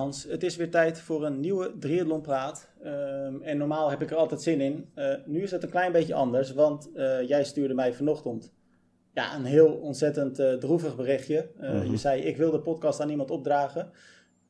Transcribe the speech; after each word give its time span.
Hans, 0.00 0.24
het 0.24 0.42
is 0.42 0.56
weer 0.56 0.70
tijd 0.70 1.00
voor 1.00 1.24
een 1.24 1.40
nieuwe 1.40 1.78
triathlonpraat. 1.78 2.70
Um, 2.84 3.42
en 3.42 3.56
normaal 3.56 3.90
heb 3.90 4.02
ik 4.02 4.10
er 4.10 4.16
altijd 4.16 4.42
zin 4.42 4.60
in. 4.60 4.90
Uh, 4.94 5.14
nu 5.26 5.42
is 5.42 5.50
het 5.50 5.62
een 5.62 5.70
klein 5.70 5.92
beetje 5.92 6.14
anders, 6.14 6.52
want 6.52 6.90
uh, 6.94 7.28
jij 7.28 7.44
stuurde 7.44 7.74
mij 7.74 7.94
vanochtend 7.94 8.52
ja, 9.14 9.34
een 9.34 9.44
heel 9.44 9.72
ontzettend 9.72 10.40
uh, 10.40 10.52
droevig 10.52 10.96
berichtje. 10.96 11.50
Mm 11.56 11.66
-hmm. 11.66 11.90
Je 11.90 11.96
zei, 11.96 12.22
ik 12.22 12.36
wil 12.36 12.50
de 12.50 12.60
podcast 12.60 13.00
aan 13.00 13.10
iemand 13.10 13.30
opdragen. 13.30 13.90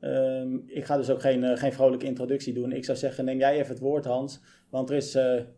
Um, 0.01 0.63
ik 0.67 0.85
ga 0.85 0.97
dus 0.97 1.11
ook 1.11 1.21
geen, 1.21 1.59
geen 1.59 1.73
vrolijke 1.73 2.07
introductie 2.07 2.55
doen. 2.55 2.73
Ik 2.73 2.85
zou 2.85 2.99
zeggen, 2.99 3.25
neem 3.25 3.39
jij 3.39 3.55
even 3.55 3.69
het 3.69 3.79
woord 3.79 4.05
Hans. 4.05 4.41
Want 4.71 4.91
er 4.91 4.97
is 4.97 5.13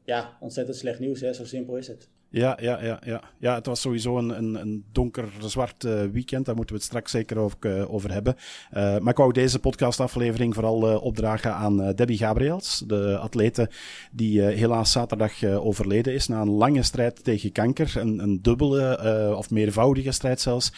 ja, 0.05 0.37
ontzettend 0.41 0.77
slecht 0.77 0.98
nieuws, 0.98 1.20
hè? 1.20 1.33
zo 1.33 1.45
simpel 1.45 1.77
is 1.77 1.89
het. 1.89 2.11
Ja, 2.35 2.59
ja, 2.61 2.83
ja, 2.83 3.01
ja. 3.05 3.21
ja, 3.39 3.55
het 3.55 3.67
was 3.67 3.81
sowieso 3.81 4.19
een, 4.19 4.39
een, 4.39 4.55
een 4.55 4.85
donker, 4.93 5.29
zwart 5.41 5.85
uh, 5.85 6.03
weekend. 6.13 6.47
Daar 6.47 6.55
moeten 6.55 6.75
we 6.75 6.81
het 6.81 6.91
straks 6.91 7.11
zeker 7.11 7.39
over, 7.39 7.59
uh, 7.61 7.95
over 7.95 8.13
hebben. 8.13 8.37
Uh, 8.37 8.99
maar 8.99 9.13
ik 9.13 9.17
wou 9.17 9.33
deze 9.33 9.59
podcastaflevering 9.59 10.55
vooral 10.55 10.99
opdragen 11.01 11.55
aan 11.55 11.95
Debbie 11.95 12.19
Gabriels, 12.19 12.83
de 12.87 13.19
atlete 13.19 13.71
die 14.13 14.43
helaas 14.43 14.93
zaterdag 14.93 15.45
overleden 15.45 16.15
is 16.15 16.29
na 16.29 16.41
een 16.41 16.51
lange 16.51 16.83
strijd 16.83 17.25
tegen 17.25 17.53
kanker. 17.53 17.93
Een, 17.97 18.19
een 18.19 18.43
dubbele 18.43 19.35
of 19.37 19.51
meervoudige 19.51 20.12
strijd 20.12 20.41
zelfs 20.41 20.73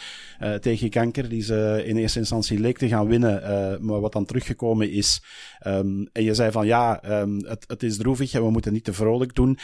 tegen 0.61 0.89
kanker, 0.89 1.29
die 1.29 1.41
ze 1.41 1.83
in 1.85 1.97
eerste 1.97 2.19
instantie 2.19 2.59
leek 2.59 2.77
te 2.77 2.87
gaan 2.87 3.07
winnen, 3.07 3.41
maar 3.85 3.99
wat 3.99 4.13
dan 4.13 4.25
teruggekomen 4.25 4.91
is. 4.91 5.23
Um, 5.67 6.09
en 6.11 6.23
je 6.23 6.33
zei 6.33 6.51
van 6.51 6.65
ja, 6.65 7.01
um, 7.21 7.45
het, 7.45 7.63
het 7.67 7.83
is 7.83 7.97
droevig 7.97 8.33
en 8.33 8.43
we 8.43 8.51
moeten 8.51 8.73
niet 8.73 8.83
te 8.83 8.93
vrolijk 8.93 9.35
doen. 9.35 9.57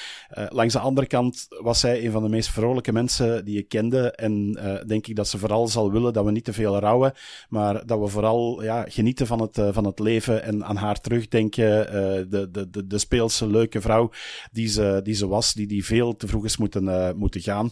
langs 0.49 0.73
de 0.73 0.79
andere 0.79 1.07
kant 1.07 1.47
was 1.49 1.80
zij 1.81 2.05
een 2.05 2.11
van 2.11 2.23
de 2.23 2.29
meest 2.29 2.49
vrolijke 2.49 2.91
mensen 2.91 3.45
die 3.45 3.57
ik 3.57 3.69
kende. 3.69 4.11
En 4.11 4.57
uh, 4.59 4.81
denk 4.87 5.07
ik 5.07 5.15
dat 5.15 5.27
ze 5.27 5.37
vooral 5.37 5.67
zal 5.67 5.91
willen 5.91 6.13
dat 6.13 6.25
we 6.25 6.31
niet 6.31 6.43
te 6.43 6.53
veel 6.53 6.79
rouwen, 6.79 7.13
maar 7.49 7.85
dat 7.85 7.99
we 7.99 8.07
vooral 8.07 8.63
ja, 8.63 8.85
genieten 8.87 9.27
van 9.27 9.41
het, 9.41 9.57
uh, 9.57 9.69
van 9.71 9.85
het 9.85 9.99
leven 9.99 10.43
en 10.43 10.65
aan 10.65 10.75
haar 10.75 11.01
terugdenken. 11.01 11.85
Uh, 11.85 11.91
de, 12.29 12.49
de, 12.51 12.69
de, 12.69 12.87
de 12.87 12.97
speelse, 12.97 13.47
leuke 13.47 13.81
vrouw 13.81 14.11
die 14.51 14.67
ze, 14.67 14.99
die 15.03 15.13
ze 15.13 15.27
was, 15.27 15.53
die, 15.53 15.67
die 15.67 15.85
veel 15.85 16.15
te 16.15 16.27
vroeg 16.27 16.45
is 16.45 16.57
moeten, 16.57 17.17
moeten 17.17 17.41
gaan. 17.41 17.71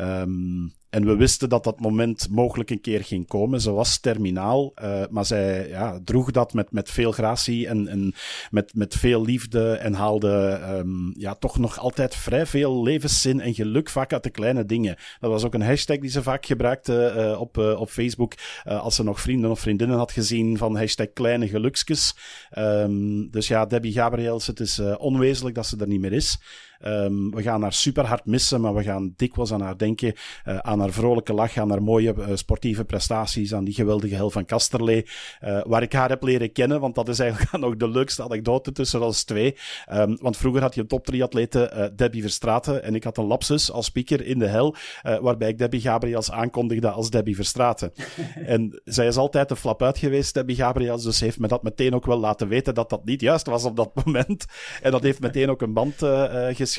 Um, 0.00 0.72
en 0.94 1.06
we 1.06 1.16
wisten 1.16 1.48
dat 1.48 1.64
dat 1.64 1.80
moment 1.80 2.28
mogelijk 2.30 2.70
een 2.70 2.80
keer 2.80 3.04
ging 3.04 3.26
komen. 3.26 3.60
Ze 3.60 3.70
was 3.70 3.98
terminaal, 3.98 4.72
uh, 4.82 5.02
maar 5.10 5.24
zij 5.24 5.68
ja, 5.68 6.00
droeg 6.04 6.30
dat 6.30 6.52
met, 6.52 6.72
met 6.72 6.90
veel 6.90 7.12
gratie 7.12 7.68
en, 7.68 7.88
en 7.88 8.14
met, 8.50 8.74
met 8.74 8.94
veel 8.94 9.24
liefde 9.24 9.72
en 9.72 9.94
haalde 9.94 10.60
um, 10.68 11.14
ja, 11.16 11.34
toch 11.34 11.58
nog 11.58 11.78
altijd 11.78 12.14
vrij 12.14 12.46
veel 12.46 12.82
levenszin 12.82 13.40
en 13.40 13.54
geluk 13.54 13.88
vaak 13.88 14.12
uit 14.12 14.22
de 14.22 14.30
kleine 14.30 14.64
dingen. 14.64 14.96
Dat 15.20 15.30
was 15.30 15.44
ook 15.44 15.54
een 15.54 15.62
hashtag 15.62 15.98
die 15.98 16.10
ze 16.10 16.22
vaak 16.22 16.46
gebruikte 16.46 17.14
uh, 17.16 17.40
op, 17.40 17.58
uh, 17.58 17.80
op 17.80 17.90
Facebook 17.90 18.32
als 18.64 18.94
ze 18.94 19.04
nog 19.04 19.20
vrienden 19.20 19.50
of 19.50 19.60
vriendinnen 19.60 19.96
had 19.96 20.12
gezien 20.12 20.58
van 20.58 20.76
hashtag 20.76 21.12
kleine 21.12 21.48
geluksjes. 21.48 22.16
Um, 22.58 23.30
dus 23.30 23.48
ja, 23.48 23.66
Debbie 23.66 23.92
Gabriels, 23.92 24.46
het 24.46 24.60
is 24.60 24.80
onwezenlijk 24.98 25.54
dat 25.54 25.66
ze 25.66 25.76
er 25.76 25.88
niet 25.88 26.00
meer 26.00 26.12
is. 26.12 26.38
Um, 26.86 27.30
we 27.30 27.42
gaan 27.42 27.62
haar 27.62 27.72
super 27.72 28.06
hard 28.06 28.24
missen, 28.24 28.60
maar 28.60 28.74
we 28.74 28.82
gaan 28.82 29.12
dikwijls 29.16 29.52
aan 29.52 29.60
haar 29.60 29.76
denken. 29.76 30.14
Uh, 30.48 30.58
aan 30.58 30.80
haar 30.80 30.90
vrolijke 30.90 31.32
lach, 31.32 31.56
aan 31.56 31.70
haar 31.70 31.82
mooie 31.82 32.14
uh, 32.18 32.26
sportieve 32.34 32.84
prestaties, 32.84 33.54
aan 33.54 33.64
die 33.64 33.74
geweldige 33.74 34.14
hel 34.14 34.30
van 34.30 34.44
Kasterlee. 34.44 35.06
Uh, 35.44 35.60
waar 35.66 35.82
ik 35.82 35.92
haar 35.92 36.08
heb 36.08 36.22
leren 36.22 36.52
kennen, 36.52 36.80
want 36.80 36.94
dat 36.94 37.08
is 37.08 37.18
eigenlijk 37.18 37.52
nog 37.64 37.76
de 37.76 37.88
leukste 37.88 38.22
anekdote 38.22 38.72
tussen 38.72 39.02
ons 39.02 39.24
twee. 39.24 39.56
Um, 39.92 40.18
want 40.20 40.36
vroeger 40.36 40.62
had 40.62 40.74
je 40.74 40.80
een 40.80 40.86
top 40.86 41.06
3 41.06 41.22
atlete, 41.22 41.92
Debbie 41.96 42.22
Verstraten. 42.22 42.82
En 42.82 42.94
ik 42.94 43.04
had 43.04 43.18
een 43.18 43.24
lapsus 43.24 43.70
als 43.70 43.86
speaker 43.86 44.26
in 44.26 44.38
de 44.38 44.46
hel, 44.46 44.76
waarbij 45.02 45.48
ik 45.48 45.58
Debbie 45.58 45.80
Gabriels 45.80 46.30
aankondigde 46.30 46.90
als 46.90 47.10
Debbie 47.10 47.36
Verstraten. 47.36 47.92
en 48.46 48.80
zij 48.84 49.06
is 49.06 49.16
altijd 49.16 49.50
een 49.50 49.56
flap 49.56 49.82
uit 49.82 49.98
geweest, 49.98 50.34
Debbie 50.34 50.56
Gabriels. 50.56 51.04
Dus 51.04 51.20
heeft 51.20 51.38
me 51.38 51.48
dat 51.48 51.62
meteen 51.62 51.94
ook 51.94 52.06
wel 52.06 52.18
laten 52.18 52.48
weten 52.48 52.74
dat 52.74 52.90
dat 52.90 53.04
niet 53.04 53.20
juist 53.20 53.46
was 53.46 53.64
op 53.64 53.76
dat 53.76 54.04
moment. 54.04 54.44
En 54.82 54.90
dat 54.90 55.02
heeft 55.02 55.20
meteen 55.20 55.50
ook 55.50 55.62
een 55.62 55.72
band 55.72 55.94
geschreven 55.94 56.73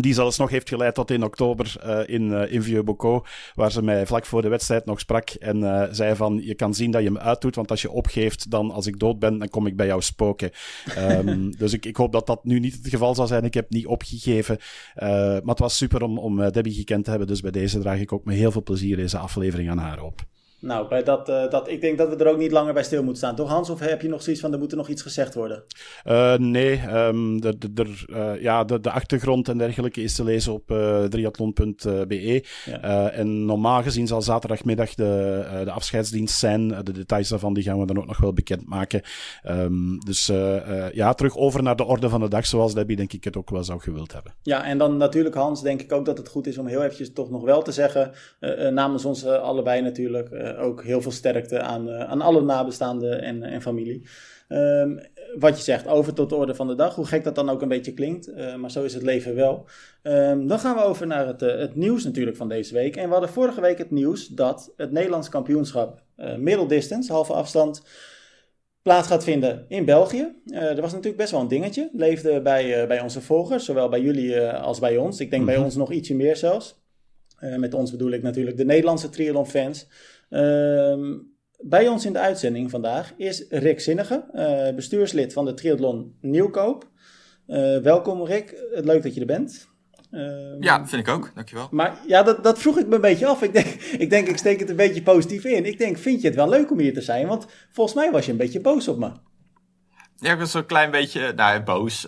Die 0.00 0.14
zelfs 0.14 0.38
nog 0.38 0.50
heeft 0.50 0.68
geleid 0.68 0.94
tot 0.94 1.10
in 1.10 1.22
oktober 1.22 1.74
uh, 1.86 2.00
in, 2.06 2.22
uh, 2.22 2.52
in 2.52 2.62
Vieux-Bocaux, 2.62 3.30
waar 3.54 3.72
ze 3.72 3.82
mij 3.82 4.06
vlak 4.06 4.26
voor 4.26 4.42
de 4.42 4.48
wedstrijd 4.48 4.84
nog 4.84 5.00
sprak 5.00 5.30
en 5.30 5.56
uh, 5.58 5.84
zei 5.90 6.16
van, 6.16 6.40
je 6.42 6.54
kan 6.54 6.74
zien 6.74 6.90
dat 6.90 7.02
je 7.02 7.10
me 7.10 7.18
uitdoet, 7.18 7.54
want 7.54 7.70
als 7.70 7.82
je 7.82 7.90
opgeeft, 7.90 8.50
dan 8.50 8.70
als 8.70 8.86
ik 8.86 8.98
dood 8.98 9.18
ben, 9.18 9.38
dan 9.38 9.48
kom 9.48 9.66
ik 9.66 9.76
bij 9.76 9.86
jou 9.86 10.02
spoken. 10.02 10.50
um, 10.98 11.50
dus 11.58 11.72
ik, 11.72 11.86
ik 11.86 11.96
hoop 11.96 12.12
dat 12.12 12.26
dat 12.26 12.44
nu 12.44 12.58
niet 12.58 12.74
het 12.74 12.88
geval 12.88 13.14
zal 13.14 13.26
zijn. 13.26 13.44
Ik 13.44 13.54
heb 13.54 13.70
niet 13.70 13.86
opgegeven, 13.86 14.58
maar 14.94 15.42
het 15.44 15.58
was 15.58 15.76
super 15.76 16.02
om, 16.02 16.18
om 16.18 16.50
Debbie 16.50 16.74
gekend 16.74 17.04
te 17.04 17.10
hebben, 17.10 17.28
dus 17.28 17.40
bij 17.40 17.50
deze 17.50 17.78
draag 17.78 18.00
ik 18.00 18.12
ook 18.12 18.24
met 18.24 18.36
heel 18.36 18.52
veel 18.52 18.62
plezier 18.62 18.96
deze 18.96 19.18
aflevering 19.18 19.70
aan 19.70 19.78
haar 19.78 20.02
op. 20.02 20.26
Nou, 20.62 20.88
bij 20.88 21.02
dat, 21.02 21.28
uh, 21.28 21.50
dat, 21.50 21.68
ik 21.68 21.80
denk 21.80 21.98
dat 21.98 22.08
we 22.08 22.16
er 22.16 22.30
ook 22.30 22.38
niet 22.38 22.52
langer 22.52 22.74
bij 22.74 22.82
stil 22.82 23.02
moeten 23.02 23.16
staan. 23.16 23.36
Toch 23.36 23.48
Hans, 23.48 23.70
of 23.70 23.80
heb 23.80 24.02
je 24.02 24.08
nog 24.08 24.22
zoiets 24.22 24.42
van, 24.42 24.52
er 24.52 24.58
moet 24.58 24.70
er 24.70 24.76
nog 24.76 24.88
iets 24.88 25.02
gezegd 25.02 25.34
worden? 25.34 25.64
Uh, 26.04 26.36
nee, 26.36 26.80
um, 26.94 27.40
de, 27.40 27.58
de, 27.58 27.72
de, 27.72 28.04
uh, 28.06 28.42
ja, 28.42 28.64
de, 28.64 28.80
de 28.80 28.90
achtergrond 28.90 29.48
en 29.48 29.58
dergelijke 29.58 30.02
is 30.02 30.14
te 30.14 30.24
lezen 30.24 30.52
op 30.52 30.66
triathlon.be. 31.08 32.44
Ja. 32.64 33.10
en 33.10 33.44
normaal 33.44 33.82
gezien 33.82 34.06
zal 34.06 34.22
zaterdagmiddag 34.22 34.94
de, 34.94 35.44
de 35.64 35.70
afscheidsdienst 35.70 36.38
zijn. 36.38 36.68
De 36.68 36.92
details 36.92 37.28
daarvan 37.28 37.54
die 37.54 37.62
gaan 37.62 37.80
we 37.80 37.86
dan 37.86 37.98
ook 37.98 38.06
nog 38.06 38.18
wel 38.18 38.32
bekendmaken. 38.32 39.02
Um, 39.48 39.98
dus 39.98 40.26
ja, 40.92 41.14
terug 41.14 41.36
over 41.36 41.62
naar 41.62 41.76
de 41.76 41.84
orde 41.84 42.08
van 42.08 42.20
de 42.20 42.28
dag, 42.28 42.46
zoals 42.46 42.74
Debbie 42.74 42.96
denk 42.96 43.12
ik 43.12 43.24
het 43.24 43.36
ook 43.36 43.50
wel 43.50 43.64
zou 43.64 43.80
gewild 43.80 44.12
hebben. 44.12 44.34
Ja, 44.42 44.64
en 44.64 44.78
dan 44.78 44.96
natuurlijk 44.96 45.34
Hans, 45.34 45.62
denk 45.62 45.80
ik 45.80 45.92
ook 45.92 46.04
dat 46.04 46.18
het 46.18 46.28
goed 46.28 46.46
is 46.46 46.58
om 46.58 46.66
heel 46.66 46.82
eventjes 46.82 47.12
toch 47.12 47.30
nog 47.30 47.42
wel 47.42 47.62
te 47.62 47.72
zeggen, 47.72 48.12
namens 48.70 49.04
ons 49.04 49.26
allebei 49.26 49.82
natuurlijk 49.82 50.28
ook 50.58 50.82
heel 50.84 51.02
veel 51.02 51.10
sterkte 51.10 51.60
aan, 51.60 51.88
uh, 51.88 52.00
aan 52.00 52.20
alle 52.20 52.42
nabestaanden 52.42 53.22
en, 53.22 53.42
en 53.42 53.62
familie. 53.62 54.06
Um, 54.48 55.00
wat 55.38 55.56
je 55.56 55.62
zegt, 55.62 55.86
over 55.86 56.14
tot 56.14 56.28
de 56.28 56.34
orde 56.34 56.54
van 56.54 56.66
de 56.66 56.74
dag. 56.74 56.94
Hoe 56.94 57.06
gek 57.06 57.24
dat 57.24 57.34
dan 57.34 57.50
ook 57.50 57.62
een 57.62 57.68
beetje 57.68 57.94
klinkt. 57.94 58.28
Uh, 58.28 58.54
maar 58.54 58.70
zo 58.70 58.82
is 58.82 58.94
het 58.94 59.02
leven 59.02 59.34
wel. 59.34 59.66
Um, 60.02 60.46
dan 60.46 60.58
gaan 60.58 60.76
we 60.76 60.82
over 60.82 61.06
naar 61.06 61.26
het, 61.26 61.42
uh, 61.42 61.58
het, 61.58 61.74
nieuws 61.74 62.04
natuurlijk 62.04 62.36
van 62.36 62.48
deze 62.48 62.74
week. 62.74 62.96
En 62.96 63.04
we 63.04 63.12
hadden 63.12 63.28
vorige 63.28 63.60
week 63.60 63.78
het 63.78 63.90
nieuws 63.90 64.26
dat 64.26 64.72
het 64.76 64.92
Nederlands 64.92 65.28
kampioenschap 65.28 66.02
uh, 66.16 66.36
middle 66.36 66.66
distance, 66.66 67.12
halve 67.12 67.32
afstand, 67.32 67.82
plaats 68.82 69.08
gaat 69.08 69.24
vinden 69.24 69.64
in 69.68 69.84
België. 69.84 70.34
er 70.46 70.80
was 70.80 70.92
natuurlijk 70.92 71.16
best 71.16 71.30
wel 71.30 71.40
een 71.40 71.48
dingetje. 71.48 71.90
Leefde 71.92 72.40
bij, 72.40 72.86
bij 72.86 73.00
onze 73.00 73.20
volgers, 73.20 73.64
zowel 73.64 73.88
bij 73.88 74.00
jullie 74.00 74.46
als 74.48 74.78
bij 74.78 74.96
ons. 74.96 75.20
Ik 75.20 75.30
denk 75.30 75.42
mm 75.42 75.48
-hmm. 75.48 75.56
bij 75.56 75.66
ons 75.66 75.76
nog 75.76 75.92
ietsje 75.92 76.14
meer 76.14 76.36
zelfs. 76.36 76.80
met 77.56 77.74
ons 77.74 77.90
bedoel 77.90 78.10
ik 78.10 78.22
natuurlijk 78.22 78.56
de 78.56 78.64
Nederlandse 78.64 79.08
triathlon 79.08 79.46
fans. 79.46 79.88
Uh, 80.32 81.18
bij 81.58 81.88
ons 81.88 82.04
in 82.04 82.12
de 82.12 82.18
uitzending 82.18 82.70
vandaag 82.70 83.12
is 83.16 83.44
Rick 83.48 83.80
Zinnige, 83.80 84.24
uh, 84.34 84.74
bestuurslid 84.74 85.32
van 85.32 85.44
de 85.44 85.54
Triathlon 85.54 86.16
Nieuwkoop. 86.20 86.88
Uh, 87.46 87.78
welkom 87.78 88.24
Rick, 88.24 88.64
leuk 88.70 89.02
dat 89.02 89.14
je 89.14 89.20
er 89.20 89.26
bent. 89.26 89.68
Uh, 90.10 90.60
ja, 90.60 90.86
vind 90.86 91.06
ik 91.06 91.14
ook, 91.14 91.30
dankjewel. 91.34 91.68
Maar 91.70 91.98
ja, 92.06 92.22
dat, 92.22 92.44
dat 92.44 92.58
vroeg 92.58 92.78
ik 92.78 92.86
me 92.86 92.94
een 92.94 93.00
beetje 93.00 93.26
af. 93.26 93.42
Ik 93.42 93.52
denk, 93.52 93.66
ik 93.98 94.10
denk, 94.10 94.28
ik 94.28 94.36
steek 94.36 94.60
het 94.60 94.70
een 94.70 94.76
beetje 94.76 95.02
positief 95.02 95.44
in. 95.44 95.64
Ik 95.64 95.78
denk, 95.78 95.98
vind 95.98 96.20
je 96.20 96.26
het 96.26 96.36
wel 96.36 96.48
leuk 96.48 96.70
om 96.70 96.78
hier 96.78 96.94
te 96.94 97.00
zijn? 97.00 97.26
Want 97.26 97.46
volgens 97.70 97.96
mij 97.96 98.10
was 98.10 98.24
je 98.24 98.32
een 98.32 98.38
beetje 98.38 98.60
boos 98.60 98.88
op 98.88 98.98
me. 98.98 99.10
Ja, 100.16 100.32
ik 100.32 100.38
was 100.38 100.50
zo'n 100.50 100.66
klein 100.66 100.90
beetje, 100.90 101.32
nou, 101.32 101.62
boos. 101.62 102.06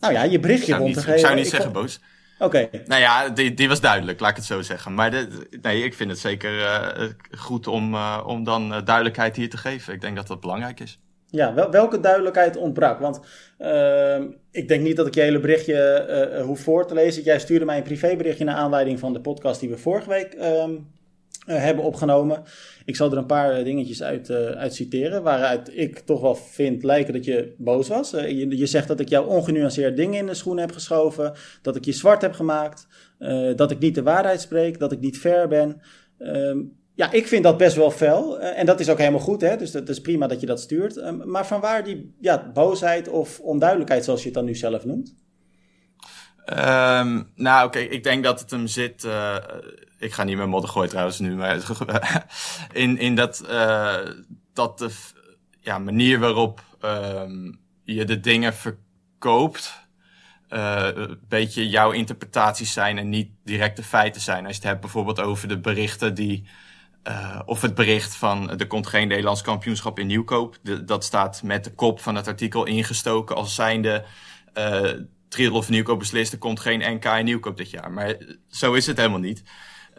nou 0.00 0.12
ja, 0.12 0.22
je 0.22 0.40
berichtje 0.40 0.74
rond 0.74 0.94
te 0.94 1.00
geven. 1.00 1.14
Ik 1.14 1.20
zou 1.20 1.34
niet 1.34 1.48
zeggen 1.48 1.72
boos. 1.72 2.00
Oké. 2.38 2.68
Okay. 2.68 2.82
Nou 2.86 3.00
ja, 3.00 3.28
die, 3.28 3.54
die 3.54 3.68
was 3.68 3.80
duidelijk, 3.80 4.20
laat 4.20 4.30
ik 4.30 4.36
het 4.36 4.44
zo 4.44 4.62
zeggen. 4.62 4.94
Maar 4.94 5.10
de, 5.10 5.48
nee, 5.62 5.82
ik 5.82 5.94
vind 5.94 6.10
het 6.10 6.18
zeker 6.18 6.58
uh, 6.58 7.08
goed 7.38 7.66
om, 7.66 7.94
uh, 7.94 8.24
om 8.26 8.44
dan 8.44 8.72
uh, 8.72 8.78
duidelijkheid 8.84 9.36
hier 9.36 9.50
te 9.50 9.56
geven. 9.56 9.94
Ik 9.94 10.00
denk 10.00 10.16
dat 10.16 10.26
dat 10.26 10.40
belangrijk 10.40 10.80
is. 10.80 10.98
Ja, 11.30 11.54
wel, 11.54 11.70
welke 11.70 12.00
duidelijkheid 12.00 12.56
ontbrak? 12.56 12.98
Want 13.00 13.20
ehm, 13.58 14.26
ik 14.50 14.68
denk 14.68 14.82
niet 14.82 14.96
dat 14.96 15.06
ik 15.06 15.14
je 15.14 15.20
hele 15.20 15.40
berichtje 15.40 16.42
hoef 16.44 16.60
voor 16.60 16.86
te 16.86 16.94
lezen. 16.94 17.22
Jij 17.22 17.38
stuurde 17.38 17.64
mij 17.64 17.76
een 17.76 17.82
privéberichtje 17.82 18.44
naar 18.44 18.54
aanleiding 18.54 18.98
van 18.98 19.12
de 19.12 19.20
podcast 19.20 19.60
die 19.60 19.68
we 19.68 19.78
vorige 19.78 20.08
week 20.08 20.34
ehm, 20.34 20.72
hebben 21.56 21.84
opgenomen. 21.84 22.42
Ik 22.84 22.96
zal 22.96 23.10
er 23.10 23.18
een 23.18 23.26
paar 23.26 23.64
dingetjes 23.64 24.02
uit, 24.02 24.28
uh, 24.28 24.36
uit 24.36 24.74
citeren, 24.74 25.22
waaruit 25.22 25.70
ik 25.76 25.98
toch 25.98 26.20
wel 26.20 26.34
vind 26.34 26.82
lijken 26.82 27.12
dat 27.12 27.24
je 27.24 27.54
boos 27.58 27.88
was. 27.88 28.10
Je, 28.10 28.66
zegt 28.66 28.88
dat 28.88 29.00
ik 29.00 29.08
jou 29.08 29.28
ongenuanceerd 29.28 29.96
dingen 29.96 30.18
in 30.18 30.26
de 30.26 30.34
schoenen 30.34 30.64
heb 30.64 30.74
geschoven, 30.74 31.32
dat 31.62 31.76
ik 31.76 31.84
je 31.84 31.92
zwart 31.92 32.22
heb 32.22 32.32
gemaakt, 32.32 32.86
dat 33.56 33.70
ik 33.70 33.78
niet 33.78 33.94
de 33.94 34.02
waarheid 34.02 34.40
spreek, 34.40 34.78
dat 34.78 34.92
ik 34.92 35.00
niet 35.00 35.18
fair 35.18 35.48
ben. 35.48 35.80
Ehm, 36.18 36.58
ja, 36.94 37.12
ik 37.12 37.26
vind 37.26 37.42
dat 37.42 37.56
best 37.56 37.76
wel 37.76 37.90
fel. 37.90 38.40
en 38.40 38.66
dat 38.66 38.80
is 38.80 38.88
ook 38.88 38.98
helemaal 38.98 39.20
goed, 39.20 39.40
hè? 39.40 39.56
dus 39.56 39.70
dat 39.70 39.88
is 39.88 40.00
prima 40.00 40.26
dat 40.26 40.40
je 40.40 40.46
dat 40.46 40.60
stuurt. 40.60 40.96
Ehm, 40.96 41.30
maar 41.30 41.46
van 41.46 41.60
waar 41.60 41.84
die 41.84 42.14
ja, 42.20 42.50
boosheid 42.52 43.08
of 43.08 43.40
onduidelijkheid, 43.40 44.04
zoals 44.04 44.20
je 44.20 44.26
het 44.26 44.34
dan 44.34 44.44
nu 44.44 44.54
zelf 44.54 44.84
noemt? 44.84 45.14
Um, 46.50 47.30
nou, 47.34 47.66
oké, 47.66 47.78
ik 47.78 48.02
denk 48.02 48.24
dat 48.24 48.40
het 48.40 48.50
hem 48.50 48.66
zit 48.66 49.06
ik 49.98 50.12
ga 50.12 50.24
niet 50.24 50.36
meer 50.36 50.48
modder 50.48 50.70
gooien 50.70 50.90
trouwens 50.90 51.18
nu, 51.18 51.34
maar 51.34 51.62
in, 52.72 52.98
in 52.98 53.14
dat, 53.14 53.44
uh, 53.50 53.96
dat 54.52 54.78
de 54.78 54.90
ja, 55.60 55.78
manier 55.78 56.18
waarop 56.18 56.64
um, 56.84 57.60
je 57.82 58.04
de 58.04 58.20
dingen 58.20 58.54
verkoopt, 58.54 59.86
uh, 60.50 60.88
een 60.94 61.20
beetje 61.28 61.68
jouw 61.68 61.90
interpretaties 61.90 62.72
zijn 62.72 62.98
en 62.98 63.08
niet 63.08 63.30
directe 63.44 63.82
feiten 63.82 64.20
zijn. 64.20 64.46
Als 64.46 64.54
je 64.54 64.60
het 64.60 64.68
hebt 64.68 64.80
bijvoorbeeld 64.80 65.20
over 65.20 65.48
de 65.48 65.58
berichten 65.58 66.14
die 66.14 66.48
uh, 67.04 67.40
of 67.44 67.62
het 67.62 67.74
bericht 67.74 68.16
van 68.16 68.58
er 68.58 68.66
komt 68.66 68.86
geen 68.86 69.08
Nederlands 69.08 69.42
kampioenschap 69.42 69.98
in 69.98 70.06
Nieuwkoop. 70.06 70.58
Dat 70.84 71.04
staat 71.04 71.42
met 71.42 71.64
de 71.64 71.74
kop 71.74 72.00
van 72.00 72.14
het 72.14 72.26
artikel 72.26 72.64
ingestoken 72.64 73.36
als 73.36 73.54
zijnde 73.54 74.04
uh, 74.54 75.60
van 75.62 75.64
Nieuwkoop 75.68 75.98
beslist 75.98 76.32
er 76.32 76.38
komt 76.38 76.60
geen 76.60 76.94
NK 76.94 77.04
in 77.04 77.24
Nieuwkoop 77.24 77.56
dit 77.56 77.70
jaar. 77.70 77.92
Maar 77.92 78.16
zo 78.48 78.72
is 78.72 78.86
het 78.86 78.96
helemaal 78.96 79.18
niet. 79.18 79.42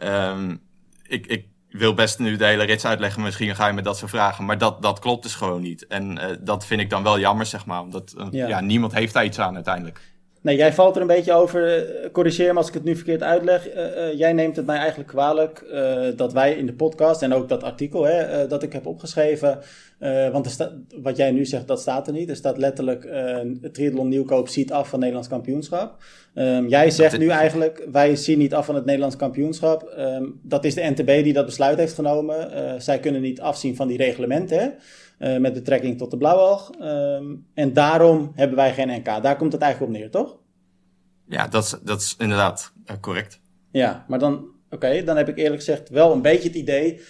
Um, 0.02 0.60
ik, 1.06 1.26
ik 1.26 1.46
wil 1.70 1.94
best 1.94 2.18
nu 2.18 2.36
de 2.36 2.44
hele 2.44 2.64
rits 2.64 2.84
uitleggen, 2.84 3.22
misschien 3.22 3.54
ga 3.54 3.66
je 3.66 3.72
me 3.72 3.82
dat 3.82 3.98
zo 3.98 4.06
vragen. 4.06 4.44
Maar 4.44 4.58
dat, 4.58 4.82
dat 4.82 4.98
klopt 4.98 5.22
dus 5.22 5.34
gewoon 5.34 5.62
niet. 5.62 5.86
En 5.86 6.16
uh, 6.16 6.24
dat 6.40 6.66
vind 6.66 6.80
ik 6.80 6.90
dan 6.90 7.02
wel 7.02 7.18
jammer, 7.18 7.46
zeg 7.46 7.66
maar. 7.66 7.80
Omdat 7.80 8.14
ja. 8.30 8.46
ja. 8.46 8.60
niemand 8.60 8.92
heeft 8.92 9.12
daar 9.12 9.24
iets 9.24 9.38
aan 9.38 9.54
uiteindelijk. 9.54 10.00
Nee, 10.42 10.56
jij 10.56 10.72
valt 10.72 10.96
er 10.96 11.00
een 11.00 11.06
beetje 11.06 11.32
over. 11.32 11.86
Corrigeer 12.12 12.52
me 12.52 12.58
als 12.58 12.68
ik 12.68 12.74
het 12.74 12.84
nu 12.84 12.96
verkeerd 12.96 13.22
uitleg. 13.22 13.74
Uh, 13.74 13.96
uh, 13.96 14.18
jij 14.18 14.32
neemt 14.32 14.56
het 14.56 14.66
mij 14.66 14.76
eigenlijk 14.76 15.08
kwalijk 15.08 15.64
uh, 15.72 16.06
dat 16.16 16.32
wij 16.32 16.54
in 16.54 16.66
de 16.66 16.72
podcast 16.72 17.22
en 17.22 17.32
ook 17.32 17.48
dat 17.48 17.62
artikel 17.62 18.04
hè, 18.04 18.46
dat 18.46 18.62
ik 18.62 18.72
heb 18.72 18.86
opgeschreven. 18.86 19.58
want 20.32 20.58
er 20.58 20.72
wat 21.02 21.16
jij 21.16 21.30
nu 21.30 21.44
zegt, 21.44 21.68
dat 21.68 21.80
staat 21.80 22.06
er 22.06 22.12
niet. 22.12 22.30
Er 22.30 22.36
staat 22.36 22.58
letterlijk: 22.58 23.08
Triathlon 23.72 24.08
Nieuwkoop 24.08 24.48
ziet 24.48 24.72
af 24.72 24.88
van 24.88 24.98
Nederlands 24.98 25.28
kampioenschap. 25.28 25.96
Um, 26.34 26.68
jij 26.68 26.90
zegt 26.90 27.18
nu 27.18 27.28
eigenlijk: 27.28 27.86
wij 27.92 28.16
zien 28.16 28.38
niet 28.38 28.54
af 28.54 28.66
van 28.66 28.74
het 28.74 28.84
Nederlands 28.84 29.16
kampioenschap. 29.16 29.94
Um, 29.98 30.40
dat 30.42 30.64
is 30.64 30.74
de 30.74 30.92
NTB 30.96 31.22
die 31.22 31.32
dat 31.32 31.46
besluit 31.46 31.78
heeft 31.78 31.94
genomen. 31.94 32.50
zij 32.82 33.00
kunnen 33.00 33.20
niet 33.20 33.40
afzien 33.40 33.76
van 33.76 33.88
die 33.88 33.96
reglementen. 33.96 34.74
Uh, 35.20 35.36
met 35.36 35.52
betrekking 35.52 35.98
tot 35.98 36.10
de 36.10 36.16
blauwalg. 36.16 36.70
Um, 36.82 37.46
en 37.54 37.72
daarom 37.72 38.32
hebben 38.34 38.56
wij 38.56 38.72
geen 38.72 38.88
NK. 38.88 39.22
Daar 39.22 39.36
komt 39.36 39.52
het 39.52 39.62
eigenlijk 39.62 39.92
op 39.92 39.98
neer, 39.98 40.10
toch? 40.10 40.38
Ja, 41.28 41.48
dat 41.48 41.64
is, 41.64 41.76
dat 41.82 42.00
is 42.00 42.14
inderdaad 42.18 42.72
uh, 42.90 42.96
correct. 43.00 43.40
Ja, 43.70 44.04
maar 44.08 44.18
dan, 44.18 44.34
oké, 44.34 44.54
okay, 44.70 45.04
dan 45.04 45.16
heb 45.16 45.28
ik 45.28 45.38
eerlijk 45.38 45.62
gezegd 45.62 45.88
wel 45.88 46.12
een 46.12 46.22
beetje 46.22 46.48
het 46.48 46.56
idee 46.56 47.00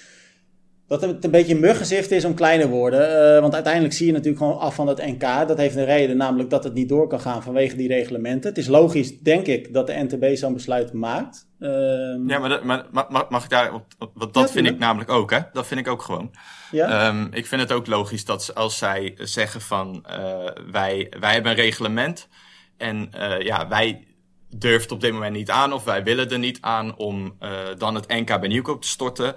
dat 0.86 1.00
het 1.00 1.24
een 1.24 1.30
beetje 1.30 1.54
muggenzift 1.54 2.10
is 2.10 2.24
om 2.24 2.34
kleine 2.34 2.68
woorden. 2.68 3.34
Uh, 3.34 3.40
want 3.40 3.54
uiteindelijk 3.54 3.94
zie 3.94 4.06
je 4.06 4.12
natuurlijk 4.12 4.42
gewoon 4.42 4.58
af 4.58 4.74
van 4.74 4.86
het 4.86 4.98
NK. 4.98 5.20
Dat 5.20 5.58
heeft 5.58 5.76
een 5.76 5.84
reden, 5.84 6.16
namelijk 6.16 6.50
dat 6.50 6.64
het 6.64 6.74
niet 6.74 6.88
door 6.88 7.08
kan 7.08 7.20
gaan 7.20 7.42
vanwege 7.42 7.76
die 7.76 7.88
reglementen. 7.88 8.48
Het 8.48 8.58
is 8.58 8.66
logisch, 8.66 9.18
denk 9.18 9.46
ik, 9.46 9.72
dat 9.72 9.86
de 9.86 10.06
NTB 10.08 10.36
zo'n 10.36 10.52
besluit 10.52 10.92
maakt. 10.92 11.48
Uh, 11.60 12.28
ja, 12.28 12.38
maar, 12.38 12.48
dat, 12.48 12.64
maar 12.64 12.84
mag, 12.90 13.28
mag 13.28 13.44
ik 13.44 13.50
daar... 13.50 13.70
Want 14.14 14.34
dat 14.34 14.48
ja, 14.48 14.48
vind 14.48 14.66
ik 14.66 14.78
namelijk 14.78 15.10
ook, 15.10 15.30
hè. 15.30 15.40
Dat 15.52 15.66
vind 15.66 15.80
ik 15.80 15.88
ook 15.88 16.02
gewoon. 16.02 16.34
Ja? 16.70 17.08
Um, 17.08 17.28
ik 17.32 17.46
vind 17.46 17.60
het 17.60 17.72
ook 17.72 17.86
logisch 17.86 18.24
dat 18.24 18.54
als 18.54 18.78
zij 18.78 19.14
zeggen 19.18 19.60
van... 19.60 20.04
Uh, 20.10 20.16
wij, 20.70 21.12
wij 21.20 21.32
hebben 21.32 21.50
een 21.50 21.58
reglement 21.58 22.28
en 22.76 23.10
uh, 23.14 23.40
ja, 23.40 23.68
wij 23.68 24.06
durft 24.48 24.92
op 24.92 25.00
dit 25.00 25.12
moment 25.12 25.34
niet 25.34 25.50
aan 25.50 25.72
of 25.72 25.84
wij 25.84 26.04
willen 26.04 26.30
er 26.30 26.38
niet 26.38 26.58
aan 26.60 26.96
om 26.96 27.36
uh, 27.40 27.50
dan 27.78 27.94
het 27.94 28.08
NK 28.08 28.40
bij 28.40 28.48
Nieuwkoop 28.48 28.82
te 28.82 28.88
storten. 28.88 29.36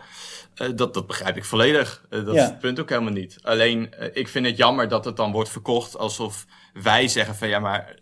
Dat, 0.75 0.93
dat 0.93 1.07
begrijp 1.07 1.37
ik 1.37 1.45
volledig. 1.45 2.05
Dat 2.09 2.25
ja. 2.25 2.33
is 2.33 2.41
het 2.41 2.59
punt 2.59 2.79
ook 2.79 2.89
helemaal 2.89 3.13
niet. 3.13 3.37
Alleen, 3.41 3.93
ik 4.13 4.27
vind 4.27 4.45
het 4.45 4.57
jammer 4.57 4.87
dat 4.87 5.05
het 5.05 5.17
dan 5.17 5.31
wordt 5.31 5.49
verkocht 5.49 5.97
alsof 5.97 6.45
wij 6.73 7.07
zeggen 7.07 7.35
van 7.35 7.47
ja, 7.47 7.59
maar 7.59 7.95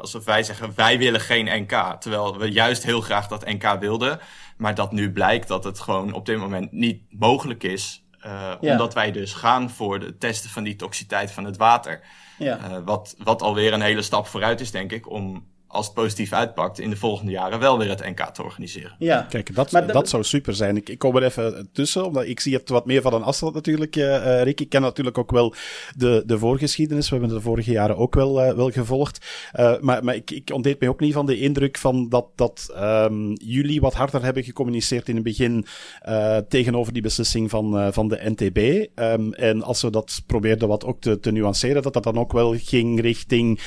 alsof 0.00 0.24
wij 0.24 0.42
zeggen 0.42 0.72
wij 0.74 0.98
willen 0.98 1.20
geen 1.20 1.62
NK. 1.62 2.00
Terwijl 2.00 2.38
we 2.38 2.50
juist 2.50 2.82
heel 2.82 3.00
graag 3.00 3.28
dat 3.28 3.44
NK 3.44 3.76
wilden. 3.80 4.20
Maar 4.56 4.74
dat 4.74 4.92
nu 4.92 5.12
blijkt 5.12 5.48
dat 5.48 5.64
het 5.64 5.80
gewoon 5.80 6.12
op 6.12 6.26
dit 6.26 6.38
moment 6.38 6.72
niet 6.72 7.02
mogelijk 7.10 7.62
is. 7.62 8.04
Ja. 8.20 8.58
Omdat 8.60 8.94
wij 8.94 9.12
dus 9.12 9.32
gaan 9.32 9.70
voor 9.70 10.00
de 10.00 10.18
testen 10.18 10.50
van 10.50 10.62
die 10.62 10.76
toxiteit 10.76 11.30
van 11.30 11.44
het 11.44 11.56
water. 11.56 12.00
Ja. 12.38 12.82
wat, 12.82 13.14
wat 13.18 13.42
alweer 13.42 13.72
een 13.72 13.80
hele 13.80 14.02
stap 14.02 14.26
vooruit 14.26 14.60
is, 14.60 14.70
denk 14.70 14.92
ik, 14.92 15.10
om 15.10 15.46
als 15.68 15.86
het 15.86 15.94
positief 15.94 16.32
uitpakt, 16.32 16.78
in 16.78 16.90
de 16.90 16.96
volgende 16.96 17.32
jaren 17.32 17.58
wel 17.58 17.78
weer 17.78 17.88
het 17.88 18.04
NK 18.04 18.20
te 18.20 18.42
organiseren. 18.42 18.94
Ja. 18.98 19.26
Kijk, 19.28 19.54
dat, 19.54 19.72
maar 19.72 19.86
dat 19.86 20.08
zou 20.08 20.24
super 20.24 20.54
zijn. 20.54 20.76
Ik, 20.76 20.88
ik 20.88 20.98
kom 20.98 21.16
er 21.16 21.22
even 21.22 21.68
tussen, 21.72 22.06
omdat 22.06 22.24
ik 22.24 22.40
zie 22.40 22.54
het 22.54 22.68
wat 22.68 22.86
meer 22.86 23.02
van 23.02 23.14
een 23.14 23.22
afstand 23.22 23.54
natuurlijk, 23.54 23.96
uh, 23.96 24.42
Rick. 24.42 24.60
Ik 24.60 24.68
ken 24.68 24.80
natuurlijk 24.80 25.18
ook 25.18 25.30
wel 25.30 25.54
de, 25.96 26.22
de 26.26 26.38
voorgeschiedenis. 26.38 27.08
We 27.08 27.16
hebben 27.16 27.34
de 27.34 27.42
vorige 27.42 27.70
jaren 27.70 27.96
ook 27.96 28.14
wel, 28.14 28.44
uh, 28.44 28.52
wel 28.52 28.70
gevolgd. 28.70 29.26
Uh, 29.54 29.80
maar 29.80 30.04
maar 30.04 30.14
ik, 30.14 30.30
ik 30.30 30.50
ontdeed 30.52 30.80
mij 30.80 30.88
ook 30.88 31.00
niet 31.00 31.12
van 31.12 31.26
de 31.26 31.38
indruk 31.38 31.78
van 31.78 32.08
dat, 32.08 32.26
dat 32.34 32.74
um, 32.76 33.32
jullie 33.32 33.80
wat 33.80 33.94
harder 33.94 34.22
hebben 34.22 34.44
gecommuniceerd 34.44 35.08
in 35.08 35.14
het 35.14 35.24
begin 35.24 35.66
tegenover 36.48 36.92
die 36.92 37.02
beslissing 37.02 37.50
van, 37.50 37.92
van 37.92 38.08
de 38.08 38.20
NTB. 38.34 38.88
Um, 39.00 39.32
en 39.32 39.62
als 39.62 39.82
we 39.82 39.90
dat 39.90 40.22
probeerden 40.26 40.68
wat 40.68 40.84
ook 40.84 41.00
te, 41.00 41.20
te 41.20 41.32
nuanceren, 41.32 41.82
dat 41.82 41.92
dat 41.92 42.02
dan 42.02 42.18
ook 42.18 42.32
wel 42.32 42.54
ging 42.58 43.00
richting, 43.00 43.60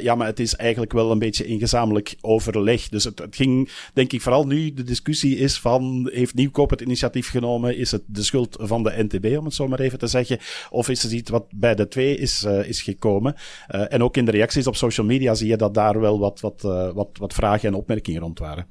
ja, 0.00 0.14
maar 0.14 0.26
het 0.26 0.40
is 0.40 0.56
eigenlijk 0.56 0.92
wel 0.92 1.10
een 1.10 1.18
beetje 1.18 1.41
in 1.46 1.58
gezamenlijk 1.58 2.16
overleg. 2.20 2.88
Dus 2.88 3.04
het, 3.04 3.18
het, 3.18 3.36
ging, 3.36 3.70
denk 3.94 4.12
ik, 4.12 4.22
vooral 4.22 4.46
nu 4.46 4.74
de 4.74 4.82
discussie 4.82 5.36
is 5.36 5.60
van, 5.60 6.10
heeft 6.12 6.34
Nieuwkoop 6.34 6.70
het 6.70 6.80
initiatief 6.80 7.30
genomen? 7.30 7.76
Is 7.76 7.90
het 7.90 8.02
de 8.06 8.22
schuld 8.22 8.56
van 8.60 8.82
de 8.82 9.04
NTB, 9.08 9.38
om 9.38 9.44
het 9.44 9.54
zo 9.54 9.68
maar 9.68 9.80
even 9.80 9.98
te 9.98 10.06
zeggen? 10.06 10.38
Of 10.70 10.88
is 10.88 11.02
het 11.02 11.12
iets 11.12 11.30
wat 11.30 11.44
bij 11.50 11.74
de 11.74 11.88
twee 11.88 12.16
is, 12.16 12.44
uh, 12.44 12.68
is 12.68 12.82
gekomen? 12.82 13.34
Uh, 13.70 13.92
en 13.92 14.02
ook 14.02 14.16
in 14.16 14.24
de 14.24 14.30
reacties 14.30 14.66
op 14.66 14.76
social 14.76 15.06
media 15.06 15.34
zie 15.34 15.48
je 15.48 15.56
dat 15.56 15.74
daar 15.74 16.00
wel 16.00 16.18
wat, 16.18 16.40
wat, 16.40 16.62
uh, 16.64 16.92
wat, 16.92 17.08
wat 17.12 17.34
vragen 17.34 17.68
en 17.68 17.74
opmerkingen 17.74 18.20
rond 18.20 18.38
waren. 18.38 18.66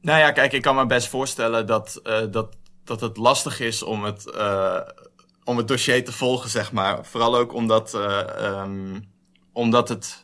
Nou 0.00 0.18
ja, 0.18 0.30
kijk, 0.30 0.52
ik 0.52 0.62
kan 0.62 0.76
me 0.76 0.86
best 0.86 1.08
voorstellen 1.08 1.66
dat, 1.66 2.00
dat, 2.30 2.56
dat 2.84 3.00
het 3.00 3.16
lastig 3.16 3.60
is 3.60 3.82
om 3.82 4.04
het, 4.04 4.34
om 5.44 5.56
het 5.56 5.68
dossier 5.68 6.04
te 6.04 6.12
volgen, 6.12 6.50
zeg 6.50 6.72
maar. 6.72 7.06
Vooral 7.06 7.36
ook 7.36 7.54
omdat, 7.54 7.98
um, 8.40 9.04
omdat 9.52 9.88
het 9.88 10.21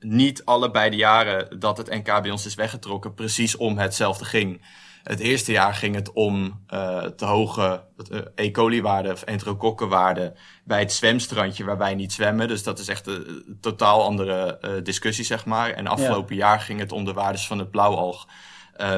niet 0.00 0.44
allebei 0.44 0.90
de 0.90 0.96
jaren 0.96 1.60
dat 1.60 1.76
het 1.76 1.90
NK 1.90 2.22
bij 2.22 2.30
ons 2.30 2.46
is 2.46 2.54
weggetrokken 2.54 3.14
precies 3.14 3.56
om 3.56 3.78
hetzelfde 3.78 4.24
ging. 4.24 4.62
Het 5.02 5.20
eerste 5.20 5.52
jaar 5.52 5.74
ging 5.74 5.94
het 5.94 6.12
om 6.12 6.64
uh, 6.74 7.02
te 7.02 7.24
hoge 7.24 7.84
uh, 8.12 8.20
E. 8.34 8.50
coli-waarden 8.50 9.12
of 9.12 9.22
enterokokkenwaarden 9.22 10.34
bij 10.64 10.78
het 10.78 10.92
zwemstrandje 10.92 11.64
waar 11.64 11.78
wij 11.78 11.94
niet 11.94 12.12
zwemmen. 12.12 12.48
Dus 12.48 12.62
dat 12.62 12.78
is 12.78 12.88
echt 12.88 13.06
een 13.06 13.58
totaal 13.60 14.02
andere 14.04 14.58
uh, 14.60 14.70
discussie, 14.82 15.24
zeg 15.24 15.44
maar. 15.44 15.70
En 15.70 15.86
afgelopen 15.86 16.36
ja. 16.36 16.46
jaar 16.46 16.60
ging 16.60 16.80
het 16.80 16.92
om 16.92 17.04
de 17.04 17.12
waardes 17.12 17.46
van 17.46 17.58
het 17.58 17.70
blauwalg. 17.70 18.28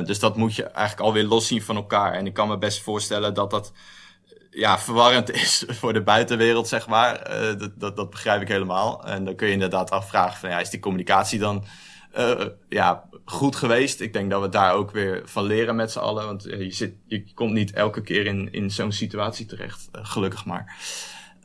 dus 0.04 0.18
dat 0.18 0.36
moet 0.36 0.54
je 0.54 0.64
eigenlijk 0.64 1.06
alweer 1.06 1.24
los 1.24 1.46
zien 1.46 1.62
van 1.62 1.76
elkaar. 1.76 2.12
En 2.12 2.26
ik 2.26 2.34
kan 2.34 2.48
me 2.48 2.58
best 2.58 2.82
voorstellen 2.82 3.34
dat 3.34 3.50
dat 3.50 3.72
ja, 4.50 4.78
verwarrend 4.78 5.30
is 5.42 5.64
voor 5.68 5.92
de 5.92 6.02
buitenwereld, 6.02 6.68
zeg 6.68 6.88
maar. 6.88 7.30
Uh, 7.30 7.58
dat, 7.58 7.70
dat, 7.80 7.96
dat, 7.96 8.10
begrijp 8.10 8.42
ik 8.42 8.48
helemaal. 8.48 9.04
En 9.04 9.24
dan 9.24 9.34
kun 9.34 9.46
je 9.46 9.52
inderdaad 9.52 9.90
afvragen 9.90 10.38
van, 10.38 10.50
ja, 10.50 10.60
is 10.60 10.70
die 10.70 10.80
communicatie 10.80 11.38
dan 11.38 11.64
uh, 12.18 12.46
ja, 12.68 13.04
goed 13.24 13.56
geweest? 13.56 14.00
Ik 14.00 14.12
denk 14.12 14.30
dat 14.30 14.42
we 14.42 14.48
daar 14.48 14.74
ook 14.74 14.90
weer 14.90 15.22
van 15.24 15.44
leren 15.44 15.76
met 15.76 15.92
z'n 15.92 15.98
allen. 15.98 16.26
Want 16.26 16.42
je, 16.42 16.70
zit, 16.70 16.94
je 17.06 17.34
komt 17.34 17.52
niet 17.52 17.72
elke 17.72 18.00
keer 18.00 18.26
in, 18.26 18.52
in 18.52 18.70
zo'n 18.70 18.92
situatie 18.92 19.46
terecht, 19.46 19.88
gelukkig 19.92 20.44
maar. 20.44 20.76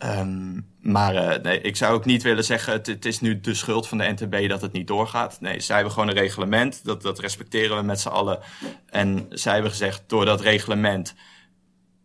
Um, 0.03 0.67
maar 0.81 1.41
nee, 1.41 1.61
ik 1.61 1.75
zou 1.75 1.93
ook 1.93 2.05
niet 2.05 2.23
willen 2.23 2.43
zeggen, 2.43 2.73
het, 2.73 2.87
het, 2.87 3.05
is 3.05 3.19
nu 3.19 3.39
de 3.39 3.53
schuld 3.53 3.87
van 3.87 3.97
de 3.97 4.13
NTB 4.15 4.49
dat 4.49 4.61
het 4.61 4.71
niet 4.71 4.87
doorgaat. 4.87 5.41
Nee, 5.41 5.59
zij 5.59 5.75
hebben 5.75 5.93
gewoon 5.93 6.07
een 6.07 6.15
reglement, 6.15 6.85
dat, 6.85 7.01
dat 7.01 7.19
respecteren 7.19 7.77
we 7.77 7.83
met 7.83 7.99
z'n 7.99 8.07
allen. 8.07 8.39
En 8.89 9.25
zij 9.29 9.53
hebben 9.53 9.71
gezegd, 9.71 10.03
door 10.07 10.25
dat 10.25 10.41
reglement 10.41 11.15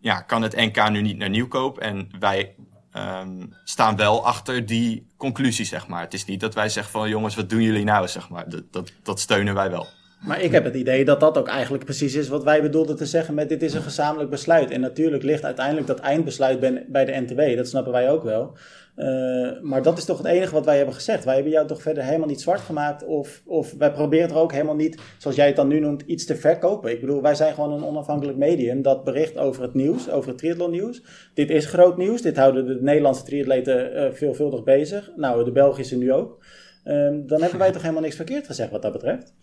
ja, 0.01 0.21
kan 0.21 0.43
het 0.43 0.57
NK 0.57 0.91
nu 0.91 1.01
niet 1.01 1.19
naar 1.19 1.31
Nieuwkoop. 1.31 1.79
En 1.79 2.11
wij 2.19 2.55
um, 2.97 3.55
staan 3.65 3.97
wel 3.97 4.27
achter 4.27 4.67
die 4.67 5.07
conclusie, 5.17 5.65
zeg 5.65 5.87
maar. 5.87 6.01
Het 6.01 6.15
is 6.15 6.25
niet 6.25 6.41
dat 6.41 6.55
wij 6.55 6.69
zeggen 6.69 6.93
van 6.93 7.09
jongens, 7.09 7.35
wat 7.35 7.51
doen 7.51 7.63
jullie 7.63 7.85
nou, 7.85 8.09
zeg 8.09 8.29
maar. 8.29 8.49
Dat, 8.49 8.63
dat, 8.71 8.93
dat 9.03 9.21
steunen 9.21 9.55
wij 9.55 9.71
wel. 9.71 9.87
Maar 10.21 10.41
ik 10.41 10.53
heb 10.53 10.65
het 10.65 10.75
idee 10.75 11.05
dat 11.05 11.21
dat 11.21 11.39
ook 11.39 11.49
eigenlijk 11.49 11.85
precies 11.85 12.15
is 12.15 12.29
wat 12.29 12.45
wij 12.45 12.63
bedoelden 12.63 12.97
te 12.97 13.07
zeggen 13.07 13.35
met 13.35 13.49
dit 13.49 13.63
is 13.63 13.75
een 13.75 13.83
gezamenlijk 13.83 14.31
besluit. 14.31 14.71
En 14.71 14.81
natuurlijk 14.81 15.23
ligt 15.23 15.45
uiteindelijk 15.45 15.87
dat 15.87 15.99
eindbesluit 15.99 16.61
bij 16.89 17.05
de 17.05 17.21
NTW, 17.21 17.57
dat 17.57 17.69
snappen 17.69 17.93
wij 17.93 18.11
ook 18.11 18.23
wel. 18.23 18.57
Uh, 19.01 19.51
maar 19.63 19.83
dat 19.83 19.99
is 19.99 20.05
toch 20.05 20.19
het 20.19 20.27
enige 20.27 20.53
wat 20.53 20.65
wij 20.65 20.77
hebben 20.77 20.95
gezegd. 20.95 21.25
Wij 21.25 21.35
hebben 21.35 21.53
jou 21.53 21.67
toch 21.67 21.83
verder 21.83 22.05
helemaal 22.05 22.29
niet 22.29 22.41
zwart 22.41 22.61
gemaakt. 22.61 23.05
Of, 23.05 23.43
of 23.47 23.75
wij 23.79 23.93
proberen 23.93 24.29
er 24.29 24.37
ook 24.37 24.53
helemaal 24.53 24.75
niet, 24.75 25.01
zoals 25.19 25.37
jij 25.37 25.47
het 25.47 25.57
dan 25.57 25.69
nu 25.69 25.81
noemt, 25.81 26.03
iets 26.07 26.25
te 26.25 26.37
verkopen. 26.37 26.91
Ik 26.91 27.01
bedoel, 27.01 27.23
wij 27.23 27.35
zijn 27.35 27.55
gewoon 27.55 27.73
een 27.73 27.85
onafhankelijk 27.85 28.39
medium 28.39 28.83
dat 28.83 29.05
bericht 29.05 29.39
over 29.39 29.63
het 29.63 29.75
nieuws, 29.75 30.11
over 30.11 30.29
het 30.29 30.39
triathlon 30.39 30.71
nieuws. 30.71 31.03
Dit 31.35 31.51
is 31.51 31.67
groot 31.67 31.97
nieuws. 31.97 32.23
Dit 32.23 32.37
houden 32.37 32.67
de 32.67 32.79
Nederlandse 32.81 33.25
triatleten 33.25 33.97
uh, 33.97 34.13
veelvuldig 34.13 34.65
bezig. 34.65 35.11
Nou, 35.17 35.45
de 35.45 35.53
Belgische 35.53 35.97
nu 35.97 36.13
ook. 36.13 36.45
Uh, 36.85 36.95
dan 37.27 37.41
hebben 37.41 37.59
wij 37.59 37.73
toch 37.73 37.83
helemaal 37.83 38.03
niks 38.03 38.17
verkeerd 38.17 38.47
gezegd 38.47 38.71
wat 38.71 38.83
dat 38.83 38.93
betreft. 38.93 39.35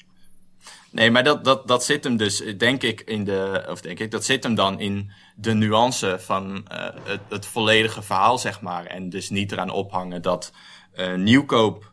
Nee, 0.97 1.11
maar 1.11 1.23
dat, 1.23 1.43
dat, 1.43 1.67
dat 1.67 1.83
zit 1.83 2.03
hem 2.03 2.17
dus, 2.17 2.43
denk 2.57 2.83
ik, 2.83 3.01
in 3.01 3.23
de, 3.23 3.65
of 3.69 3.81
denk 3.81 3.99
ik, 3.99 4.11
dat 4.11 4.25
zit 4.25 4.43
hem 4.43 4.55
dan 4.55 4.79
in 4.79 5.11
de 5.35 5.53
nuance 5.53 6.19
van 6.19 6.67
uh, 6.71 6.89
het, 7.03 7.19
het 7.29 7.45
volledige 7.45 8.01
verhaal, 8.01 8.37
zeg 8.37 8.61
maar. 8.61 8.85
En 8.85 9.09
dus 9.09 9.29
niet 9.29 9.51
eraan 9.51 9.69
ophangen 9.69 10.21
dat 10.21 10.51
uh, 10.95 11.13
nieuwkoop 11.13 11.91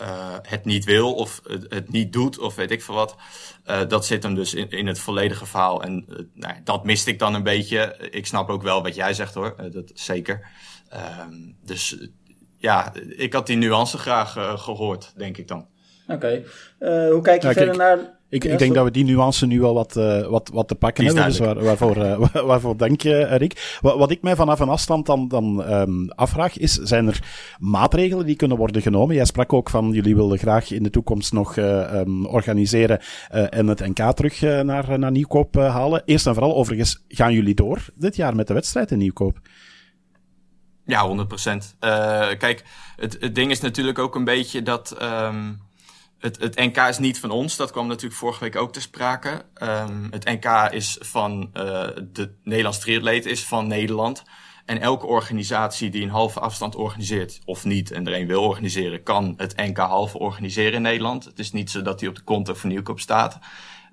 uh, 0.00 0.36
het 0.42 0.64
niet 0.64 0.84
wil 0.84 1.14
of 1.14 1.40
het, 1.46 1.66
het, 1.68 1.90
niet 1.90 2.12
doet 2.12 2.38
of 2.38 2.54
weet 2.54 2.70
ik 2.70 2.82
veel 2.82 2.94
wat. 2.94 3.16
Uh, 3.66 3.88
dat 3.88 4.06
zit 4.06 4.22
hem 4.22 4.34
dus 4.34 4.54
in, 4.54 4.70
in 4.70 4.86
het 4.86 4.98
volledige 4.98 5.46
verhaal. 5.46 5.82
En 5.82 6.04
uh, 6.08 6.18
nou, 6.34 6.54
dat 6.64 6.84
miste 6.84 7.10
ik 7.10 7.18
dan 7.18 7.34
een 7.34 7.42
beetje. 7.42 7.96
Ik 8.10 8.26
snap 8.26 8.48
ook 8.48 8.62
wel 8.62 8.82
wat 8.82 8.94
jij 8.94 9.14
zegt 9.14 9.34
hoor, 9.34 9.54
dat 9.72 9.90
zeker. 9.94 10.46
Um, 11.20 11.56
dus 11.62 12.08
ja, 12.56 12.92
ik 13.08 13.32
had 13.32 13.46
die 13.46 13.56
nuance 13.56 13.98
graag 13.98 14.32
gehoord, 14.62 15.12
denk 15.16 15.36
ik 15.36 15.48
dan. 15.48 15.66
Oké. 16.08 16.44
Okay. 16.78 17.10
hoe 17.10 17.22
kijk 17.22 17.42
je 17.42 17.48
ja, 17.48 17.54
verder 17.54 17.76
kijk. 17.76 17.96
naar 17.96 18.22
Ik, 18.34 18.44
ik 18.44 18.58
denk 18.58 18.74
dat 18.74 18.84
we 18.84 18.90
die 18.90 19.04
nuance 19.04 19.46
nu 19.46 19.60
wel 19.60 19.74
wat, 19.74 19.96
uh, 19.96 20.26
wat, 20.26 20.50
wat 20.52 20.68
te 20.68 20.74
pakken 20.74 21.04
hebben. 21.04 21.24
Dus 21.24 21.38
waar, 21.38 21.62
waarvoor, 21.62 21.96
uh, 22.06 22.28
waarvoor 22.32 22.76
dank 22.76 23.00
je, 23.00 23.24
Rick. 23.24 23.78
Wat, 23.80 23.96
wat, 23.98 24.10
ik 24.10 24.22
mij 24.22 24.36
vanaf 24.36 24.60
een 24.60 24.68
afstand 24.68 25.06
dan, 25.06 25.28
dan 25.28 25.72
um, 25.72 26.10
afvraag 26.10 26.58
is, 26.58 26.72
zijn 26.72 27.06
er 27.06 27.22
maatregelen 27.58 28.26
die 28.26 28.36
kunnen 28.36 28.56
worden 28.56 28.82
genomen? 28.82 29.14
Jij 29.14 29.24
sprak 29.24 29.52
ook 29.52 29.70
van, 29.70 29.90
jullie 29.92 30.14
wilden 30.14 30.38
graag 30.38 30.70
in 30.70 30.82
de 30.82 30.90
toekomst 30.90 31.32
nog 31.32 31.56
uh, 31.56 31.92
um, 31.92 32.26
organiseren 32.26 33.00
en 33.28 33.66
het 33.66 33.80
NK 33.80 34.12
terug 34.12 34.40
naar, 34.40 34.98
naar 34.98 35.10
Nieuwkoop 35.10 35.54
halen. 35.54 36.02
Eerst 36.04 36.26
en 36.26 36.34
vooral, 36.34 36.54
overigens, 36.54 37.04
gaan 37.08 37.32
jullie 37.32 37.54
door 37.54 37.84
dit 37.94 38.16
jaar 38.16 38.36
met 38.36 38.46
de 38.46 38.54
wedstrijd 38.54 38.90
in 38.90 38.98
Nieuwkoop? 38.98 39.38
Ja, 40.84 41.06
100 41.06 41.28
procent. 41.28 41.76
kijk, 42.38 42.64
het, 42.96 43.16
het 43.20 43.34
ding 43.34 43.50
is 43.50 43.60
natuurlijk 43.60 43.98
ook 43.98 44.14
een 44.14 44.24
beetje 44.24 44.62
dat... 44.62 44.96
Um, 45.02 45.62
het, 46.24 46.54
NK 46.56 46.76
is 46.76 46.98
niet 46.98 47.20
van 47.20 47.30
ons. 47.30 47.56
Dat 47.56 47.70
kwam 47.70 47.86
natuurlijk 47.86 48.14
vorige 48.14 48.44
week 48.44 48.56
ook 48.56 48.72
te 48.72 48.80
sprake. 48.80 49.44
Um, 49.62 50.08
het 50.10 50.24
NK 50.24 50.72
is 50.72 50.98
van 51.00 51.50
uh, 51.54 51.86
de 52.12 52.34
Nederlandse 52.42 52.80
triatleet, 52.80 53.26
is 53.26 53.44
van 53.44 53.66
Nederland. 53.66 54.22
En 54.64 54.80
elke 54.80 55.06
organisatie 55.06 55.90
die 55.90 56.02
een 56.02 56.10
halve 56.10 56.40
afstand 56.40 56.74
organiseert, 56.76 57.40
of 57.44 57.64
niet, 57.64 57.90
en 57.90 58.06
er 58.06 58.14
een 58.14 58.26
wil 58.26 58.42
organiseren, 58.42 59.02
kan 59.02 59.34
het 59.36 59.56
NK 59.56 59.76
halve 59.76 60.18
organiseren 60.18 60.72
in 60.72 60.82
Nederland. 60.82 61.24
Het 61.24 61.38
is 61.38 61.52
niet 61.52 61.70
zo 61.70 61.82
dat 61.82 62.00
hij 62.00 62.08
op 62.08 62.14
de 62.14 62.22
konto 62.22 62.54
van 62.54 62.68
Nieuwkoop 62.68 63.00
staat. 63.00 63.38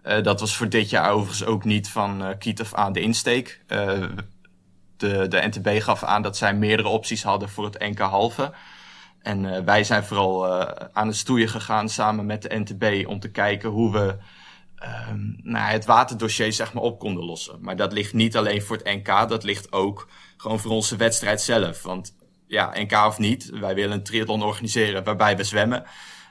Uh, 0.06 0.24
dat 0.24 0.40
was 0.40 0.56
voor 0.56 0.70
dit 0.70 0.90
jaar 0.90 1.12
overigens 1.12 1.46
ook 1.46 1.64
niet 1.64 1.90
van 1.90 2.22
uh, 2.22 2.30
kiet 2.40 2.74
aan 2.74 2.94
de 2.94 3.02
insteek. 3.02 3.62
de, 3.68 5.28
de 5.28 5.48
NTB 5.50 5.82
gaf 5.82 6.04
aan 6.04 6.22
dat 6.22 6.38
zij 6.38 6.54
meerdere 6.54 6.90
opties 6.90 7.24
hadden 7.24 7.50
voor 7.50 7.66
het 7.66 7.80
NK 7.80 8.00
halve. 8.00 8.54
En 9.22 9.44
uh, 9.44 9.60
wij 9.60 9.84
zijn 9.84 10.04
vooral 10.04 10.48
uh, 10.48 10.70
aan 10.94 11.08
het 11.08 11.16
stoeien 11.16 11.50
gegaan 11.50 11.90
samen 11.90 12.26
met 12.26 12.42
de 12.42 12.60
NTB 12.60 13.08
om 13.08 13.20
te 13.20 13.32
kijken 13.32 13.70
hoe 13.70 13.92
we 13.92 14.18
um, 15.10 15.40
nou, 15.44 15.72
het 15.72 15.86
waterdossier 15.86 16.54
zeg 16.54 16.74
maar 16.74 16.84
op 16.84 17.00
konden 17.00 17.24
lossen. 17.24 17.58
Maar 17.62 17.76
dat 17.76 17.94
ligt 17.94 18.14
niet 18.14 18.38
alleen 18.38 18.62
voor 18.62 18.78
het 18.78 18.86
NK, 18.86 19.30
dat 19.30 19.44
ligt 19.44 19.72
ook 19.72 20.08
gewoon 20.38 20.60
voor 20.60 20.72
onze 20.72 20.96
wedstrijd 20.96 21.42
zelf. 21.42 21.82
Want 21.82 22.16
ja, 22.48 22.72
NK 22.74 22.92
of 22.92 23.18
niet, 23.18 23.50
wij 23.50 23.76
willen 23.76 23.92
een 23.92 24.04
triathlon 24.04 24.44
organiseren 24.44 25.04
waarbij 25.04 25.38
we 25.38 25.44
zwemmen. 25.44 25.84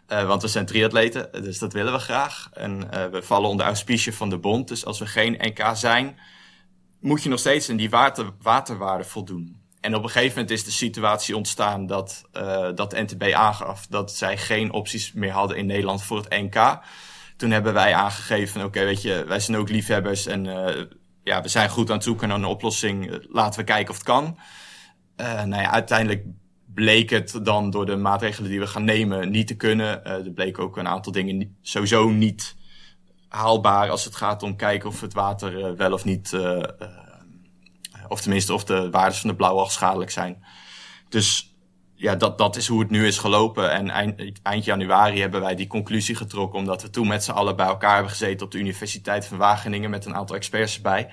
Uh, 0.08 0.26
want 0.26 0.42
we 0.42 0.48
zijn 0.48 0.66
triatleten, 0.66 1.32
dus 1.32 1.58
dat 1.58 1.72
willen 1.72 1.92
we 1.92 1.98
graag. 1.98 2.48
En 2.52 2.78
we 3.10 3.22
vallen 3.22 3.48
onder 3.50 3.66
auspicie 3.66 4.14
van 4.14 4.30
de 4.30 4.38
bond. 4.38 4.68
Dus 4.68 4.84
als 4.84 4.98
we 4.98 5.06
geen 5.06 5.36
NK 5.38 5.70
zijn, 5.72 6.18
moet 7.00 7.22
je 7.22 7.28
nog 7.28 7.38
steeds 7.38 7.70
aan 7.70 7.76
die 7.76 7.90
water, 7.90 8.30
waterwaarde 8.42 9.04
voldoen. 9.04 9.59
En 9.80 9.94
op 9.94 10.02
een 10.02 10.08
gegeven 10.08 10.34
moment 10.34 10.50
is 10.50 10.64
de 10.64 10.70
situatie 10.70 11.36
ontstaan 11.36 11.86
dat, 11.86 12.28
uh, 12.32 12.68
dat 12.74 12.92
NTB 12.92 13.32
aangaf 13.32 13.86
dat 13.86 14.12
zij 14.12 14.36
geen 14.36 14.72
opties 14.72 15.12
meer 15.12 15.32
hadden 15.32 15.56
in 15.56 15.66
Nederland 15.66 16.02
voor 16.02 16.16
het 16.16 16.28
NK. 16.28 16.80
Toen 17.36 17.50
hebben 17.50 17.72
wij 17.72 17.94
aangegeven, 17.94 18.64
oké, 18.64 18.84
weet 18.84 19.02
je, 19.02 19.24
wij 19.24 19.40
zijn 19.40 19.56
ook 19.56 19.68
liefhebbers 19.68 20.26
en 20.26 20.44
uh, 20.44 20.84
ja, 21.22 21.42
we 21.42 21.48
zijn 21.48 21.68
goed 21.68 21.88
aan 21.88 21.94
het 21.94 22.04
zoeken 22.04 22.28
naar 22.28 22.36
een 22.36 22.44
oplossing. 22.44 23.26
Laten 23.28 23.60
we 23.60 23.66
kijken 23.66 23.90
of 23.90 23.96
het 23.96 24.06
kan. 24.06 24.38
Uh, 25.16 25.42
nou 25.42 25.62
ja, 25.62 25.70
uiteindelijk 25.70 26.24
bleek 26.74 27.10
het 27.10 27.40
dan 27.42 27.70
door 27.70 27.86
de 27.86 27.96
maatregelen 27.96 28.50
die 28.50 28.60
we 28.60 28.66
gaan 28.66 28.84
nemen 28.84 29.30
niet 29.30 29.46
te 29.46 29.56
kunnen. 29.56 30.04
Er 30.04 30.30
bleken 30.30 30.62
ook 30.62 30.76
een 30.76 30.88
aantal 30.88 31.12
dingen 31.12 31.56
sowieso 31.62 32.08
niet 32.08 32.56
haalbaar 33.28 33.90
als 33.90 34.04
het 34.04 34.16
gaat 34.16 34.42
om 34.42 34.56
kijken 34.56 34.88
of 34.88 35.00
het 35.00 35.14
water 35.14 35.76
wel 35.76 35.92
of 35.92 36.04
niet 36.04 36.32
of 38.10 38.20
tenminste, 38.20 38.54
of 38.54 38.64
de 38.64 38.90
waardes 38.90 39.20
van 39.20 39.30
de 39.30 39.36
blauwalg 39.36 39.72
schadelijk 39.72 40.10
zijn. 40.10 40.44
Dus 41.08 41.54
ja, 41.94 42.14
dat, 42.14 42.38
dat 42.38 42.56
is 42.56 42.66
hoe 42.66 42.80
het 42.80 42.90
nu 42.90 43.06
is 43.06 43.18
gelopen. 43.18 43.70
En 43.70 43.90
eind, 43.90 44.42
eind 44.42 44.64
januari 44.64 45.20
hebben 45.20 45.40
wij 45.40 45.54
die 45.54 45.66
conclusie 45.66 46.14
getrokken, 46.14 46.58
omdat 46.58 46.82
we 46.82 46.90
toen 46.90 47.06
met 47.06 47.24
z'n 47.24 47.30
allen 47.30 47.56
bij 47.56 47.66
elkaar 47.66 47.94
hebben 47.94 48.10
gezeten 48.10 48.46
op 48.46 48.52
de 48.52 48.58
Universiteit 48.58 49.26
van 49.26 49.38
Wageningen 49.38 49.90
met 49.90 50.04
een 50.04 50.14
aantal 50.14 50.36
experts 50.36 50.76
erbij. 50.76 51.10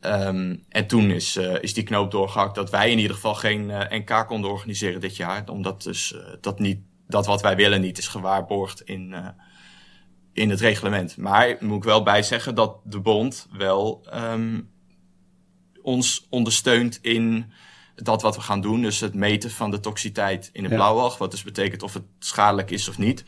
Um, 0.00 0.64
en 0.68 0.86
toen 0.86 1.10
is, 1.10 1.36
uh, 1.36 1.62
is 1.62 1.74
die 1.74 1.84
knoop 1.84 2.10
doorgehakt 2.10 2.54
dat 2.54 2.70
wij 2.70 2.90
in 2.90 2.98
ieder 2.98 3.14
geval 3.14 3.34
geen 3.34 3.70
eh, 3.70 3.98
NK 3.98 4.26
konden 4.26 4.50
organiseren 4.50 5.00
dit 5.00 5.16
jaar. 5.16 5.48
Omdat 5.48 5.82
dus 5.82 6.12
uh, 6.12 6.20
dat, 6.40 6.58
niet, 6.58 6.80
dat 7.06 7.26
wat 7.26 7.42
wij 7.42 7.56
willen 7.56 7.80
niet 7.80 7.98
is 7.98 8.08
gewaarborgd 8.08 8.80
in, 8.80 9.14
in 10.32 10.50
het 10.50 10.60
reglement. 10.60 11.16
Maar 11.16 11.56
moet 11.60 11.76
ik 11.76 11.84
wel 11.84 12.02
bij 12.02 12.22
zeggen 12.22 12.54
dat 12.54 12.76
de 12.84 13.00
bond 13.00 13.48
wel 13.52 14.06
um, 14.14 14.70
ons 15.86 16.26
ondersteunt 16.30 16.98
in 17.02 17.52
dat 17.94 18.22
wat 18.22 18.36
we 18.36 18.42
gaan 18.42 18.60
doen. 18.60 18.82
Dus 18.82 19.00
het 19.00 19.14
meten 19.14 19.50
van 19.50 19.70
de 19.70 19.80
toxiteit 19.80 20.50
in 20.52 20.62
de 20.62 20.68
ja. 20.68 20.74
blauwalg. 20.74 21.18
Wat 21.18 21.30
dus 21.30 21.42
betekent 21.42 21.82
of 21.82 21.94
het 21.94 22.02
schadelijk 22.18 22.70
is 22.70 22.88
of 22.88 22.98
niet. 22.98 23.24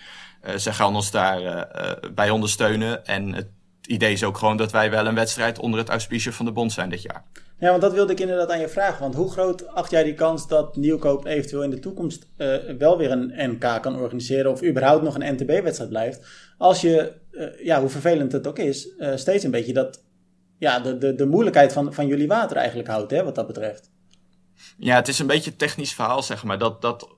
Uh, 0.46 0.56
zij 0.56 0.72
gaan 0.72 0.94
ons 0.94 1.10
daarbij 1.10 2.04
uh, 2.04 2.10
bij 2.14 2.30
ondersteunen. 2.30 3.06
En 3.06 3.32
het 3.34 3.48
idee 3.86 4.12
is 4.12 4.24
ook 4.24 4.38
gewoon 4.38 4.56
dat 4.56 4.72
wij 4.72 4.90
wel 4.90 5.06
een 5.06 5.14
wedstrijd 5.14 5.58
onder 5.58 5.80
het 5.80 5.88
auspicie 5.88 6.32
van 6.32 6.44
de 6.44 6.52
bond 6.52 6.72
zijn 6.72 6.90
dit 6.90 7.02
jaar. 7.02 7.24
Ja, 7.58 7.70
want 7.70 7.82
dat 7.82 7.92
wilde 7.92 8.12
ik 8.12 8.20
inderdaad 8.20 8.50
aan 8.50 8.60
je 8.60 8.68
vragen. 8.68 9.00
Want 9.00 9.14
hoe 9.14 9.30
groot 9.30 9.66
acht 9.66 9.90
jij 9.90 10.04
die 10.04 10.14
kans 10.14 10.48
dat 10.48 10.76
Nieuwkoop 10.76 11.26
eventueel 11.26 11.62
in 11.62 11.70
de 11.70 11.78
toekomst 11.78 12.26
uh, 12.36 12.56
wel 12.78 12.98
weer 12.98 13.10
een 13.10 13.32
NK 13.36 13.82
kan 13.82 14.00
organiseren 14.00 14.50
of 14.50 14.62
überhaupt 14.62 15.02
nog 15.02 15.14
een 15.14 15.34
NTB-wedstrijd 15.34 15.90
blijft? 15.90 16.26
Als 16.58 16.80
je, 16.80 17.12
uh, 17.32 17.64
ja, 17.64 17.80
hoe 17.80 17.88
vervelend 17.88 18.32
het 18.32 18.46
ook 18.46 18.58
is, 18.58 18.88
uh, 18.98 19.16
steeds 19.16 19.44
een 19.44 19.50
beetje 19.50 19.72
dat 19.72 20.02
ja, 20.58 20.80
de, 20.80 20.98
de, 20.98 21.14
de 21.14 21.26
moeilijkheid 21.26 21.72
van, 21.72 21.94
van 21.94 22.06
jullie 22.06 22.28
water 22.28 22.56
eigenlijk 22.56 22.88
houdt, 22.88 23.10
hè, 23.10 23.24
wat 23.24 23.34
dat 23.34 23.46
betreft. 23.46 23.90
Ja, 24.78 24.94
het 24.94 25.08
is 25.08 25.18
een 25.18 25.26
beetje 25.26 25.50
een 25.50 25.56
technisch 25.56 25.94
verhaal, 25.94 26.22
zeg 26.22 26.44
maar. 26.44 26.58
Dat, 26.58 26.82
dat, 26.82 27.08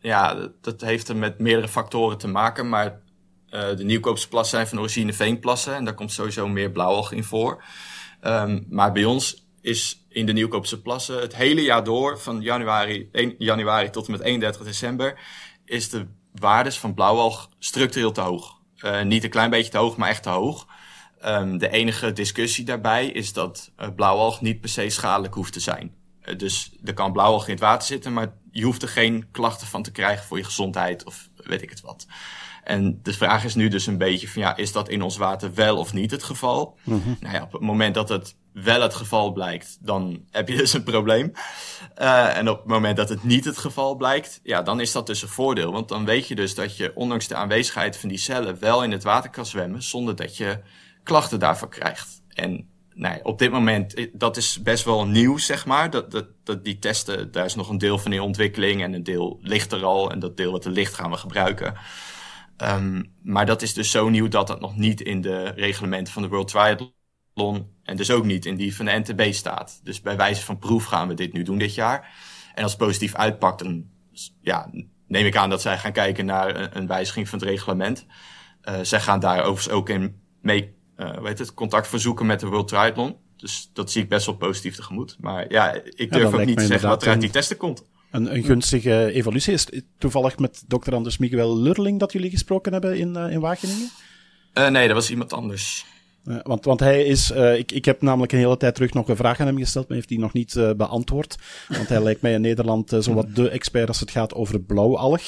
ja, 0.00 0.48
dat 0.60 0.80
heeft 0.80 1.08
er 1.08 1.16
met 1.16 1.38
meerdere 1.38 1.68
factoren 1.68 2.18
te 2.18 2.28
maken, 2.28 2.68
maar 2.68 3.00
uh, 3.50 3.76
de 3.76 3.84
nieuwkoopse 3.84 4.28
plassen 4.28 4.56
zijn 4.56 4.68
van 4.68 4.78
origine 4.78 5.12
veenplassen 5.12 5.74
en 5.74 5.84
daar 5.84 5.94
komt 5.94 6.12
sowieso 6.12 6.48
meer 6.48 6.70
blauwalg 6.70 7.12
in 7.12 7.24
voor. 7.24 7.64
Um, 8.22 8.66
maar 8.68 8.92
bij 8.92 9.04
ons 9.04 9.46
is 9.60 10.04
in 10.08 10.26
de 10.26 10.32
nieuwkoopse 10.32 10.82
plassen 10.82 11.20
het 11.20 11.36
hele 11.36 11.62
jaar 11.62 11.84
door, 11.84 12.18
van 12.18 12.40
januari, 12.40 13.08
1 13.12 13.34
januari 13.38 13.90
tot 13.90 14.06
en 14.06 14.12
met 14.12 14.20
31 14.20 14.66
december, 14.66 15.20
is 15.64 15.88
de 15.88 16.06
waardes 16.34 16.78
van 16.78 16.94
blauwalg 16.94 17.48
structureel 17.58 18.12
te 18.12 18.20
hoog. 18.20 18.58
Uh, 18.76 19.02
niet 19.02 19.24
een 19.24 19.30
klein 19.30 19.50
beetje 19.50 19.70
te 19.70 19.78
hoog, 19.78 19.96
maar 19.96 20.08
echt 20.08 20.22
te 20.22 20.28
hoog. 20.28 20.66
Um, 21.26 21.58
de 21.58 21.68
enige 21.68 22.12
discussie 22.12 22.64
daarbij 22.64 23.06
is 23.06 23.32
dat 23.32 23.70
uh, 23.80 23.88
blauwalg 23.96 24.40
niet 24.40 24.60
per 24.60 24.68
se 24.68 24.90
schadelijk 24.90 25.34
hoeft 25.34 25.52
te 25.52 25.60
zijn. 25.60 25.94
Uh, 26.24 26.38
dus 26.38 26.72
er 26.84 26.94
kan 26.94 27.12
blauwalg 27.12 27.46
in 27.46 27.52
het 27.52 27.62
water 27.62 27.86
zitten, 27.86 28.12
maar 28.12 28.32
je 28.50 28.64
hoeft 28.64 28.82
er 28.82 28.88
geen 28.88 29.30
klachten 29.30 29.66
van 29.66 29.82
te 29.82 29.92
krijgen 29.92 30.26
voor 30.26 30.38
je 30.38 30.44
gezondheid 30.44 31.04
of 31.04 31.28
weet 31.36 31.62
ik 31.62 31.70
het 31.70 31.80
wat. 31.80 32.06
En 32.64 33.00
de 33.02 33.12
vraag 33.12 33.44
is 33.44 33.54
nu 33.54 33.68
dus 33.68 33.86
een 33.86 33.98
beetje 33.98 34.28
van 34.28 34.42
ja, 34.42 34.56
is 34.56 34.72
dat 34.72 34.88
in 34.88 35.02
ons 35.02 35.16
water 35.16 35.54
wel 35.54 35.76
of 35.76 35.92
niet 35.92 36.10
het 36.10 36.22
geval? 36.22 36.78
Mm 36.84 37.02
-hmm. 37.02 37.16
Nou 37.20 37.34
ja, 37.34 37.42
op 37.42 37.52
het 37.52 37.60
moment 37.60 37.94
dat 37.94 38.08
het 38.08 38.34
wel 38.52 38.80
het 38.80 38.94
geval 38.94 39.32
blijkt, 39.32 39.78
dan 39.80 40.24
heb 40.30 40.48
je 40.48 40.56
dus 40.56 40.72
een 40.72 40.82
probleem. 40.82 41.32
Uh, 41.98 42.36
en 42.36 42.48
op 42.48 42.58
het 42.58 42.66
moment 42.66 42.96
dat 42.96 43.08
het 43.08 43.24
niet 43.24 43.44
het 43.44 43.58
geval 43.58 43.94
blijkt, 43.94 44.40
ja, 44.42 44.62
dan 44.62 44.80
is 44.80 44.92
dat 44.92 45.06
dus 45.06 45.22
een 45.22 45.28
voordeel. 45.28 45.72
Want 45.72 45.88
dan 45.88 46.04
weet 46.04 46.28
je 46.28 46.34
dus 46.34 46.54
dat 46.54 46.76
je 46.76 46.92
ondanks 46.94 47.28
de 47.28 47.34
aanwezigheid 47.34 47.96
van 47.96 48.08
die 48.08 48.18
cellen 48.18 48.60
wel 48.60 48.84
in 48.84 48.92
het 48.92 49.02
water 49.02 49.30
kan 49.30 49.46
zwemmen 49.46 49.82
zonder 49.82 50.16
dat 50.16 50.36
je 50.36 50.58
klachten 51.10 51.38
daarvoor 51.38 51.68
krijgt. 51.68 52.22
En 52.28 52.68
nee, 52.94 53.24
op 53.24 53.38
dit 53.38 53.50
moment, 53.50 53.94
eh, 53.94 54.06
dat 54.12 54.36
is 54.36 54.62
best 54.62 54.84
wel 54.84 55.06
nieuw, 55.06 55.38
zeg 55.38 55.66
maar. 55.66 55.90
Dat, 55.90 56.10
dat, 56.10 56.26
dat 56.44 56.64
die 56.64 56.78
testen, 56.78 57.32
daar 57.32 57.44
is 57.44 57.54
nog 57.54 57.68
een 57.68 57.78
deel 57.78 57.98
van 57.98 58.12
in 58.12 58.20
ontwikkeling 58.20 58.82
en 58.82 58.92
een 58.94 59.02
deel 59.02 59.38
ligt 59.40 59.72
er 59.72 59.84
al. 59.84 60.10
En 60.10 60.18
dat 60.18 60.36
deel 60.36 60.52
wat 60.52 60.64
er 60.64 60.70
ligt 60.70 60.94
gaan 60.94 61.10
we 61.10 61.16
gebruiken. 61.16 61.74
Um, 62.56 63.12
maar 63.22 63.46
dat 63.46 63.62
is 63.62 63.74
dus 63.74 63.90
zo 63.90 64.08
nieuw 64.08 64.28
dat 64.28 64.46
dat 64.46 64.60
nog 64.60 64.76
niet 64.76 65.00
in 65.00 65.20
de 65.20 65.44
reglementen 65.44 66.12
van 66.12 66.22
de 66.22 66.28
World 66.28 66.48
Triathlon 66.48 67.66
en 67.82 67.96
dus 67.96 68.10
ook 68.10 68.24
niet 68.24 68.46
in 68.46 68.56
die 68.56 68.76
van 68.76 68.84
de 68.84 69.02
NTB 69.04 69.32
staat. 69.32 69.80
Dus 69.82 70.00
bij 70.00 70.16
wijze 70.16 70.44
van 70.44 70.58
proef 70.58 70.84
gaan 70.84 71.08
we 71.08 71.14
dit 71.14 71.32
nu 71.32 71.42
doen 71.42 71.58
dit 71.58 71.74
jaar. 71.74 72.08
En 72.54 72.62
als 72.62 72.72
het 72.72 72.80
positief 72.80 73.14
uitpakt, 73.14 73.58
dan 73.58 73.84
ja, 74.40 74.70
neem 75.06 75.26
ik 75.26 75.36
aan 75.36 75.50
dat 75.50 75.60
zij 75.60 75.78
gaan 75.78 75.92
kijken 75.92 76.26
naar 76.26 76.76
een, 76.76 76.86
wijziging 76.86 77.28
van 77.28 77.38
het 77.38 77.48
reglement. 77.48 78.06
Uh, 78.64 78.74
zij 78.82 79.00
gaan 79.00 79.20
daar 79.20 79.38
overigens 79.40 79.74
ook 79.74 79.88
in 79.88 80.20
mee 80.40 80.78
weet 81.22 81.38
het, 81.38 81.54
contact 81.54 81.88
verzoeken 81.88 82.26
met 82.26 82.40
de 82.40 82.46
World 82.46 82.68
Triathlon. 82.68 83.16
Dus 83.36 83.70
dat 83.72 83.90
zie 83.90 84.02
ik 84.02 84.08
best 84.08 84.26
wel 84.26 84.34
positief 84.34 84.76
tegemoet. 84.76 85.16
Maar 85.20 85.52
ja, 85.52 85.72
ik 85.72 86.12
durf 86.12 86.30
ja, 86.32 86.38
ook 86.38 86.44
niet 86.44 86.58
te 86.58 86.66
zeggen 86.66 86.88
wat 86.88 87.02
er 87.02 87.08
uit 87.08 87.20
die 87.20 87.30
testen 87.30 87.56
komt. 87.56 87.84
Een, 88.10 88.34
een 88.34 88.42
gunstige 88.42 89.12
evolutie. 89.12 89.52
Is 89.52 89.66
toevallig 89.98 90.38
met 90.38 90.64
dokter 90.66 90.94
Anders 90.94 91.18
Miguel 91.18 91.58
Lurling 91.58 91.98
dat 91.98 92.12
jullie 92.12 92.30
gesproken 92.30 92.72
hebben 92.72 92.98
in, 92.98 93.16
uh, 93.16 93.30
in 93.30 93.40
Wageningen? 93.40 93.90
Uh, 94.54 94.68
nee, 94.68 94.86
dat 94.86 94.96
was 94.96 95.10
iemand 95.10 95.32
anders. 95.32 95.86
Want, 96.42 96.64
want 96.64 96.80
hij 96.80 97.04
is, 97.04 97.30
uh, 97.30 97.58
ik, 97.58 97.72
ik 97.72 97.84
heb 97.84 98.02
namelijk 98.02 98.32
een 98.32 98.38
hele 98.38 98.56
tijd 98.56 98.74
terug 98.74 98.92
nog 98.92 99.08
een 99.08 99.16
vraag 99.16 99.40
aan 99.40 99.46
hem 99.46 99.58
gesteld, 99.58 99.88
maar 99.88 99.96
heeft 99.96 100.08
hij 100.08 100.18
nog 100.18 100.32
niet 100.32 100.54
uh, 100.54 100.70
beantwoord. 100.72 101.36
Want 101.68 101.88
hij 101.88 102.02
lijkt 102.02 102.22
mij 102.22 102.32
in 102.32 102.40
Nederland 102.40 102.92
uh, 102.92 103.00
zowat 103.00 103.34
de 103.34 103.48
expert 103.48 103.88
als 103.88 104.00
het 104.00 104.10
gaat 104.10 104.34
over 104.34 104.60
blauwalg. 104.60 105.22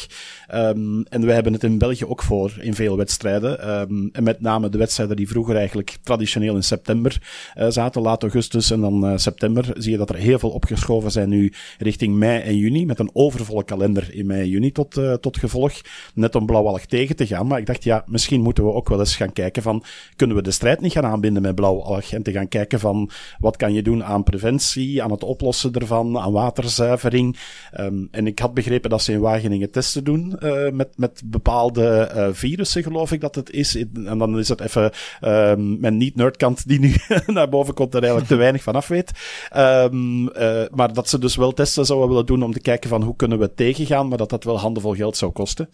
Um, 0.55 1.03
en 1.03 1.25
wij 1.27 1.35
hebben 1.35 1.53
het 1.53 1.65
in 1.65 1.79
België 1.79 2.05
ook 2.05 2.23
voor 2.23 2.53
in 2.61 2.75
veel 2.75 2.97
wedstrijden. 2.97 3.81
Um, 3.81 4.09
en 4.13 4.23
met 4.23 4.41
name 4.41 4.69
de 4.69 4.79
wedstrijden 4.79 5.17
die 5.17 5.29
vroeger 5.29 5.57
eigenlijk 5.57 5.99
traditioneel 6.03 6.55
in 6.55 6.63
september 6.63 7.23
zaten, 7.69 8.03
laat 8.03 8.23
augustus 8.23 8.71
en 8.71 8.81
dan 8.81 9.19
september, 9.19 9.75
zie 9.77 9.91
je 9.91 9.99
dat 9.99 10.11
er 10.11 10.17
heel 10.17 10.39
veel 10.39 10.51
opgeschoven 10.51 11.11
zijn 11.11 11.29
nu 11.29 11.53
richting 11.79 12.15
mei 12.15 12.43
en 12.43 12.57
juni, 12.57 12.87
met 12.87 12.99
een 12.99 13.11
overvolle 13.13 13.65
kalender 13.65 14.15
in 14.15 14.27
mei 14.27 14.41
en 14.41 14.49
juni 14.49 14.73
tot, 14.73 15.01
tot 15.21 15.37
gevolg. 15.37 15.73
Net 16.15 16.35
om 16.35 16.47
blauwalg 16.47 16.87
tegen 16.87 17.17
te 17.17 17.27
gaan. 17.27 17.47
Maar 17.47 17.59
ik 17.59 17.67
dacht, 17.67 17.85
ja, 17.85 18.05
misschien 18.07 18.41
moeten 18.41 18.65
we 18.65 18.73
ook 18.73 18.89
wel 18.89 18.99
eens 18.99 19.17
gaan 19.17 19.33
kijken 19.33 19.63
van, 19.63 19.85
kunnen 20.17 20.37
we 20.37 20.43
de 20.43 20.51
strijd 20.51 20.81
niet 20.83 20.93
gaan 20.93 21.07
aanbinden 21.07 21.43
met 21.43 21.55
blauwalg 21.55 22.13
en 22.13 22.23
te 22.23 22.33
gaan 22.33 22.49
kijken 22.49 22.81
van 22.81 23.11
wat 23.39 23.57
kan 23.57 23.73
je 23.73 23.83
doen 23.83 24.05
aan 24.05 24.23
preventie, 24.23 25.03
aan 25.03 25.11
het 25.11 25.25
oplossen 25.25 25.73
ervan, 25.73 26.19
aan 26.19 26.33
waterzuivering. 26.33 27.37
Um, 27.81 28.09
en 28.11 28.27
ik 28.27 28.39
had 28.39 28.55
begrepen 28.55 28.91
dat 28.91 29.03
ze 29.03 29.13
in 29.13 29.21
Wageningen 29.21 29.71
testen 29.71 30.05
doen 30.05 30.37
uh, 30.41 30.71
met, 30.71 30.89
met 30.97 31.23
bepaalde 31.25 32.13
uh, 32.15 32.29
virussen, 32.33 32.83
geloof 32.83 33.13
ik 33.13 33.21
dat 33.21 33.35
het 33.35 33.51
is. 33.51 33.77
En 34.05 34.19
dan 34.19 34.39
is 34.39 34.49
het 34.49 34.61
even 34.61 34.93
um, 35.21 35.81
mijn 35.81 35.97
niet-nerdkant 35.97 36.69
die 36.69 36.81
nu 36.81 36.95
naar 37.27 37.49
boven 37.49 37.75
komt 37.75 37.95
er 37.95 38.01
eigenlijk 38.01 38.31
te 38.31 38.37
weinig 38.37 38.63
van 38.63 38.75
af 38.75 38.89
weet. 38.89 39.13
Um, 39.57 40.23
uh, 40.23 40.63
maar 40.71 40.93
dat 40.93 41.09
ze 41.09 41.19
dus 41.19 41.37
wel 41.37 41.53
testen 41.53 41.87
zouden 41.87 42.09
willen 42.09 42.27
doen 42.27 42.43
om 42.43 42.53
te 42.53 42.61
kijken 42.61 42.89
van 42.89 43.03
hoe 43.03 43.17
kunnen 43.17 43.39
we 43.39 43.55
tegengaan, 43.55 44.09
maar 44.09 44.19
dat 44.19 44.31
dat 44.31 44.45
wel 44.45 44.59
handenvol 44.59 44.95
geld 44.95 45.17
zou 45.17 45.33
kosten. 45.33 45.69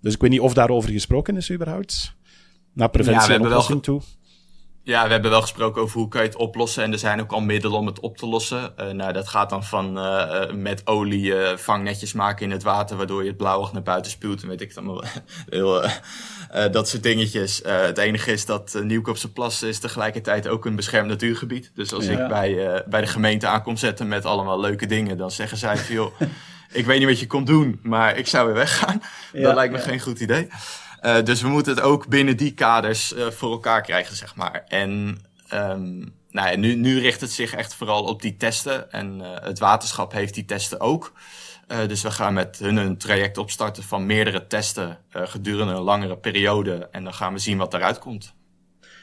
Dus 0.00 0.14
ik 0.14 0.20
weet 0.20 0.30
niet 0.30 0.40
of 0.40 0.54
daarover 0.54 0.90
gesproken 0.90 1.36
is 1.36 1.52
überhaupt 1.52 2.14
naar 2.74 2.90
preventie 2.90 3.28
ja, 3.30 3.34
en 3.34 3.46
oplossing 3.46 3.82
toe? 3.82 4.02
Ja, 4.84 5.04
we 5.04 5.12
hebben 5.12 5.30
wel 5.30 5.40
gesproken 5.40 5.82
over 5.82 5.98
hoe 5.98 6.08
kan 6.08 6.22
je 6.22 6.28
het 6.28 6.36
oplossen. 6.36 6.82
En 6.82 6.92
er 6.92 6.98
zijn 6.98 7.20
ook 7.20 7.32
al 7.32 7.40
middelen 7.40 7.78
om 7.78 7.86
het 7.86 8.00
op 8.00 8.16
te 8.16 8.26
lossen. 8.26 8.72
Uh, 8.80 8.90
nou, 8.90 9.12
dat 9.12 9.28
gaat 9.28 9.50
dan 9.50 9.64
van 9.64 9.98
uh, 9.98 10.52
met 10.52 10.86
olie 10.86 11.24
uh, 11.24 11.56
vangnetjes 11.56 12.12
maken 12.12 12.44
in 12.44 12.50
het 12.50 12.62
water, 12.62 12.96
waardoor 12.96 13.22
je 13.22 13.28
het 13.28 13.36
blauwig 13.36 13.72
naar 13.72 13.82
buiten 13.82 14.10
spuwt. 14.10 14.42
En 14.42 14.48
weet 14.48 14.60
ik 14.60 14.74
dan 14.74 14.86
wel. 14.86 15.04
Heel, 15.48 15.82
dat 16.70 16.88
soort 16.88 17.02
dingetjes. 17.02 17.60
het 17.64 17.98
enige 17.98 18.32
is 18.32 18.46
dat 18.46 18.80
Nieuwkoopse 18.82 19.32
Plassen 19.32 19.68
is 19.68 19.78
tegelijkertijd 19.78 20.48
ook 20.48 20.64
een 20.64 20.76
beschermd 20.76 21.08
natuurgebied. 21.08 21.70
Dus 21.74 21.92
als 21.92 22.06
ja. 22.06 22.12
ik 22.12 22.28
bij, 22.28 22.82
bij 22.86 23.00
de 23.00 23.06
gemeente 23.06 23.46
aankom 23.46 23.76
zetten 23.76 24.08
met 24.08 24.24
allemaal 24.24 24.60
leuke 24.60 24.86
dingen, 24.86 25.16
dan 25.16 25.30
zeggen 25.30 25.58
zij 25.58 25.76
van 25.76 25.94
joh, 25.94 26.20
ik 26.72 26.86
weet 26.86 26.98
niet 26.98 27.08
wat 27.08 27.20
je 27.20 27.26
komt 27.26 27.46
doen, 27.46 27.80
maar 27.82 28.16
ik 28.16 28.26
zou 28.26 28.46
weer 28.46 28.54
weggaan. 28.54 29.02
Ja, 29.32 29.42
dat 29.42 29.54
lijkt 29.54 29.72
me 29.72 29.78
geen 29.78 30.00
goed 30.00 30.20
idee. 30.20 30.48
Uh, 31.04 31.22
dus 31.22 31.42
we 31.42 31.48
moeten 31.48 31.74
het 31.74 31.84
ook 31.84 32.08
binnen 32.08 32.36
die 32.36 32.54
kaders 32.54 33.12
uh, 33.12 33.26
voor 33.30 33.50
elkaar 33.50 33.82
krijgen, 33.82 34.16
zeg 34.16 34.34
maar. 34.34 34.64
En 34.68 35.18
um, 35.52 36.14
nou 36.30 36.50
ja, 36.50 36.56
nu, 36.56 36.74
nu 36.74 37.00
richt 37.00 37.20
het 37.20 37.30
zich 37.30 37.54
echt 37.54 37.74
vooral 37.74 38.04
op 38.04 38.22
die 38.22 38.36
testen. 38.36 38.92
En 38.92 39.20
uh, 39.20 39.26
het 39.40 39.58
waterschap 39.58 40.12
heeft 40.12 40.34
die 40.34 40.44
testen 40.44 40.80
ook. 40.80 41.12
dus 41.86 42.02
we 42.02 42.10
gaan 42.10 42.34
met 42.34 42.58
hun 42.58 42.76
een 42.76 42.98
traject 42.98 43.38
opstarten 43.38 43.82
van 43.82 44.06
meerdere 44.06 44.46
testen 44.46 44.98
gedurende 45.10 45.72
een 45.72 45.80
langere 45.80 46.16
periode. 46.16 46.88
En 46.90 47.04
dan 47.04 47.14
gaan 47.14 47.32
we 47.32 47.38
zien 47.38 47.58
wat 47.58 47.70
daaruit 47.70 47.98
komt. 47.98 48.34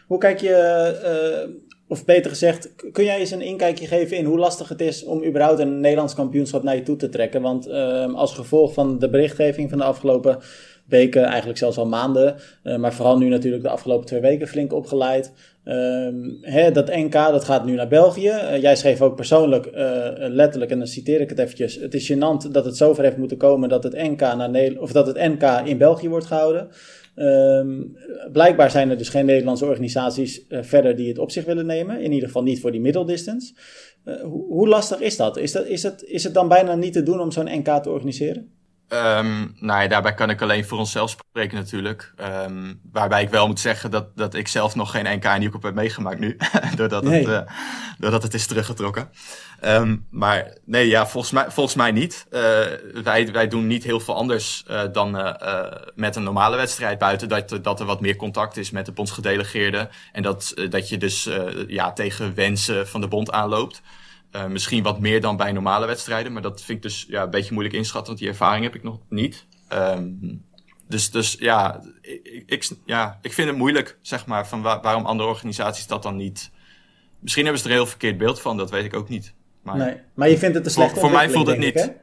Hoe 0.07 0.19
kijk 0.19 0.39
je, 0.39 1.65
of 1.91 2.05
beter 2.05 2.31
gezegd, 2.31 2.75
kun 2.91 3.03
jij 3.03 3.19
eens 3.19 3.31
een 3.31 3.41
inkijkje 3.41 3.87
geven 3.87 4.17
in 4.17 4.25
hoe 4.25 4.37
lastig 4.37 4.69
het 4.69 4.81
is 4.81 5.03
om 5.03 5.23
überhaupt 5.23 5.59
een 5.59 5.79
Nederlands 5.79 6.13
kampioenschap 6.13 6.63
naar 6.63 6.75
je 6.75 6.83
toe 6.83 6.95
te 6.95 7.09
trekken? 7.09 7.41
Want 7.41 7.67
ehm, 7.67 8.13
als 8.15 8.33
gevolg 8.33 8.73
van 8.73 8.99
de 8.99 9.09
berichtgeving 9.09 9.69
van 9.69 9.77
de 9.77 9.83
afgelopen 9.83 10.39
weken, 10.85 11.23
eigenlijk 11.23 11.57
zelfs 11.57 11.77
al 11.77 11.87
maanden. 11.87 12.35
Uh, 12.63 12.75
maar 12.77 12.93
vooral 12.93 13.17
nu 13.17 13.27
natuurlijk 13.27 13.63
de 13.63 13.69
afgelopen 13.69 14.05
twee 14.05 14.19
weken 14.19 14.47
flink 14.47 14.73
opgeleid. 14.73 15.33
Um, 15.65 16.37
hè, 16.41 16.71
dat 16.71 16.87
NK 16.87 17.13
dat 17.13 17.43
gaat 17.43 17.65
nu 17.65 17.73
naar 17.75 17.87
België. 17.87 18.29
Uh, 18.29 18.61
jij 18.61 18.75
schreef 18.75 19.01
ook 19.01 19.15
persoonlijk, 19.15 19.65
uh, 19.65 19.73
letterlijk, 20.17 20.71
en 20.71 20.77
dan 20.77 20.87
citeer 20.87 21.21
ik 21.21 21.29
het 21.29 21.39
eventjes. 21.39 21.75
Het 21.75 21.93
is 21.93 22.11
gênant 22.11 22.51
dat 22.51 22.65
het 22.65 22.77
zover 22.77 23.03
heeft 23.03 23.17
moeten 23.17 23.37
komen 23.37 23.69
dat 23.69 23.83
het 23.83 23.93
NK, 23.93 24.19
naar 24.19 24.71
of 24.79 24.91
dat 24.91 25.07
het 25.07 25.17
NK 25.17 25.61
in 25.65 25.77
België 25.77 26.09
wordt 26.09 26.25
gehouden. 26.25 26.69
Um, 27.15 27.97
blijkbaar 28.31 28.71
zijn 28.71 28.89
er 28.89 28.97
dus 28.97 29.09
geen 29.09 29.25
Nederlandse 29.25 29.65
organisaties 29.65 30.45
verder 30.49 30.95
die 30.95 31.07
het 31.07 31.17
op 31.17 31.31
zich 31.31 31.45
willen 31.45 31.65
nemen. 31.65 32.01
In 32.01 32.11
ieder 32.11 32.27
geval 32.27 32.43
niet 32.43 32.59
voor 32.59 32.71
die 32.71 32.81
middeldistance. 32.81 33.53
Hoe, 34.03 34.45
hoe 34.45 34.67
lastig 34.67 34.99
is 34.99 35.17
dat? 35.17 35.37
Is, 35.37 35.51
dat 35.51 35.65
is, 35.65 35.83
het, 35.83 36.03
is 36.03 36.23
het 36.23 36.33
dan 36.33 36.47
bijna 36.47 36.75
niet 36.75 36.93
te 36.93 37.03
doen 37.03 37.19
om 37.19 37.31
zo'n 37.31 37.57
NK 37.57 37.83
te 37.83 37.89
organiseren? 37.89 38.51
Um, 38.93 39.55
nou 39.59 39.81
ja, 39.81 39.87
daarbij 39.87 40.13
kan 40.13 40.29
ik 40.29 40.41
alleen 40.41 40.65
voor 40.65 40.77
onszelf 40.77 41.09
spreken 41.09 41.57
natuurlijk. 41.57 42.13
Um, 42.45 42.81
waarbij 42.91 43.23
ik 43.23 43.29
wel 43.29 43.47
moet 43.47 43.59
zeggen 43.59 43.91
dat, 43.91 44.17
dat 44.17 44.33
ik 44.33 44.47
zelf 44.47 44.75
nog 44.75 44.91
geen 44.91 45.17
NK 45.17 45.37
Nieuwkoop 45.37 45.63
heb 45.63 45.73
meegemaakt 45.73 46.19
nu. 46.19 46.37
doordat, 46.75 47.03
het, 47.03 47.27
uh, 47.27 47.41
doordat 47.97 48.23
het 48.23 48.33
is 48.33 48.47
teruggetrokken. 48.47 49.09
Um, 49.63 50.07
maar 50.09 50.57
nee, 50.65 50.87
ja, 50.87 51.07
volgens 51.07 51.33
mij, 51.33 51.45
volgens 51.49 51.75
mij 51.75 51.91
niet. 51.91 52.25
Uh, 52.31 52.41
wij, 53.03 53.31
wij 53.31 53.47
doen 53.47 53.67
niet 53.67 53.83
heel 53.83 53.99
veel 53.99 54.15
anders 54.15 54.63
uh, 54.69 54.81
dan 54.91 55.37
met 55.95 56.15
een 56.15 56.23
normale 56.23 56.57
wedstrijd. 56.57 56.97
Buiten 56.97 57.29
dat, 57.29 57.59
dat 57.61 57.79
er 57.79 57.85
wat 57.85 58.01
meer 58.01 58.15
contact 58.15 58.57
is 58.57 58.71
met 58.71 58.85
de 58.85 58.91
bondsgedelegeerden. 58.91 59.89
En 60.11 60.23
dat, 60.23 60.53
dat 60.69 60.89
je 60.89 60.97
dus 60.97 61.29
ja, 61.67 61.93
tegen 61.93 62.35
wensen 62.35 62.87
van 62.87 63.01
de 63.01 63.07
bond 63.07 63.31
aanloopt. 63.31 63.81
Uh, 64.35 64.45
misschien 64.45 64.83
wat 64.83 64.99
meer 64.99 65.21
dan 65.21 65.37
bij 65.37 65.51
normale 65.51 65.85
wedstrijden. 65.85 66.33
Maar 66.33 66.41
dat 66.41 66.61
vind 66.61 66.77
ik 66.77 66.83
dus 66.83 67.05
ja, 67.09 67.23
een 67.23 67.29
beetje 67.29 67.53
moeilijk 67.53 67.75
inschatten, 67.75 68.07
want 68.07 68.19
die 68.19 68.29
ervaring 68.29 68.63
heb 68.63 68.75
ik 68.75 68.83
nog 68.83 68.99
niet. 69.09 69.45
Um, 69.73 70.45
dus, 70.87 71.11
dus 71.11 71.35
ja 71.39 71.81
ik, 72.01 72.43
ik, 72.45 72.69
ja, 72.85 73.19
ik 73.21 73.33
vind 73.33 73.47
het 73.47 73.57
moeilijk, 73.57 73.97
zeg 74.01 74.25
maar, 74.25 74.47
van 74.47 74.61
waar, 74.61 74.81
waarom 74.81 75.05
andere 75.05 75.29
organisaties 75.29 75.87
dat 75.87 76.03
dan 76.03 76.15
niet. 76.15 76.51
Misschien 77.19 77.43
hebben 77.43 77.61
ze 77.61 77.67
er 77.67 77.73
een 77.73 77.81
heel 77.81 77.89
verkeerd 77.89 78.17
beeld 78.17 78.41
van, 78.41 78.57
dat 78.57 78.69
weet 78.69 78.85
ik 78.85 78.93
ook 78.93 79.09
niet. 79.09 79.33
Maar, 79.61 79.77
nee, 79.77 79.95
maar 80.13 80.29
je 80.29 80.37
vindt 80.37 80.55
het 80.55 80.63
te 80.63 80.69
slecht. 80.69 80.91
Voor, 80.91 81.01
voor 81.01 81.11
mij 81.11 81.29
voelt 81.29 81.47
het 81.47 81.57
niet. 81.57 81.93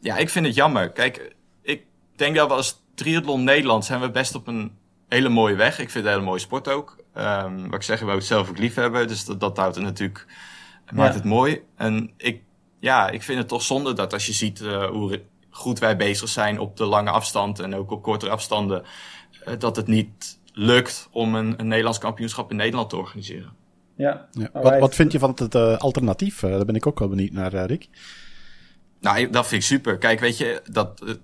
ja, 0.00 0.16
ik 0.16 0.30
vind 0.30 0.46
het 0.46 0.54
jammer. 0.54 0.90
Kijk, 0.90 1.34
ik 1.62 1.82
denk 2.16 2.36
dat 2.36 2.48
we 2.48 2.54
als 2.54 2.82
triathlon 2.94 3.44
Nederland 3.44 3.84
zijn 3.84 4.00
we 4.00 4.10
best 4.10 4.34
op 4.34 4.46
een 4.46 4.72
hele 5.08 5.28
mooie 5.28 5.54
weg. 5.54 5.72
Ik 5.72 5.90
vind 5.90 5.92
het 5.92 6.04
een 6.04 6.10
hele 6.10 6.24
mooie 6.24 6.40
sport 6.40 6.68
ook. 6.68 6.96
Um, 7.18 7.64
wat 7.64 7.74
ik 7.74 7.82
zeg, 7.82 8.00
we 8.00 8.10
het 8.10 8.24
zelf 8.24 8.48
ook 8.48 8.58
lief 8.58 8.74
hebben. 8.74 9.08
Dus 9.08 9.24
dat, 9.24 9.40
dat 9.40 9.56
houdt 9.56 9.74
het 9.74 9.84
natuurlijk 9.84 10.26
maakt 10.94 11.14
het 11.14 11.24
mooi. 11.24 11.62
En 11.76 12.10
ik, 12.16 12.42
ja, 12.78 13.10
ik 13.10 13.22
vind 13.22 13.38
het 13.38 13.48
toch 13.48 13.62
zonde 13.62 13.92
dat 13.92 14.12
als 14.12 14.26
je 14.26 14.32
ziet 14.32 14.60
uh, 14.60 14.86
hoe 14.86 15.22
goed 15.50 15.78
wij 15.78 15.96
bezig 15.96 16.28
zijn 16.28 16.58
op 16.58 16.76
de 16.76 16.84
lange 16.84 17.10
afstand 17.10 17.58
en 17.58 17.74
ook 17.74 17.90
op 17.90 18.02
kortere 18.02 18.30
afstanden, 18.30 18.82
uh, 19.48 19.54
dat 19.58 19.76
het 19.76 19.86
niet 19.86 20.38
lukt 20.52 21.08
om 21.10 21.34
een, 21.34 21.54
een 21.56 21.68
Nederlands 21.68 21.98
kampioenschap 21.98 22.50
in 22.50 22.56
Nederland 22.56 22.90
te 22.90 22.96
organiseren. 22.96 23.52
Ja. 23.96 24.28
ja. 24.30 24.50
Wat, 24.52 24.78
wat 24.78 24.94
vind 24.94 25.12
je 25.12 25.18
van 25.18 25.32
het 25.34 25.54
uh, 25.54 25.76
alternatief? 25.76 26.40
daar 26.40 26.64
ben 26.64 26.74
ik 26.74 26.86
ook 26.86 26.98
wel 26.98 27.08
benieuwd 27.08 27.32
naar, 27.32 27.66
Rick. 27.66 27.88
Nou, 29.00 29.30
dat 29.30 29.46
vind 29.46 29.62
ik 29.62 29.68
super. 29.68 29.98
Kijk, 29.98 30.20
weet 30.20 30.38
je, 30.38 30.62
dat, 30.70 31.18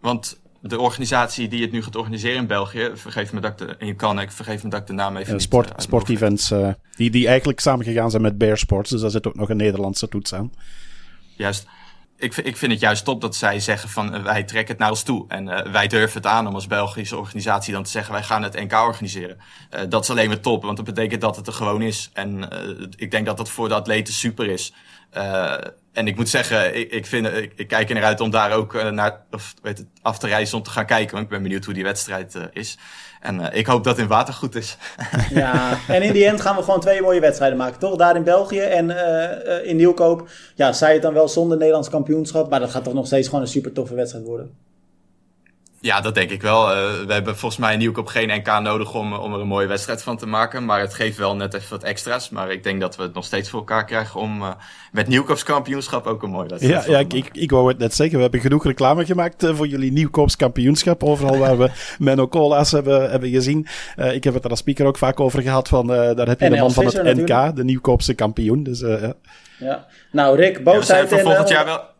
want 0.00 0.40
de 0.66 0.80
organisatie 0.80 1.48
die 1.48 1.62
het 1.62 1.72
nu 1.72 1.82
gaat 1.82 1.96
organiseren 1.96 2.36
in 2.36 2.46
België, 2.46 2.90
vergeef 2.94 3.32
me 3.32 3.40
dat 3.40 3.50
ik 3.50 3.58
de, 3.58 3.76
en 3.76 3.86
je 3.86 3.94
kan, 3.94 4.20
ik 4.20 4.32
vergeef 4.32 4.62
me 4.62 4.70
dat 4.70 4.80
ik 4.80 4.86
de 4.86 4.92
naam 4.92 5.16
even 5.16 5.40
sport, 5.40 5.66
niet, 5.66 5.76
uh, 5.76 5.82
Sportevents, 5.82 6.50
uh, 6.50 6.68
die, 6.96 7.10
die 7.10 7.26
eigenlijk 7.26 7.60
samengegaan 7.60 8.10
zijn 8.10 8.22
met 8.22 8.38
Bear 8.38 8.58
Sports, 8.58 8.90
dus 8.90 9.00
daar 9.00 9.10
zit 9.10 9.26
ook 9.26 9.34
nog 9.34 9.48
een 9.48 9.56
Nederlandse 9.56 10.08
toets 10.08 10.34
aan. 10.34 10.52
Juist. 11.36 11.66
Ik, 12.16 12.36
ik 12.36 12.56
vind 12.56 12.72
het 12.72 12.80
juist 12.80 13.04
top 13.04 13.20
dat 13.20 13.36
zij 13.36 13.60
zeggen 13.60 13.88
van 13.88 14.22
wij 14.22 14.44
trekken 14.44 14.72
het 14.72 14.78
naar 14.78 14.90
ons 14.90 15.02
toe. 15.02 15.24
En 15.28 15.72
wij 15.72 15.86
durven 15.86 16.16
het 16.16 16.26
aan 16.26 16.46
om 16.46 16.54
als 16.54 16.66
Belgische 16.66 17.16
organisatie 17.16 17.72
dan 17.72 17.82
te 17.82 17.90
zeggen 17.90 18.12
wij 18.12 18.22
gaan 18.22 18.42
het 18.42 18.54
NK 18.54 18.72
organiseren. 18.72 19.38
dat 19.88 20.02
is 20.02 20.10
alleen 20.10 20.28
maar 20.28 20.40
top, 20.40 20.62
want 20.62 20.76
dat 20.76 20.86
betekent 20.86 21.20
dat 21.20 21.36
het 21.36 21.46
er 21.46 21.52
gewoon 21.52 21.82
is. 21.82 22.10
En 22.12 22.48
ik 22.96 23.10
denk 23.10 23.26
dat 23.26 23.36
dat 23.36 23.50
voor 23.50 23.68
de 23.68 23.74
atleten 23.74 24.14
super 24.14 24.46
is. 24.46 24.72
En 25.94 26.06
ik 26.06 26.16
moet 26.16 26.28
zeggen, 26.28 26.76
ik, 26.76 26.90
ik, 26.90 27.06
vind, 27.06 27.26
ik, 27.26 27.52
ik 27.56 27.68
kijk 27.68 27.88
er 27.88 27.94
naar 27.94 28.04
uit 28.04 28.20
om 28.20 28.30
daar 28.30 28.52
ook 28.52 28.74
uh, 28.74 28.90
naar 28.90 29.24
of, 29.30 29.54
weet 29.62 29.78
het, 29.78 29.86
af 30.02 30.18
te 30.18 30.26
reizen 30.26 30.56
om 30.56 30.62
te 30.62 30.70
gaan 30.70 30.86
kijken. 30.86 31.12
Want 31.12 31.24
ik 31.24 31.30
ben 31.30 31.42
benieuwd 31.42 31.64
hoe 31.64 31.74
die 31.74 31.82
wedstrijd 31.82 32.34
uh, 32.34 32.42
is. 32.52 32.78
En 33.20 33.40
uh, 33.40 33.46
ik 33.52 33.66
hoop 33.66 33.84
dat 33.84 33.98
in 33.98 34.06
water 34.06 34.34
goed 34.34 34.54
is. 34.54 34.76
ja, 35.30 35.78
en 35.88 36.02
in 36.02 36.12
die 36.12 36.26
end 36.26 36.40
gaan 36.40 36.56
we 36.56 36.62
gewoon 36.62 36.80
twee 36.80 37.02
mooie 37.02 37.20
wedstrijden 37.20 37.58
maken, 37.58 37.78
toch? 37.78 37.96
Daar 37.96 38.16
in 38.16 38.24
België 38.24 38.60
en 38.60 38.90
in 39.64 39.76
Nieuwkoop. 39.76 40.28
Ja, 40.54 40.72
zij 40.72 40.92
het 40.92 41.02
dan 41.02 41.14
wel 41.14 41.28
zonder 41.28 41.56
Nederlands 41.56 41.88
kampioenschap. 41.88 42.50
Maar 42.50 42.60
dat 42.60 42.70
gaat 42.70 42.84
toch 42.84 42.94
nog 42.94 43.06
steeds 43.06 43.28
gewoon 43.28 43.42
een 43.42 43.48
super 43.48 43.72
toffe 43.72 43.94
wedstrijd 43.94 44.24
worden. 44.24 44.56
Ja, 45.84 46.00
dat 46.00 46.14
denk 46.14 46.30
ik 46.30 46.42
wel. 46.42 46.70
Uh, 46.70 46.76
we 47.06 47.12
hebben 47.12 47.36
volgens 47.36 47.60
mij 47.60 47.72
in 47.72 47.78
Nieuwkoop 47.78 48.06
geen 48.06 48.28
NK 48.28 48.60
nodig 48.60 48.94
om, 48.94 49.12
om 49.12 49.34
er 49.34 49.40
een 49.40 49.46
mooie 49.46 49.66
wedstrijd 49.66 50.02
van 50.02 50.16
te 50.16 50.26
maken. 50.26 50.64
Maar 50.64 50.80
het 50.80 50.94
geeft 50.94 51.16
wel 51.18 51.36
net 51.36 51.54
even 51.54 51.70
wat 51.70 51.82
extra's. 51.82 52.30
Maar 52.30 52.50
ik 52.50 52.62
denk 52.62 52.80
dat 52.80 52.96
we 52.96 53.02
het 53.02 53.14
nog 53.14 53.24
steeds 53.24 53.48
voor 53.48 53.58
elkaar 53.58 53.84
krijgen 53.84 54.20
om 54.20 54.42
uh, 54.42 54.48
met 54.92 55.08
Nieuwkoops 55.08 55.42
kampioenschap 55.42 56.06
ook 56.06 56.22
een 56.22 56.30
mooie 56.30 56.48
wedstrijd 56.48 56.84
ja, 56.84 56.90
ja, 56.90 56.98
ik, 56.98 57.12
ik, 57.12 57.28
ik 57.32 57.50
wou 57.50 57.68
het 57.68 57.78
net 57.78 57.94
zeggen. 57.94 58.16
We 58.16 58.22
hebben 58.22 58.40
genoeg 58.40 58.64
reclame 58.64 59.04
gemaakt 59.04 59.44
uh, 59.44 59.54
voor 59.54 59.66
jullie 59.66 59.92
Nieuwkoops 59.92 60.36
kampioenschap. 60.36 61.02
Overal 61.02 61.38
waar 61.38 61.58
we 61.58 61.70
Menno 61.98 62.28
Cola's 62.28 62.70
hebben, 62.70 63.10
hebben 63.10 63.30
gezien. 63.30 63.66
ik 64.12 64.24
heb 64.24 64.34
het 64.34 64.44
er 64.44 64.50
als 64.50 64.58
speaker 64.58 64.86
ook 64.86 64.98
vaak 64.98 65.20
over 65.20 65.42
gehad. 65.42 65.68
Van, 65.68 65.86
daar 65.86 66.28
heb 66.28 66.40
je 66.40 66.50
de 66.50 66.56
man 66.56 66.72
van 66.72 66.84
het 66.84 67.02
NK, 67.02 67.56
de 67.56 67.64
Nieuwkoopse 67.64 68.14
kampioen. 68.14 68.62
Dus, 68.62 68.80
ja. 68.80 69.14
ja. 69.58 69.86
Nou 70.12 70.36
Rick, 70.36 70.64
boosheid 70.64 71.10
ja, 71.10 71.18
volgend 71.18 71.48
jaar 71.48 71.64
wel 71.64 71.92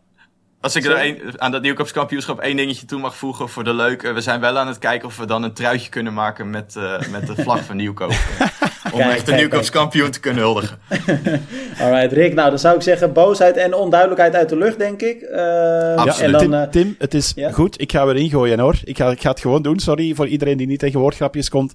Als 0.64 0.76
ik 0.76 0.84
er 0.84 1.04
een, 1.04 1.40
aan 1.40 1.50
dat 1.50 1.62
nieuwkopskampioenschap 1.62 2.40
één 2.40 2.56
dingetje 2.56 2.86
toe 2.86 3.00
mag 3.00 3.16
voegen 3.16 3.48
voor 3.48 3.64
de 3.64 3.74
leuke. 3.74 4.12
We 4.12 4.20
zijn 4.20 4.40
wel 4.40 4.58
aan 4.58 4.66
het 4.66 4.78
kijken 4.78 5.08
of 5.08 5.16
we 5.16 5.26
dan 5.26 5.42
een 5.42 5.52
truitje 5.52 5.88
kunnen 5.88 6.14
maken 6.14 6.50
met, 6.50 6.74
uh, 6.78 7.00
met 7.10 7.26
de 7.26 7.42
vlag 7.42 7.64
van 7.64 7.76
Nieuwkoop. 7.76 8.10
om 8.92 9.00
kijk, 9.00 9.12
echt 9.12 9.26
de 9.26 9.32
nieuwkoopskampioen 9.32 10.10
te 10.10 10.20
kunnen 10.20 10.42
huldigen. 10.42 10.78
Alright, 11.80 12.12
Rick. 12.12 12.34
Nou, 12.34 12.48
dan 12.48 12.58
zou 12.58 12.76
ik 12.76 12.82
zeggen 12.82 13.12
boosheid 13.12 13.56
en 13.56 13.74
onduidelijkheid 13.74 14.34
uit 14.34 14.48
de 14.48 14.56
lucht, 14.56 14.78
denk 14.78 15.02
ik. 15.02 15.22
Uh, 15.22 15.36
ja, 15.36 16.18
en 16.18 16.32
dan, 16.32 16.40
Tim, 16.40 16.52
uh, 16.52 16.62
Tim, 16.62 16.94
het 16.98 17.14
is 17.14 17.32
ja? 17.34 17.50
goed. 17.50 17.80
Ik 17.80 17.92
ga 17.92 18.06
weer 18.06 18.16
ingooien 18.16 18.58
hoor. 18.58 18.76
Ik 18.84 18.96
ga, 18.96 19.10
ik 19.10 19.20
ga 19.20 19.30
het 19.30 19.40
gewoon 19.40 19.62
doen. 19.62 19.78
Sorry 19.78 20.14
voor 20.14 20.26
iedereen 20.26 20.56
die 20.56 20.66
niet 20.66 20.78
tegen 20.78 21.00
woordgrapjes 21.00 21.48
komt. 21.48 21.74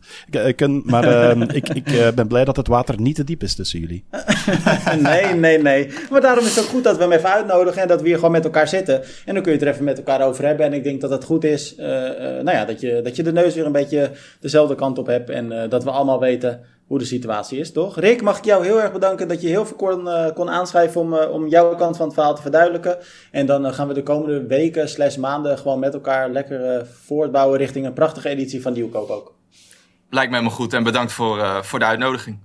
Kan, 0.56 0.82
maar 0.86 1.04
ehm, 1.04 1.42
ik, 1.60 1.70
ik 1.70 2.16
ben 2.16 2.28
blij 2.28 2.46
dat 2.46 2.56
het 2.56 2.68
water 2.68 3.02
niet 3.02 3.16
te 3.16 3.24
diep 3.24 3.44
is 3.44 3.56
tussen 3.56 3.80
jullie. 3.80 4.04
nee, 5.00 5.34
nee, 5.34 5.62
nee. 5.62 5.90
Maar 6.10 6.22
daarom 6.22 6.46
is 6.46 6.56
het 6.56 6.64
ook 6.64 6.70
goed 6.70 6.84
dat 6.84 6.98
we 6.98 7.04
hem 7.04 7.12
even 7.12 7.30
uitnodigen 7.30 7.82
en 7.82 7.88
dat 7.88 8.02
we 8.02 8.08
hier 8.08 8.16
gewoon 8.16 8.32
met 8.32 8.44
elkaar 8.44 8.68
zitten. 8.68 8.79
En 8.88 9.34
dan 9.34 9.44
kun 9.44 9.52
je 9.52 9.58
het 9.58 9.68
er 9.68 9.74
even 9.74 9.84
met 9.84 9.98
elkaar 9.98 10.22
over 10.22 10.46
hebben. 10.46 10.66
En 10.66 10.74
ik 10.74 10.84
denk 10.84 11.02
dat 11.02 11.10
het 11.10 11.24
goed 11.24 11.44
is 11.44 11.76
uh, 11.78 11.86
nou 11.86 12.52
ja, 12.52 12.66
dat, 12.66 12.82
je, 12.82 13.02
dat 13.02 13.16
je 13.16 13.24
de 13.24 13.32
neus 13.32 13.56
weer 13.56 13.66
een 13.66 13.72
beetje 13.72 14.12
dezelfde 14.40 14.76
kant 14.76 14.98
op 14.98 15.08
hebt. 15.08 15.30
En 15.30 15.52
uh, 15.52 15.70
dat 15.70 15.84
we 15.84 15.90
allemaal 15.92 16.20
weten 16.20 16.62
hoe 16.88 17.00
de 17.00 17.06
situatie 17.06 17.60
is, 17.60 17.72
toch? 17.72 18.00
Rick, 18.00 18.22
mag 18.22 18.38
ik 18.38 18.46
jou 18.46 18.66
heel 18.66 18.82
erg 18.82 18.92
bedanken 18.92 19.28
dat 19.28 19.42
je 19.42 19.48
heel 19.48 19.66
veel 19.66 19.76
kon, 19.76 20.10
kon 20.34 20.50
aanschrijven 20.50 21.02
om, 21.02 21.14
om 21.14 21.48
jouw 21.48 21.76
kant 21.76 21.98
van 21.98 22.06
het 22.06 22.14
verhaal 22.14 22.36
te 22.36 22.42
verduidelijken. 22.42 22.98
En 23.32 23.46
dan 23.46 23.74
gaan 23.74 23.88
we 23.88 23.94
de 23.94 24.04
komende 24.04 24.48
weken 24.48 24.90
slash 24.90 25.16
maanden 25.16 25.58
gewoon 25.58 25.80
met 25.80 25.94
elkaar 25.94 26.30
lekker 26.30 26.88
voortbouwen 27.06 27.58
richting 27.58 27.86
een 27.86 27.94
prachtige 27.94 28.30
editie 28.30 28.62
van 28.62 28.74
Nieuwkoop 28.74 29.10
ook. 29.10 29.36
Lijkt 30.10 30.30
me 30.30 30.38
helemaal 30.38 30.58
goed 30.58 30.74
en 30.74 30.84
bedankt 30.84 31.12
voor, 31.12 31.64
voor 31.64 31.80
de 31.80 31.86
uitnodiging. 31.86 32.40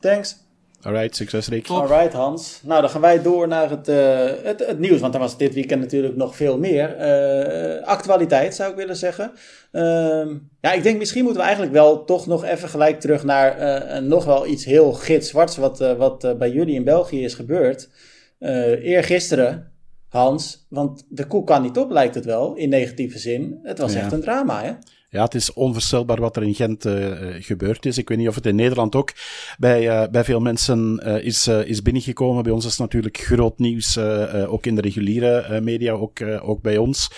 Thanks. 0.00 0.47
Alright, 0.82 1.16
succes 1.16 1.48
Rick. 1.48 1.68
Alright 1.68 2.12
Hans. 2.12 2.60
Nou, 2.62 2.80
dan 2.80 2.90
gaan 2.90 3.00
wij 3.00 3.22
door 3.22 3.48
naar 3.48 3.70
het, 3.70 3.88
uh, 3.88 3.96
het, 4.42 4.66
het, 4.66 4.78
nieuws, 4.78 5.00
want 5.00 5.14
er 5.14 5.20
was 5.20 5.36
dit 5.36 5.54
weekend 5.54 5.80
natuurlijk 5.80 6.16
nog 6.16 6.36
veel 6.36 6.58
meer. 6.58 6.96
Uh, 6.98 7.86
actualiteit 7.86 8.54
zou 8.54 8.70
ik 8.70 8.76
willen 8.76 8.96
zeggen. 8.96 9.32
Uh, 9.72 10.26
ja, 10.60 10.72
ik 10.72 10.82
denk 10.82 10.98
misschien 10.98 11.22
moeten 11.22 11.40
we 11.40 11.46
eigenlijk 11.46 11.76
wel 11.76 12.04
toch 12.04 12.26
nog 12.26 12.44
even 12.44 12.68
gelijk 12.68 13.00
terug 13.00 13.24
naar 13.24 13.60
uh, 13.60 13.98
nog 13.98 14.24
wel 14.24 14.46
iets 14.46 14.64
heel 14.64 14.92
gitzwarts 14.92 15.56
wat, 15.56 15.78
wat 15.78 16.38
bij 16.38 16.50
jullie 16.50 16.74
in 16.74 16.84
België 16.84 17.24
is 17.24 17.34
gebeurd. 17.34 17.88
eergisteren, 18.82 19.72
Hans, 20.08 20.66
want 20.68 21.04
de 21.08 21.26
koe 21.26 21.44
kan 21.44 21.62
niet 21.62 21.78
op 21.78 21.90
lijkt 21.90 22.14
het 22.14 22.24
wel, 22.24 22.54
in 22.54 22.68
negatieve 22.68 23.18
zin. 23.18 23.58
Het 23.62 23.78
was 23.78 23.92
ja. 23.92 24.00
echt 24.00 24.12
een 24.12 24.20
drama 24.20 24.62
hè? 24.62 24.72
Ja, 25.10 25.22
het 25.24 25.34
is 25.34 25.52
onvoorstelbaar 25.52 26.20
wat 26.20 26.36
er 26.36 26.42
in 26.42 26.54
Gent 26.54 26.86
uh, 26.86 27.12
gebeurd 27.38 27.86
is. 27.86 27.98
Ik 27.98 28.08
weet 28.08 28.18
niet 28.18 28.28
of 28.28 28.34
het 28.34 28.46
in 28.46 28.54
Nederland 28.54 28.94
ook 28.94 29.12
bij, 29.58 30.02
uh, 30.02 30.10
bij 30.10 30.24
veel 30.24 30.40
mensen 30.40 30.98
is, 31.22 31.46
is 31.46 31.82
binnengekomen. 31.82 32.42
Bij 32.42 32.52
ons 32.52 32.64
is 32.64 32.78
natuurlijk 32.78 33.18
groot 33.18 33.58
nieuws, 33.58 33.98
ook 34.46 34.66
in 34.66 34.74
de 34.74 34.80
reguliere 34.80 35.60
media, 35.60 35.92
ook, 35.92 36.22
ook 36.42 36.62
bij 36.62 36.76
ons. 36.76 37.10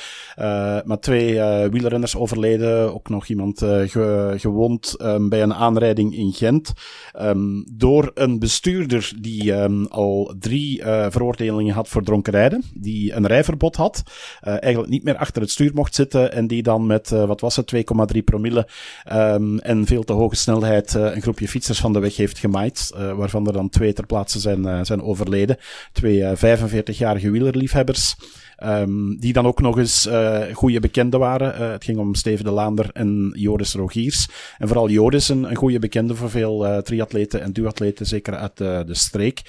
maar 0.85 1.01
twee 1.01 1.41
wielrenners 1.71 2.17
overleden, 2.17 2.95
ook 2.95 3.09
nog 3.09 3.27
iemand 3.27 3.59
ge, 3.59 4.35
gewond 4.37 4.97
um, 5.03 5.29
bij 5.29 5.43
een 5.43 5.55
aanrijding 5.55 6.17
in 6.17 6.33
Gent. 6.33 6.73
Um, 7.21 7.65
door 7.73 8.11
een 8.15 8.39
bestuurder 8.39 9.13
die 9.21 9.53
um, 9.53 9.87
al 9.87 10.35
drie 10.39 10.83
veroordelingen 10.85 11.75
had 11.75 11.89
voor 11.89 12.03
dronken 12.03 12.33
rijden, 12.33 12.65
die 12.75 13.13
een 13.13 13.27
rijverbod 13.27 13.77
had, 13.77 14.03
eigenlijk 14.41 14.93
niet 14.93 15.05
meer 15.05 15.17
achter 15.17 15.43
het 15.43 15.51
stuur 15.51 15.71
mocht 15.75 15.95
zitten 15.95 16.33
en 16.33 16.47
die 16.47 16.63
dan 16.63 16.87
met, 16.87 17.09
wat 17.09 17.41
was 17.41 17.57
het, 17.57 17.71
2,3 18.15 18.25
promille 18.25 18.67
um, 19.13 19.59
en 19.59 19.87
veel 19.87 20.03
te 20.03 20.13
hoge 20.13 20.37
snelheid 20.37 20.95
uh, 20.95 21.15
een 21.15 21.23
groepje 21.23 21.49
fietsers 21.49 21.81
van 21.81 21.93
de 21.93 21.99
weg 21.99 22.17
heeft 22.17 22.39
gemaaid, 22.39 22.93
uh, 22.95 23.13
waarvan 23.13 23.47
er 23.47 23.53
dan 23.53 23.69
twee 23.69 23.93
ter 23.93 24.07
plaatse 24.07 24.41
zijn, 24.41 24.61
uh, 24.61 24.81
zijn 24.83 25.03
overleden. 25.03 25.57
Twee 25.93 26.37
45-jarige 26.37 27.31
wielerliefhebbers. 27.31 28.17
Um, 28.65 29.17
die 29.19 29.33
dan 29.33 29.47
ook 29.47 29.61
nog 29.61 29.79
eens 29.79 30.07
uh, 30.07 30.41
goede 30.53 30.81
bekenden 30.81 31.21
waren. 31.21 31.61
Uh, 31.61 31.71
het 31.71 31.85
ging 31.85 31.99
om 31.99 32.15
Steven 32.15 32.45
de 32.45 32.51
Laander 32.51 32.91
en 32.93 33.33
Joris 33.37 33.75
Rogiers. 33.75 34.29
En 34.59 34.67
vooral 34.69 34.89
Joris, 34.89 35.29
een, 35.29 35.51
een 35.51 35.57
goede 35.57 35.79
bekende 35.79 36.15
voor 36.15 36.31
veel 36.31 36.67
uh, 36.67 36.79
triatleten 36.79 37.43
en 37.43 37.53
duatleten, 37.53 38.07
zeker 38.07 38.37
uit 38.37 38.57
de, 38.57 38.85
streek. 38.91 39.43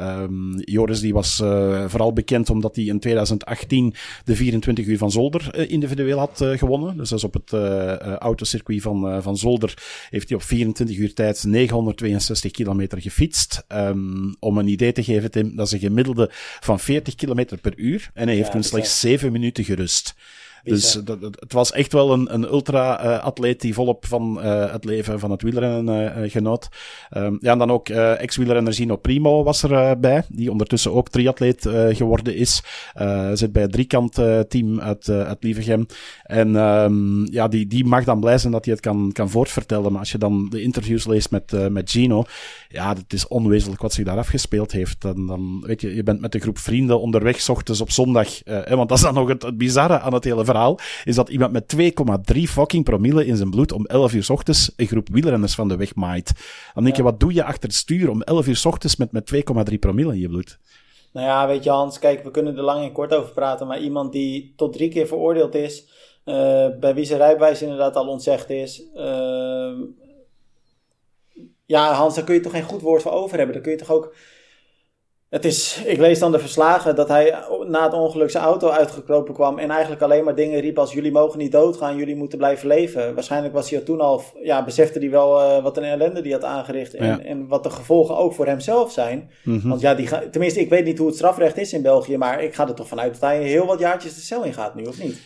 Um, 0.00 0.60
Joris 0.60 1.00
die 1.00 1.12
was 1.12 1.36
vooral 1.86 2.12
bekend 2.12 2.50
omdat 2.50 2.76
hij 2.76 2.84
in 2.84 3.00
2018 3.00 3.94
de 4.24 4.36
24 4.36 4.86
uur 4.86 4.98
van 4.98 5.10
Zolder 5.10 5.68
individueel 5.70 6.18
had 6.18 6.44
gewonnen. 6.44 6.96
Dus 6.96 7.08
dat 7.08 7.24
op 7.24 7.34
het 7.34 7.52
autocircuit 8.18 8.82
van, 8.82 9.22
van 9.22 9.36
Zolder 9.36 9.74
heeft 10.10 10.28
hij 10.28 10.38
op 10.38 10.44
24 10.44 10.96
uur 10.96 11.14
tijd 11.14 11.44
962 11.44 12.50
kilometer 12.50 13.00
gefietst. 13.00 13.64
Um, 13.68 14.36
om 14.40 14.58
een 14.58 14.68
idee 14.68 14.92
te 14.92 15.02
geven, 15.04 15.30
Tim, 15.30 15.56
dat 15.56 15.66
is 15.66 15.72
een 15.72 15.78
gemiddelde 15.78 16.30
van 16.60 16.80
40 16.80 17.14
kilometer 17.14 17.58
per 17.58 17.72
uur. 17.76 18.10
En 18.14 18.26
hij 18.26 18.36
heeft 18.36 18.54
slechts 18.64 19.00
zeven 19.00 19.32
minuten 19.32 19.64
gerust. 19.64 20.14
Dus 20.64 20.92
dat, 20.92 21.18
het 21.20 21.52
was 21.52 21.72
echt 21.72 21.92
wel 21.92 22.12
een, 22.12 22.34
een 22.34 22.44
ultra-atleet 22.44 23.60
die 23.60 23.74
volop 23.74 24.06
van 24.06 24.38
uh, 24.38 24.72
het 24.72 24.84
leven 24.84 25.20
van 25.20 25.30
het 25.30 25.42
wielrennen 25.42 26.18
uh, 26.18 26.30
genoot. 26.30 26.68
Um, 27.16 27.38
ja, 27.40 27.52
en 27.52 27.58
dan 27.58 27.70
ook 27.70 27.88
ex-wielrenner 27.88 28.72
Gino 28.72 28.96
Primo 28.96 29.42
was 29.42 29.62
er 29.62 30.00
bij, 30.00 30.22
die 30.28 30.50
ondertussen 30.50 30.92
ook 30.92 31.08
triatleet 31.08 31.68
geworden 31.90 32.36
is. 32.36 32.62
zit 33.32 33.52
bij 33.52 33.62
het 33.62 33.72
driekant-team 33.72 34.80
uit, 34.80 35.08
uit 35.08 35.42
Lievegem. 35.42 35.86
En 36.22 36.54
um, 36.54 37.26
ja, 37.32 37.48
die, 37.48 37.66
die 37.66 37.84
mag 37.84 38.04
dan 38.04 38.20
blij 38.20 38.38
zijn 38.38 38.52
dat 38.52 38.64
hij 38.64 38.74
het 38.74 38.82
kan, 38.82 39.10
kan 39.12 39.30
voortvertellen. 39.30 39.90
Maar 39.90 40.00
als 40.00 40.12
je 40.12 40.18
dan 40.18 40.48
de 40.50 40.62
interviews 40.62 41.06
leest 41.06 41.30
met, 41.30 41.70
met 41.70 41.90
Gino, 41.90 42.24
ja, 42.68 42.94
het 42.94 43.12
is 43.12 43.28
onwezenlijk 43.28 43.82
wat 43.82 43.92
zich 43.92 44.04
daar 44.04 44.18
afgespeeld 44.18 44.72
heeft. 44.72 45.00
Dan, 45.00 45.26
dan 45.26 45.60
weet 45.66 45.80
je, 45.80 45.94
je 45.94 46.02
bent 46.02 46.20
met 46.20 46.34
een 46.34 46.40
groep 46.40 46.58
vrienden 46.58 47.00
onderweg, 47.00 47.40
s 47.40 47.48
ochtends 47.48 47.80
op 47.80 47.90
zondag. 47.90 48.28
want 48.68 48.88
dat 48.88 48.98
is 48.98 49.04
dan 49.04 49.14
nog 49.14 49.28
het, 49.28 49.42
het 49.42 49.58
bizarre 49.58 50.00
aan 50.00 50.14
het 50.14 50.24
hele 50.24 50.44
verhaal 50.48 50.78
is 51.04 51.14
dat 51.14 51.28
iemand 51.28 51.52
met 51.52 51.74
2,3 52.34 52.42
fucking 52.42 52.84
promille 52.84 53.26
in 53.26 53.36
zijn 53.36 53.50
bloed 53.50 53.72
om 53.72 53.86
11 53.86 54.14
uur 54.14 54.24
s 54.24 54.30
ochtends 54.30 54.72
een 54.76 54.86
groep 54.86 55.08
wielrenners 55.08 55.54
van 55.54 55.68
de 55.68 55.76
weg 55.76 55.94
maait. 55.94 56.32
Dan 56.74 56.84
denk 56.84 56.96
je, 56.96 57.02
wat 57.02 57.20
doe 57.20 57.32
je 57.32 57.44
achter 57.44 57.68
het 57.68 57.74
stuur 57.74 58.10
om 58.10 58.22
11 58.22 58.46
uur 58.46 58.56
s 58.56 58.64
ochtends 58.64 58.96
met, 58.96 59.12
met 59.12 59.32
2,3 59.70 59.78
promille 59.78 60.12
in 60.12 60.20
je 60.20 60.28
bloed? 60.28 60.58
Nou 61.12 61.26
ja, 61.26 61.46
weet 61.46 61.64
je 61.64 61.70
Hans, 61.70 61.98
kijk, 61.98 62.24
we 62.24 62.30
kunnen 62.30 62.56
er 62.56 62.62
lang 62.62 62.84
en 62.84 62.92
kort 62.92 63.14
over 63.14 63.32
praten, 63.32 63.66
maar 63.66 63.80
iemand 63.80 64.12
die 64.12 64.52
tot 64.56 64.72
drie 64.72 64.88
keer 64.88 65.06
veroordeeld 65.06 65.54
is, 65.54 65.84
uh, 66.24 66.66
bij 66.80 66.94
wie 66.94 67.04
zijn 67.04 67.18
rijbewijs 67.18 67.62
inderdaad 67.62 67.96
al 67.96 68.08
ontzegd 68.08 68.50
is, 68.50 68.82
uh, 68.94 69.72
ja 71.66 71.92
Hans, 71.92 72.14
daar 72.14 72.24
kun 72.24 72.34
je 72.34 72.40
toch 72.40 72.52
geen 72.52 72.62
goed 72.62 72.80
woord 72.80 73.02
voor 73.02 73.12
over 73.12 73.36
hebben. 73.36 73.54
Dan 73.54 73.62
kun 73.62 73.72
je 73.72 73.78
toch 73.78 73.90
ook 73.90 74.14
het 75.28 75.44
is, 75.44 75.82
ik 75.86 75.98
lees 75.98 76.18
dan 76.18 76.32
de 76.32 76.38
verslagen 76.38 76.94
dat 76.94 77.08
hij 77.08 77.34
na 77.66 77.84
het 77.84 77.92
ongeluk 77.92 78.30
zijn 78.30 78.44
auto 78.44 78.68
uitgekropen 78.68 79.34
kwam 79.34 79.58
en 79.58 79.70
eigenlijk 79.70 80.02
alleen 80.02 80.24
maar 80.24 80.34
dingen 80.34 80.60
riep 80.60 80.78
als 80.78 80.92
jullie 80.92 81.12
mogen 81.12 81.38
niet 81.38 81.52
doodgaan, 81.52 81.96
jullie 81.96 82.16
moeten 82.16 82.38
blijven 82.38 82.68
leven. 82.68 83.14
Waarschijnlijk 83.14 83.54
was 83.54 83.70
hij 83.70 83.80
toen 83.80 84.00
al, 84.00 84.22
ja, 84.42 84.64
besefte 84.64 84.98
hij 84.98 85.10
wel 85.10 85.40
uh, 85.40 85.62
wat 85.62 85.76
een 85.76 85.82
ellende 85.82 86.20
die 86.20 86.32
had 86.32 86.44
aangericht 86.44 86.94
en, 86.94 87.06
ja. 87.06 87.20
en 87.20 87.46
wat 87.46 87.62
de 87.62 87.70
gevolgen 87.70 88.16
ook 88.16 88.34
voor 88.34 88.46
hemzelf 88.46 88.92
zijn. 88.92 89.30
Mm 89.44 89.58
-hmm. 89.60 89.68
Want 89.68 89.80
ja, 89.80 89.94
die 89.94 90.30
tenminste, 90.30 90.60
ik 90.60 90.68
weet 90.68 90.84
niet 90.84 90.98
hoe 90.98 91.06
het 91.06 91.16
strafrecht 91.16 91.56
is 91.56 91.72
in 91.72 91.82
België, 91.82 92.16
maar 92.16 92.42
ik 92.42 92.54
ga 92.54 92.68
er 92.68 92.74
toch 92.74 92.88
vanuit 92.88 93.12
dat 93.12 93.20
hij 93.20 93.42
heel 93.42 93.66
wat 93.66 93.78
jaartjes 93.78 94.14
de 94.14 94.20
cel 94.20 94.44
in 94.44 94.54
gaat 94.54 94.74
nu, 94.74 94.84
of 94.84 95.02
niet? 95.02 95.20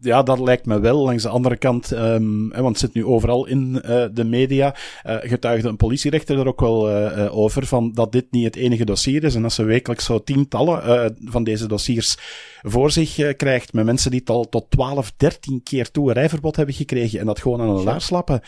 Ja, 0.00 0.22
dat 0.22 0.38
lijkt 0.38 0.66
me 0.66 0.80
wel. 0.80 1.04
Langs 1.04 1.22
de 1.22 1.28
andere 1.28 1.56
kant, 1.56 1.90
um, 1.90 2.48
want 2.48 2.68
het 2.68 2.78
zit 2.78 2.94
nu 2.94 3.04
overal 3.04 3.46
in 3.46 3.82
uh, 3.84 4.04
de 4.12 4.24
media, 4.24 4.74
uh, 5.06 5.16
getuigde 5.20 5.68
een 5.68 5.76
politierechter 5.76 6.38
er 6.38 6.46
ook 6.46 6.60
wel 6.60 6.90
over 7.30 7.66
van 7.66 7.92
dat 7.92 8.12
dit 8.12 8.26
niet 8.30 8.44
het 8.44 8.56
enige 8.56 8.84
dossier 8.84 9.24
is 9.24 9.29
en 9.34 9.44
als 9.44 9.54
ze 9.54 9.64
wekelijks 9.64 10.04
zo 10.04 10.22
tientallen 10.22 10.88
uh, 10.88 11.30
van 11.30 11.44
deze 11.44 11.66
dossiers 11.66 12.16
voor 12.62 12.90
zich 12.90 13.18
uh, 13.18 13.36
krijgt 13.36 13.72
met 13.72 13.84
mensen 13.84 14.10
die 14.10 14.20
het 14.20 14.30
al 14.30 14.48
tot 14.48 14.70
12, 14.70 15.12
13 15.16 15.62
keer 15.62 15.90
toe 15.90 16.08
een 16.08 16.14
rijverbod 16.14 16.56
hebben 16.56 16.74
gekregen 16.74 17.20
en 17.20 17.26
dat 17.26 17.40
gewoon 17.40 17.60
aan 17.60 17.82
laars 17.82 18.04
slappen. 18.04 18.40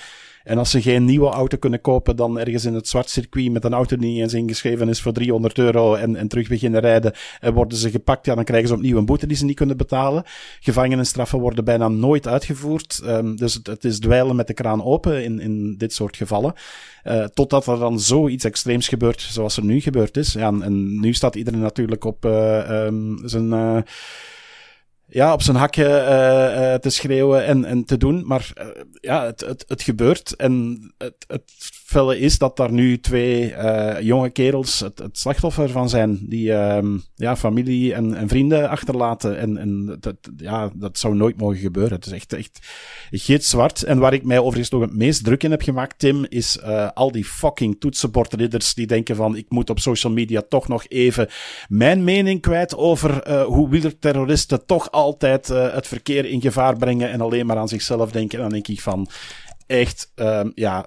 En 0.45 0.59
als 0.59 0.71
ze 0.71 0.83
geen 0.83 1.05
nieuwe 1.05 1.29
auto 1.29 1.57
kunnen 1.57 1.81
kopen, 1.81 2.17
dan 2.17 2.39
ergens 2.39 2.65
in 2.65 2.75
het 2.75 2.89
zwart 2.89 3.11
circuit 3.11 3.53
met 3.53 3.65
een 3.65 3.73
auto 3.73 3.97
die 3.97 4.11
niet 4.11 4.21
eens 4.21 4.35
ingeschreven 4.35 4.89
is 4.89 5.01
voor 5.01 5.13
300 5.13 5.59
euro 5.59 5.95
en, 5.95 6.17
en 6.17 6.29
terug 6.29 6.49
beginnen 6.49 6.81
rijden, 6.81 7.13
en 7.41 7.53
worden 7.53 7.79
ze 7.79 7.91
gepakt, 7.91 8.27
ja, 8.27 8.35
dan 8.35 8.45
krijgen 8.45 8.69
ze 8.69 8.75
opnieuw 8.75 8.97
een 8.97 9.07
boete 9.07 9.27
die 9.27 9.37
ze 9.37 9.45
niet 9.45 9.57
kunnen 9.57 9.77
betalen. 9.77 10.25
Gevangenisstraffen 10.61 11.39
worden 11.39 11.65
bijna 11.65 11.89
nooit 11.89 12.29
uitgevoerd. 12.29 13.01
Um, 13.05 13.37
dus 13.37 13.55
het, 13.55 13.67
het, 13.67 13.85
is 13.85 13.99
dweilen 13.99 14.37
met 14.37 14.47
de 14.47 14.55
kraan 14.55 14.85
open 14.85 15.25
in, 15.25 15.41
in 15.41 15.75
dit 15.79 15.93
soort 15.93 16.17
gevallen. 16.17 16.55
Uh, 17.05 17.25
totdat 17.25 17.67
er 17.67 17.79
dan 17.79 18.01
zoiets 18.01 18.45
extreems 18.45 18.89
gebeurt, 18.89 19.21
zoals 19.21 19.57
er 19.57 19.65
nu 19.65 19.81
gebeurd 19.81 20.17
is. 20.17 20.33
Ja, 20.33 20.47
en, 20.47 20.63
en 20.63 21.01
nu 21.01 21.13
staat 21.13 21.35
iedereen 21.35 21.61
natuurlijk 21.61 22.05
op 22.05 22.25
uh, 22.25 22.89
zijn... 23.25 23.47
Uh, 23.47 23.79
ja, 25.13 25.33
op 25.33 25.43
zijn 25.43 25.57
hakje 25.57 25.85
uh, 25.85 26.75
te 26.75 26.91
schreeuwen 26.91 27.45
en, 27.45 27.65
en 27.65 27.85
te 27.85 27.97
doen. 27.97 28.27
Maar 28.27 28.53
uh, 28.59 28.67
ja, 29.01 29.25
het, 29.25 29.41
het, 29.41 29.65
het 29.69 29.83
gebeurt. 29.83 30.37
En 30.37 30.81
het, 30.99 31.25
het 31.27 31.53
is 31.95 32.39
dat 32.39 32.57
daar 32.57 32.73
nu 32.73 33.01
twee 33.01 33.55
jonge 34.01 34.31
kerels 34.31 34.81
het, 34.81 35.03
slachtoffer 35.13 35.71
van 35.71 35.89
zijn. 35.89 36.19
Die 36.29 36.53
ehm, 36.53 36.99
ja, 37.15 37.37
familie 37.37 37.95
en, 37.95 38.15
en 38.15 38.29
vrienden 38.29 38.69
achterlaten. 38.69 39.39
En, 39.39 39.57
en 39.57 39.97
dat, 40.01 40.17
ja, 40.37 40.71
dat 40.75 40.99
zou 40.99 41.15
nooit 41.15 41.37
mogen 41.37 41.57
gebeuren. 41.57 41.93
Het 41.93 42.07
is 42.07 42.13
echt, 42.13 42.33
echt 42.33 42.59
gitzwart. 43.11 43.83
En 43.83 43.99
waar 43.99 44.13
ik 44.13 44.25
mij 44.25 44.39
overigens 44.39 44.71
nog 44.71 44.81
het 44.81 44.95
meest 44.95 45.25
druk 45.25 45.43
in 45.43 45.51
heb 45.51 45.63
gemaakt, 45.63 45.99
Tim, 45.99 46.27
is 46.29 46.63
al 46.95 47.13
die 47.13 47.25
fucking 47.25 47.77
toetsenbordridders 47.81 48.75
die 48.75 48.87
denken 48.87 49.17
van 49.17 49.37
ik 49.37 49.47
moet 49.49 49.71
op 49.71 49.79
social 49.79 50.13
media 50.13 50.43
toch 50.49 50.69
nog 50.69 50.85
even 50.89 51.29
mijn 51.69 52.05
mening 52.05 52.41
kwijt 52.41 52.77
over 52.77 53.43
hoe 53.45 53.69
wielerterroristen 53.69 54.67
toch 54.67 54.91
altijd 54.91 55.47
het 55.49 55.87
verkeer 55.87 56.25
in 56.25 56.41
gevaar 56.41 56.77
brengen 56.77 57.11
en 57.11 57.21
alleen 57.21 57.47
maar 57.47 57.57
aan 57.57 57.69
zichzelf 57.69 58.11
denken. 58.11 58.39
En 58.39 58.45
dan 58.45 58.53
denk 58.53 58.69
ik 58.69 58.81
van, 58.81 59.09
echt, 59.67 60.13
um, 60.17 60.53
ja, 60.55 60.87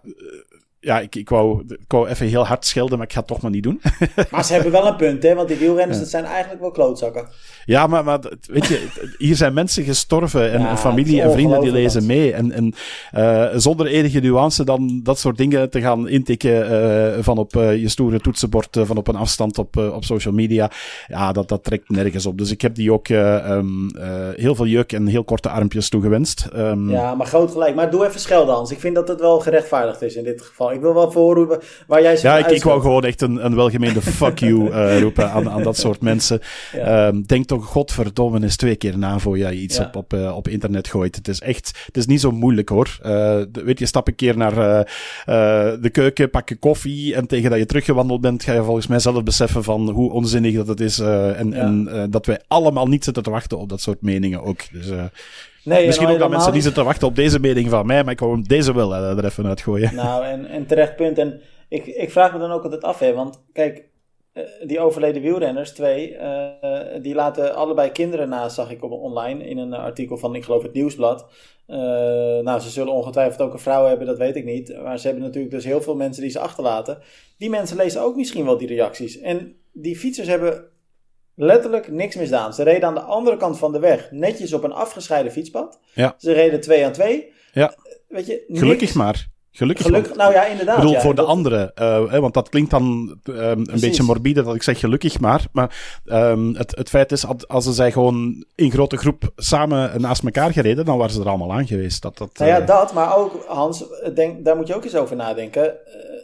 ja, 0.85 0.99
ik, 0.99 1.15
ik, 1.15 1.29
wou, 1.29 1.63
ik 1.67 1.77
wou 1.87 2.07
even 2.07 2.27
heel 2.27 2.45
hard 2.45 2.65
schelden, 2.65 2.97
maar 2.97 3.07
ik 3.07 3.13
ga 3.13 3.19
het 3.19 3.27
toch 3.27 3.41
maar 3.41 3.51
niet 3.51 3.63
doen. 3.63 3.81
maar 4.31 4.45
ze 4.45 4.53
hebben 4.53 4.71
wel 4.71 4.87
een 4.87 4.95
punt, 4.95 5.23
hè? 5.23 5.35
Want 5.35 5.47
die 5.47 5.57
wielrenners, 5.57 5.99
dat 5.99 6.07
zijn 6.07 6.25
eigenlijk 6.25 6.61
wel 6.61 6.71
klootzakken. 6.71 7.27
Ja, 7.65 7.87
maar, 7.87 8.03
maar 8.03 8.19
weet 8.41 8.65
je, 8.65 8.87
hier 9.17 9.35
zijn 9.35 9.53
mensen 9.53 9.83
gestorven 9.83 10.51
en, 10.51 10.61
ja, 10.61 10.77
familie 10.77 11.21
en 11.21 11.31
vrienden 11.31 11.61
die 11.61 11.71
lezen 11.71 12.05
mee. 12.05 12.33
En, 12.33 12.51
en 12.51 12.73
uh, 13.15 13.47
zonder 13.55 13.85
enige 13.85 14.19
nuance 14.19 14.63
dan 14.63 14.99
dat 15.03 15.19
soort 15.19 15.37
dingen 15.37 15.69
te 15.69 15.81
gaan 15.81 16.07
intikken 16.07 16.71
uh, 16.71 17.23
van 17.23 17.37
op 17.37 17.55
uh, 17.55 17.75
je 17.75 17.89
stoere 17.89 18.19
toetsenbord, 18.19 18.77
van 18.81 18.97
op 18.97 19.07
een 19.07 19.15
afstand 19.15 19.57
op, 19.57 19.77
op 19.77 20.03
social 20.03 20.33
media. 20.33 20.71
Ja, 21.07 21.31
dat, 21.31 21.47
dat 21.47 21.63
trekt 21.63 21.89
nergens 21.89 22.25
op. 22.25 22.37
Dus 22.37 22.51
ik 22.51 22.61
heb 22.61 22.75
die 22.75 22.93
ook 22.93 23.09
um, 23.09 23.89
heel 24.35 24.55
veel 24.55 24.67
juk 24.67 24.91
en 24.91 25.07
heel 25.07 25.23
korte 25.23 25.49
armpjes 25.49 25.89
toegewenst. 25.89 26.47
Um, 26.55 26.89
ja, 26.89 27.15
maar 27.15 27.27
groot 27.27 27.51
gelijk. 27.51 27.75
Maar 27.75 27.91
doe 27.91 28.05
even 28.05 28.19
schelden, 28.19 28.55
Hans. 28.55 28.71
Ik 28.71 28.79
vind 28.79 28.95
dat 28.95 29.07
het 29.07 29.19
wel 29.19 29.39
gerechtvaardigd 29.39 30.01
is 30.01 30.15
in 30.15 30.23
dit 30.23 30.41
geval. 30.41 30.73
Ik 30.75 30.81
wil 30.81 30.93
wel 30.93 31.11
voor 31.11 31.63
waar 31.87 32.01
jij 32.01 32.19
Ja, 32.21 32.37
ik, 32.37 32.47
ik 32.47 32.63
wou 32.63 32.81
gewoon 32.81 33.03
echt 33.03 33.21
een, 33.21 33.45
een 33.45 33.55
welgemeende 33.55 34.01
fuck 34.01 34.39
you 34.39 34.69
uh, 34.69 34.99
roepen 35.01 35.31
aan, 35.31 35.49
aan 35.49 35.63
dat 35.63 35.77
soort 35.77 36.01
mensen. 36.01 36.39
Ja. 36.73 37.07
Um, 37.07 37.23
denk 37.25 37.45
toch, 37.45 37.65
godverdomme, 37.65 38.41
eens 38.41 38.55
twee 38.55 38.75
keer 38.75 38.97
na 38.97 39.19
voor 39.19 39.37
je 39.37 39.51
iets 39.51 39.77
ja. 39.77 39.85
op, 39.85 39.95
op, 39.95 40.13
uh, 40.13 40.35
op 40.35 40.47
internet 40.47 40.87
gooit. 40.87 41.15
Het 41.15 41.27
is 41.27 41.39
echt, 41.39 41.83
het 41.85 41.97
is 41.97 42.05
niet 42.05 42.21
zo 42.21 42.31
moeilijk 42.31 42.69
hoor. 42.69 42.99
Uh, 43.05 43.41
weet 43.51 43.79
je, 43.79 43.85
stap 43.85 44.07
een 44.07 44.15
keer 44.15 44.37
naar 44.37 44.55
de 45.81 45.89
keuken, 45.91 46.29
pak 46.29 46.49
je 46.49 46.55
koffie 46.55 47.15
en 47.15 47.27
tegen 47.27 47.49
dat 47.49 47.59
je 47.59 47.65
teruggewandeld 47.65 48.21
bent, 48.21 48.43
ga 48.43 48.53
je 48.53 48.63
volgens 48.63 48.87
mij 48.87 48.99
zelf 48.99 49.23
beseffen 49.23 49.63
van 49.63 49.89
hoe 49.89 50.11
onzinnig 50.11 50.55
dat 50.55 50.67
het 50.67 50.79
is 50.79 50.99
en, 50.99 51.49
ja. 51.49 51.57
en 51.57 52.07
dat 52.09 52.25
wij 52.25 52.39
allemaal 52.47 52.87
niet 52.87 53.03
zitten 53.03 53.23
te 53.23 53.29
wachten 53.29 53.57
op 53.57 53.69
dat 53.69 53.81
soort 53.81 54.01
meningen 54.01 54.43
ook. 54.43 54.59
Dus, 54.71 54.87
Nee, 55.65 55.85
Misschien 55.85 56.07
ook 56.07 56.21
aan 56.21 56.29
mensen 56.29 56.51
die 56.51 56.61
zitten 56.61 56.81
te 56.81 56.87
wachten 56.87 57.07
op 57.07 57.15
deze 57.15 57.39
mening 57.39 57.69
van 57.69 57.85
mij, 57.85 58.03
maar 58.03 58.13
ik 58.13 58.19
wou 58.19 58.41
deze 58.41 58.73
wel 58.73 58.93
uh, 58.93 59.17
er 59.17 59.25
even 59.25 59.47
uitgooien. 59.47 59.95
Nou, 59.95 60.25
en, 60.25 60.45
en 60.45 60.65
terecht 60.65 60.95
punt. 60.95 61.17
En 61.17 61.41
ik, 61.69 61.85
ik 61.85 62.11
vraag 62.11 62.33
me 62.33 62.39
dan 62.39 62.51
ook 62.51 62.63
altijd 62.63 62.83
af, 62.83 62.99
hè, 62.99 63.13
want 63.13 63.43
kijk, 63.53 63.89
uh, 64.33 64.43
die 64.65 64.79
overleden 64.79 65.21
wielrenners, 65.21 65.73
twee, 65.73 66.11
uh, 66.11 66.47
die 67.01 67.15
laten 67.15 67.55
allebei 67.55 67.91
kinderen 67.91 68.29
na, 68.29 68.49
zag 68.49 68.71
ik 68.71 68.83
op, 68.83 68.91
online 68.91 69.47
in 69.47 69.57
een 69.57 69.73
artikel 69.73 70.17
van, 70.17 70.35
ik 70.35 70.43
geloof, 70.43 70.63
het 70.63 70.73
Nieuwsblad. 70.73 71.25
nou, 72.43 72.59
ze 72.59 72.69
zullen 72.69 72.93
ongetwijfeld 72.93 73.41
ook 73.41 73.53
een 73.53 73.59
vrouw 73.59 73.85
hebben, 73.85 74.07
dat 74.07 74.17
weet 74.17 74.35
ik 74.35 74.45
niet. 74.45 74.81
Maar 74.83 74.99
ze 74.99 75.07
hebben 75.07 75.25
natuurlijk 75.25 75.53
dus 75.53 75.65
heel 75.65 75.81
veel 75.81 75.95
mensen 75.95 76.21
die 76.21 76.31
ze 76.31 76.39
achterlaten. 76.39 76.97
Die 77.37 77.49
mensen 77.49 77.77
lezen 77.77 78.01
ook 78.01 78.15
misschien 78.15 78.45
wel 78.45 78.57
die 78.57 78.67
reacties. 78.67 79.19
En 79.19 79.55
die 79.71 79.95
fietsers 79.95 80.27
hebben 80.27 80.73
letterlijk 81.35 81.91
niks 81.91 82.15
misdaan. 82.15 82.53
Ze 82.53 82.63
reden 82.63 82.87
aan 82.87 82.93
de 82.93 83.01
andere 83.01 83.37
kant 83.37 83.57
van 83.57 83.71
de 83.71 83.79
weg, 83.79 84.11
netjes 84.11 84.53
op 84.53 84.63
een 84.63 84.73
afgescheiden 84.73 85.31
fietspad. 85.31 85.79
Ja. 85.93 86.15
Ze 86.17 86.31
reden 86.31 86.61
twee 86.61 86.85
aan 86.85 86.91
twee. 86.91 87.33
Ja. 87.51 87.75
Weet 88.07 88.25
je, 88.25 88.43
Gelukkig 88.47 88.93
maar. 88.93 89.27
Gelukkig. 89.51 89.85
gelukkig 89.85 90.15
nou 90.15 90.33
ja, 90.33 90.45
inderdaad. 90.45 90.75
Ik 90.75 90.81
bedoel, 90.81 90.95
ja, 90.95 91.01
voor 91.01 91.15
de 91.15 91.21
anderen. 91.21 91.71
Uh, 91.81 92.17
want 92.19 92.33
dat 92.33 92.49
klinkt 92.49 92.71
dan 92.71 93.17
um, 93.23 93.35
een 93.35 93.79
beetje 93.79 94.03
morbide 94.03 94.43
dat 94.43 94.55
ik 94.55 94.63
zeg 94.63 94.79
gelukkig 94.79 95.19
maar. 95.19 95.45
Maar 95.51 96.01
um, 96.05 96.55
het, 96.55 96.75
het 96.75 96.89
feit 96.89 97.11
is, 97.11 97.25
als 97.47 97.63
ze 97.63 97.73
zij 97.73 97.91
gewoon 97.91 98.45
in 98.55 98.71
grote 98.71 98.97
groep 98.97 99.31
samen 99.35 100.01
naast 100.01 100.23
elkaar 100.23 100.51
gereden, 100.51 100.85
dan 100.85 100.97
waren 100.97 101.13
ze 101.13 101.21
er 101.21 101.27
allemaal 101.27 101.53
aan 101.53 101.67
geweest. 101.67 102.01
Dat, 102.01 102.17
dat, 102.17 102.37
nou 102.37 102.51
ja, 102.51 102.61
uh... 102.61 102.67
dat. 102.67 102.93
Maar 102.93 103.17
ook, 103.17 103.45
Hans, 103.47 103.83
denk, 104.13 104.45
daar 104.45 104.55
moet 104.55 104.67
je 104.67 104.75
ook 104.75 104.83
eens 104.83 104.95
over 104.95 105.15
nadenken. 105.15 105.65
Uh, 105.65 105.71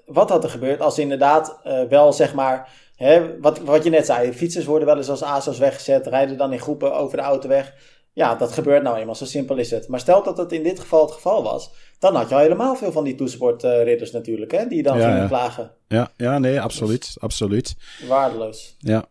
wat 0.06 0.30
had 0.30 0.44
er 0.44 0.50
gebeurd 0.50 0.82
als 0.82 0.96
ze 0.96 1.02
inderdaad 1.02 1.60
wel, 1.90 2.14
zeg 2.14 2.34
maar 2.34 2.70
Hè, 3.02 3.40
wat, 3.40 3.60
wat 3.60 3.84
je 3.84 3.90
net 3.90 4.06
zei, 4.06 4.34
fietsers 4.34 4.66
worden 4.66 4.88
wel 4.88 4.98
eens 4.98 5.10
als 5.10 5.24
ASO's 5.24 5.58
weggezet, 5.58 6.08
rijden 6.08 6.38
dan 6.38 6.54
in 6.54 6.60
groepen 6.60 6.96
over 6.96 7.18
de 7.18 7.24
autoweg. 7.24 7.74
Ja, 8.14 8.36
dat 8.36 8.52
gebeurt 8.52 8.84
nou 8.84 8.98
eenmaal, 8.98 9.16
zo 9.16 9.26
simpel 9.26 9.58
is 9.58 9.72
het. 9.72 9.88
Maar 9.88 10.00
stel 10.00 10.24
dat 10.24 10.38
het 10.38 10.52
in 10.52 10.64
dit 10.64 10.80
geval 10.80 11.02
het 11.02 11.12
geval 11.12 11.44
was, 11.44 11.72
dan 12.00 12.16
had 12.16 12.30
je 12.30 12.36
al 12.36 12.42
helemaal 12.42 12.76
veel 12.76 12.92
van 12.92 13.04
die 13.04 13.16
toesportridders 13.16 14.12
natuurlijk, 14.12 14.52
hè, 14.52 14.68
die 14.68 14.84
dan 14.84 14.98
ja, 14.98 15.04
gingen 15.04 15.22
ja. 15.22 15.28
klagen. 15.28 15.72
Ja, 15.88 16.12
ja, 16.18 16.40
nee, 16.40 16.62
absoluut, 16.62 17.02
dus, 17.06 17.20
absoluut. 17.20 17.76
Waardeloos. 18.08 18.76
Ja. 18.80 19.08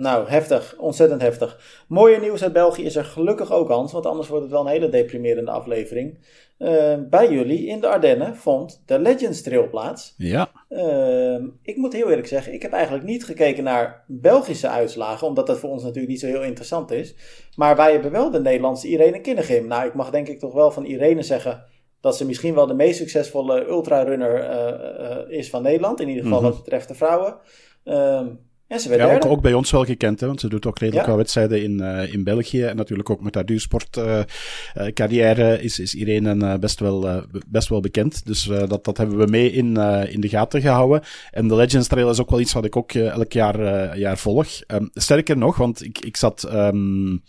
Nou, 0.00 0.28
heftig. 0.28 0.74
Ontzettend 0.78 1.22
heftig. 1.22 1.84
Mooie 1.88 2.20
nieuws 2.20 2.42
uit 2.42 2.52
België 2.52 2.84
is 2.84 2.96
er 2.96 3.04
gelukkig 3.04 3.52
ook, 3.52 3.68
Hans. 3.68 3.92
Want 3.92 4.06
anders 4.06 4.28
wordt 4.28 4.42
het 4.42 4.52
wel 4.52 4.60
een 4.60 4.72
hele 4.72 4.88
deprimerende 4.88 5.50
aflevering. 5.50 6.18
Uh, 6.58 6.94
bij 7.10 7.30
jullie 7.32 7.66
in 7.66 7.80
de 7.80 7.88
Ardennen 7.88 8.36
vond 8.36 8.82
de 8.86 8.98
Legends 8.98 9.42
Trail 9.42 9.68
plaats. 9.68 10.14
Ja. 10.16 10.50
Uh, 10.68 11.38
ik 11.62 11.76
moet 11.76 11.92
heel 11.92 12.08
eerlijk 12.08 12.26
zeggen, 12.26 12.52
ik 12.52 12.62
heb 12.62 12.72
eigenlijk 12.72 13.04
niet 13.04 13.24
gekeken 13.24 13.64
naar 13.64 14.04
Belgische 14.06 14.68
uitslagen. 14.68 15.26
Omdat 15.26 15.46
dat 15.46 15.58
voor 15.58 15.70
ons 15.70 15.82
natuurlijk 15.82 16.08
niet 16.08 16.20
zo 16.20 16.26
heel 16.26 16.42
interessant 16.42 16.90
is. 16.90 17.14
Maar 17.56 17.76
wij 17.76 17.92
hebben 17.92 18.10
wel 18.10 18.30
de 18.30 18.40
Nederlandse 18.40 18.88
Irene 18.88 19.20
Kinnegim. 19.20 19.66
Nou, 19.66 19.86
ik 19.86 19.94
mag 19.94 20.10
denk 20.10 20.28
ik 20.28 20.38
toch 20.38 20.52
wel 20.52 20.70
van 20.70 20.84
Irene 20.84 21.22
zeggen 21.22 21.64
dat 22.00 22.16
ze 22.16 22.26
misschien 22.26 22.54
wel 22.54 22.66
de 22.66 22.74
meest 22.74 22.98
succesvolle 22.98 23.66
ultrarunner 23.66 24.50
uh, 24.50 25.38
is 25.38 25.50
van 25.50 25.62
Nederland. 25.62 26.00
In 26.00 26.08
ieder 26.08 26.22
geval 26.22 26.38
mm-hmm. 26.38 26.54
wat 26.54 26.64
betreft 26.64 26.88
de 26.88 26.94
vrouwen. 26.94 27.36
Ehm, 27.84 28.26
en 28.70 28.80
ze 28.80 28.96
ja, 28.96 29.14
ook, 29.14 29.26
ook, 29.26 29.40
bij 29.40 29.54
ons 29.54 29.70
wel 29.70 29.84
gekend, 29.84 30.20
hè, 30.20 30.26
want 30.26 30.40
ze 30.40 30.48
doet 30.48 30.66
ook 30.66 30.78
redelijk 30.78 31.06
ja. 31.06 31.16
wedstrijden 31.16 31.62
in, 31.62 31.80
uh, 31.82 32.12
in 32.12 32.24
België. 32.24 32.62
En 32.62 32.76
natuurlijk 32.76 33.10
ook 33.10 33.20
met 33.20 33.34
haar 33.34 33.44
duursportcarrière 33.44 35.42
uh, 35.42 35.58
uh, 35.58 35.64
is, 35.64 35.78
is 35.78 35.94
Irene 35.94 36.58
best, 36.58 36.80
wel, 36.80 37.24
best 37.48 37.68
wel 37.68 37.80
bekend. 37.80 38.26
Dus 38.26 38.44
dat, 38.44 38.84
dat 38.84 38.96
hebben 38.96 39.18
we 39.18 39.26
mee 39.26 39.52
in, 39.52 39.76
in 40.08 40.20
de 40.20 40.28
gaten 40.28 40.60
gehouden. 40.60 41.02
En 41.30 41.48
de 41.48 41.54
Legends 41.54 41.88
Trail 41.88 42.10
is 42.10 42.20
ook 42.20 42.30
wel 42.30 42.40
iets 42.40 42.52
wat 42.52 42.64
ik 42.64 42.76
ook 42.76 42.92
elk 42.92 43.32
jaar, 43.32 43.98
jaar 43.98 44.18
volg. 44.18 44.48
Um, 44.66 44.90
sterker 44.92 45.36
nog, 45.36 45.56
want 45.56 45.84
ik, 45.84 45.98
ik 45.98 46.16
zat 46.16 46.48
um, 46.52 47.22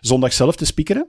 zondag 0.00 0.32
zelf 0.32 0.56
te 0.56 0.66
speakeren 0.66 1.08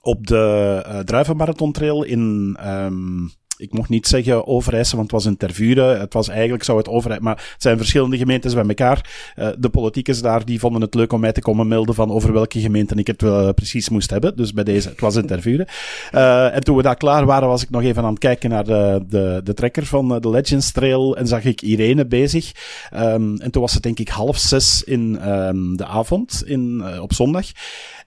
op 0.00 0.26
de 0.26 0.82
uh, 0.86 0.98
Druivenmarathon 0.98 1.72
Trail 1.72 2.02
in... 2.02 2.56
Um, 2.66 3.30
ik 3.56 3.72
mocht 3.72 3.88
niet 3.88 4.06
zeggen 4.06 4.46
Overijssel, 4.46 4.96
want 4.96 5.10
het 5.10 5.22
was 5.22 5.30
in 5.32 5.36
Tervuren. 5.36 6.00
Het 6.00 6.12
was 6.12 6.28
eigenlijk, 6.28 6.64
zou 6.64 6.78
het 6.78 6.88
Overijssel, 6.88 7.24
maar 7.24 7.36
het 7.52 7.62
zijn 7.62 7.76
verschillende 7.76 8.16
gemeentes 8.16 8.54
bij 8.54 8.64
elkaar. 8.64 9.10
Uh, 9.36 9.48
de 9.58 9.68
politiekers 9.68 10.20
daar, 10.20 10.44
die 10.44 10.58
vonden 10.58 10.80
het 10.80 10.94
leuk 10.94 11.12
om 11.12 11.20
mij 11.20 11.32
te 11.32 11.40
komen 11.40 11.68
melden 11.68 11.94
van 11.94 12.10
over 12.10 12.32
welke 12.32 12.60
gemeente 12.60 12.94
ik 12.94 13.06
het 13.06 13.22
uh, 13.22 13.48
precies 13.50 13.88
moest 13.88 14.10
hebben. 14.10 14.36
Dus 14.36 14.52
bij 14.52 14.64
deze, 14.64 14.88
het 14.88 15.00
was 15.00 15.16
in 15.16 15.26
Tervuren. 15.26 15.66
Uh, 16.14 16.54
en 16.54 16.64
toen 16.64 16.76
we 16.76 16.82
daar 16.82 16.96
klaar 16.96 17.26
waren, 17.26 17.48
was 17.48 17.62
ik 17.62 17.70
nog 17.70 17.82
even 17.82 18.02
aan 18.02 18.10
het 18.10 18.18
kijken 18.18 18.50
naar 18.50 18.64
de, 18.64 19.04
de, 19.08 19.40
de 19.44 19.54
trekker 19.54 19.86
van 19.86 20.20
de 20.20 20.30
Legends 20.30 20.72
Trail 20.72 21.16
en 21.16 21.26
zag 21.26 21.44
ik 21.44 21.62
Irene 21.62 22.06
bezig. 22.06 22.52
Um, 22.94 23.36
en 23.36 23.50
toen 23.50 23.62
was 23.62 23.74
het 23.74 23.82
denk 23.82 23.98
ik 23.98 24.08
half 24.08 24.38
zes 24.38 24.82
in 24.82 25.30
um, 25.30 25.76
de 25.76 25.86
avond, 25.86 26.42
in, 26.46 26.84
op 27.00 27.12
zondag. 27.12 27.46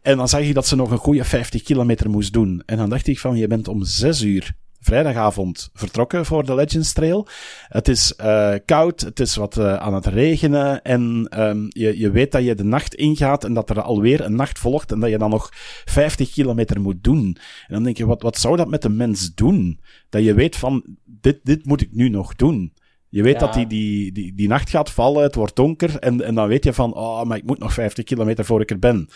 En 0.01 0.17
dan 0.17 0.27
zag 0.27 0.41
ik 0.41 0.53
dat 0.53 0.67
ze 0.67 0.75
nog 0.75 0.91
een 0.91 0.97
goede 0.97 1.23
50 1.23 1.63
kilometer 1.63 2.09
moest 2.09 2.33
doen. 2.33 2.63
En 2.65 2.77
dan 2.77 2.89
dacht 2.89 3.07
ik 3.07 3.19
van, 3.19 3.37
je 3.37 3.47
bent 3.47 3.67
om 3.67 3.83
zes 3.83 4.21
uur 4.21 4.55
vrijdagavond 4.79 5.69
vertrokken 5.73 6.25
voor 6.25 6.45
de 6.45 6.55
Legends 6.55 6.93
Trail. 6.93 7.27
Het 7.67 7.87
is 7.87 8.13
uh, 8.21 8.53
koud, 8.65 9.01
het 9.01 9.19
is 9.19 9.35
wat 9.35 9.57
uh, 9.57 9.75
aan 9.75 9.93
het 9.93 10.05
regenen 10.05 10.81
en 10.81 11.27
um, 11.39 11.65
je, 11.69 11.99
je 11.99 12.11
weet 12.11 12.31
dat 12.31 12.43
je 12.43 12.55
de 12.55 12.63
nacht 12.63 12.93
ingaat 12.93 13.43
en 13.43 13.53
dat 13.53 13.69
er 13.69 13.81
alweer 13.81 14.21
een 14.21 14.35
nacht 14.35 14.59
volgt 14.59 14.91
en 14.91 14.99
dat 14.99 15.09
je 15.09 15.17
dan 15.17 15.29
nog 15.29 15.49
50 15.85 16.31
kilometer 16.31 16.81
moet 16.81 17.03
doen. 17.03 17.37
En 17.67 17.73
dan 17.73 17.83
denk 17.83 17.97
je, 17.97 18.05
wat, 18.05 18.21
wat 18.21 18.37
zou 18.37 18.55
dat 18.55 18.69
met 18.69 18.81
de 18.81 18.89
mens 18.89 19.33
doen? 19.33 19.79
Dat 20.09 20.23
je 20.23 20.33
weet 20.33 20.55
van, 20.55 20.83
dit, 21.05 21.39
dit 21.43 21.65
moet 21.65 21.81
ik 21.81 21.89
nu 21.91 22.09
nog 22.09 22.35
doen. 22.35 22.73
Je 23.09 23.23
weet 23.23 23.33
ja. 23.33 23.39
dat 23.39 23.53
die, 23.53 23.67
die, 23.67 24.11
die, 24.11 24.35
die 24.35 24.47
nacht 24.47 24.69
gaat 24.69 24.91
vallen, 24.91 25.23
het 25.23 25.35
wordt 25.35 25.55
donker 25.55 25.99
en, 25.99 26.21
en 26.21 26.35
dan 26.35 26.47
weet 26.47 26.63
je 26.63 26.73
van, 26.73 26.93
oh, 26.93 27.23
maar 27.23 27.37
ik 27.37 27.45
moet 27.45 27.59
nog 27.59 27.73
50 27.73 28.03
kilometer 28.03 28.45
voor 28.45 28.61
ik 28.61 28.69
er 28.69 28.79
ben. 28.79 29.09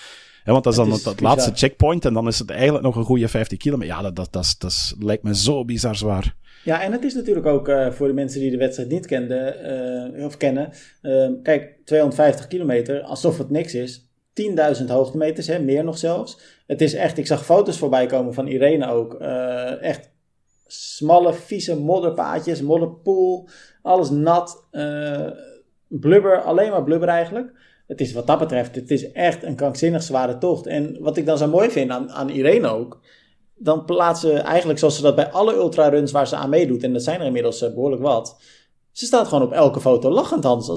Want 0.52 0.64
dat 0.64 0.74
is 0.74 0.80
dan 0.80 0.90
het, 0.90 1.00
is 1.00 1.06
het, 1.06 1.20
laatste 1.20 1.52
checkpoint 1.54 2.06
en 2.06 2.14
dan 2.14 2.28
is 2.28 2.40
het 2.40 2.50
eigenlijk 2.50 2.84
nog 2.84 2.96
een 2.96 3.04
goede 3.04 3.28
50 3.28 3.58
kilometer. 3.58 3.96
Ja, 3.96 4.02
dat, 4.02 4.16
dat, 4.16 4.32
dat, 4.32 4.56
dat 4.58 4.96
lijkt 5.00 5.24
me 5.24 5.36
zo 5.36 5.66
bizar 5.66 5.96
zwaar. 5.96 6.36
Ja, 6.64 6.82
en 6.82 6.92
het 6.92 7.04
is 7.04 7.14
natuurlijk 7.14 7.46
ook 7.46 7.68
uh, 7.68 7.92
voor 7.92 8.08
de 8.08 8.14
mensen 8.14 8.40
die 8.40 8.52
de 8.52 8.58
wedstrijd 8.58 8.90
niet 8.90 9.06
kenden, 9.06 9.56
uh, 10.18 10.26
of 10.26 10.38
kennen. 10.38 10.72
Uh, 11.02 11.30
kijk, 11.44 11.78
250 11.86 12.48
kilometer, 12.48 13.02
alsof 13.02 13.38
het 13.38 13.50
niks 13.50 13.74
is. 13.74 14.08
10.000 14.80 14.86
hoogtemeters, 14.88 15.48
hè, 15.48 15.60
meer 15.60 15.84
nog 15.84 15.98
zelfs. 15.98 16.40
Het 16.68 16.82
is 16.82 16.94
echt, 16.94 17.18
ik 17.18 17.28
zag 17.28 17.46
foto's 17.46 17.78
voorbij 17.78 18.06
komen 18.06 18.34
van 18.34 18.48
Irene 18.48 18.88
ook. 18.88 19.14
echt 19.82 20.12
smalle, 20.68 21.34
vieze 21.34 21.80
modderpaadjes, 21.80 22.62
modderpoel, 22.62 23.50
alles 23.82 24.10
nat. 24.10 24.68
blubber, 25.88 26.42
alleen 26.42 26.72
maar 26.72 26.84
blubber 26.84 27.10
eigenlijk. 27.10 27.54
Het 27.88 28.02
is 28.02 28.14
wat 28.14 28.28
dat 28.28 28.40
betreft, 28.40 28.76
het 28.76 28.92
is 28.92 29.12
echt 29.12 29.44
een 29.44 29.56
krankzinnig 29.56 30.04
zware 30.04 30.38
tocht. 30.38 30.68
En 30.68 30.98
wat 31.00 31.18
ik 31.18 31.26
dan 31.26 31.38
zo 31.38 31.48
mooi 31.48 31.72
vind 31.72 31.92
aan, 31.92 32.12
aan 32.12 32.30
Irene 32.30 32.68
ook, 32.68 33.00
dan 33.56 33.86
plaatsen 33.86 34.30
ze 34.30 34.38
eigenlijk 34.38 34.80
zoals 34.80 34.96
ze 34.96 35.02
dat 35.02 35.16
bij 35.16 35.32
alle 35.32 35.54
ultraruns 35.56 36.12
waar 36.12 36.28
ze 36.28 36.36
aan 36.36 36.50
meedoet, 36.50 36.84
en 36.84 36.94
dat 36.94 37.04
zijn 37.04 37.20
er 37.20 37.26
inmiddels 37.26 37.62
eh, 37.62 37.74
behoorlijk 37.74 38.02
wat, 38.02 38.42
ze 38.92 39.06
staat 39.06 39.28
gewoon 39.28 39.44
op 39.44 39.52
elke 39.52 39.80
foto 39.80 40.10
lachend, 40.10 40.44
Hans. 40.44 40.70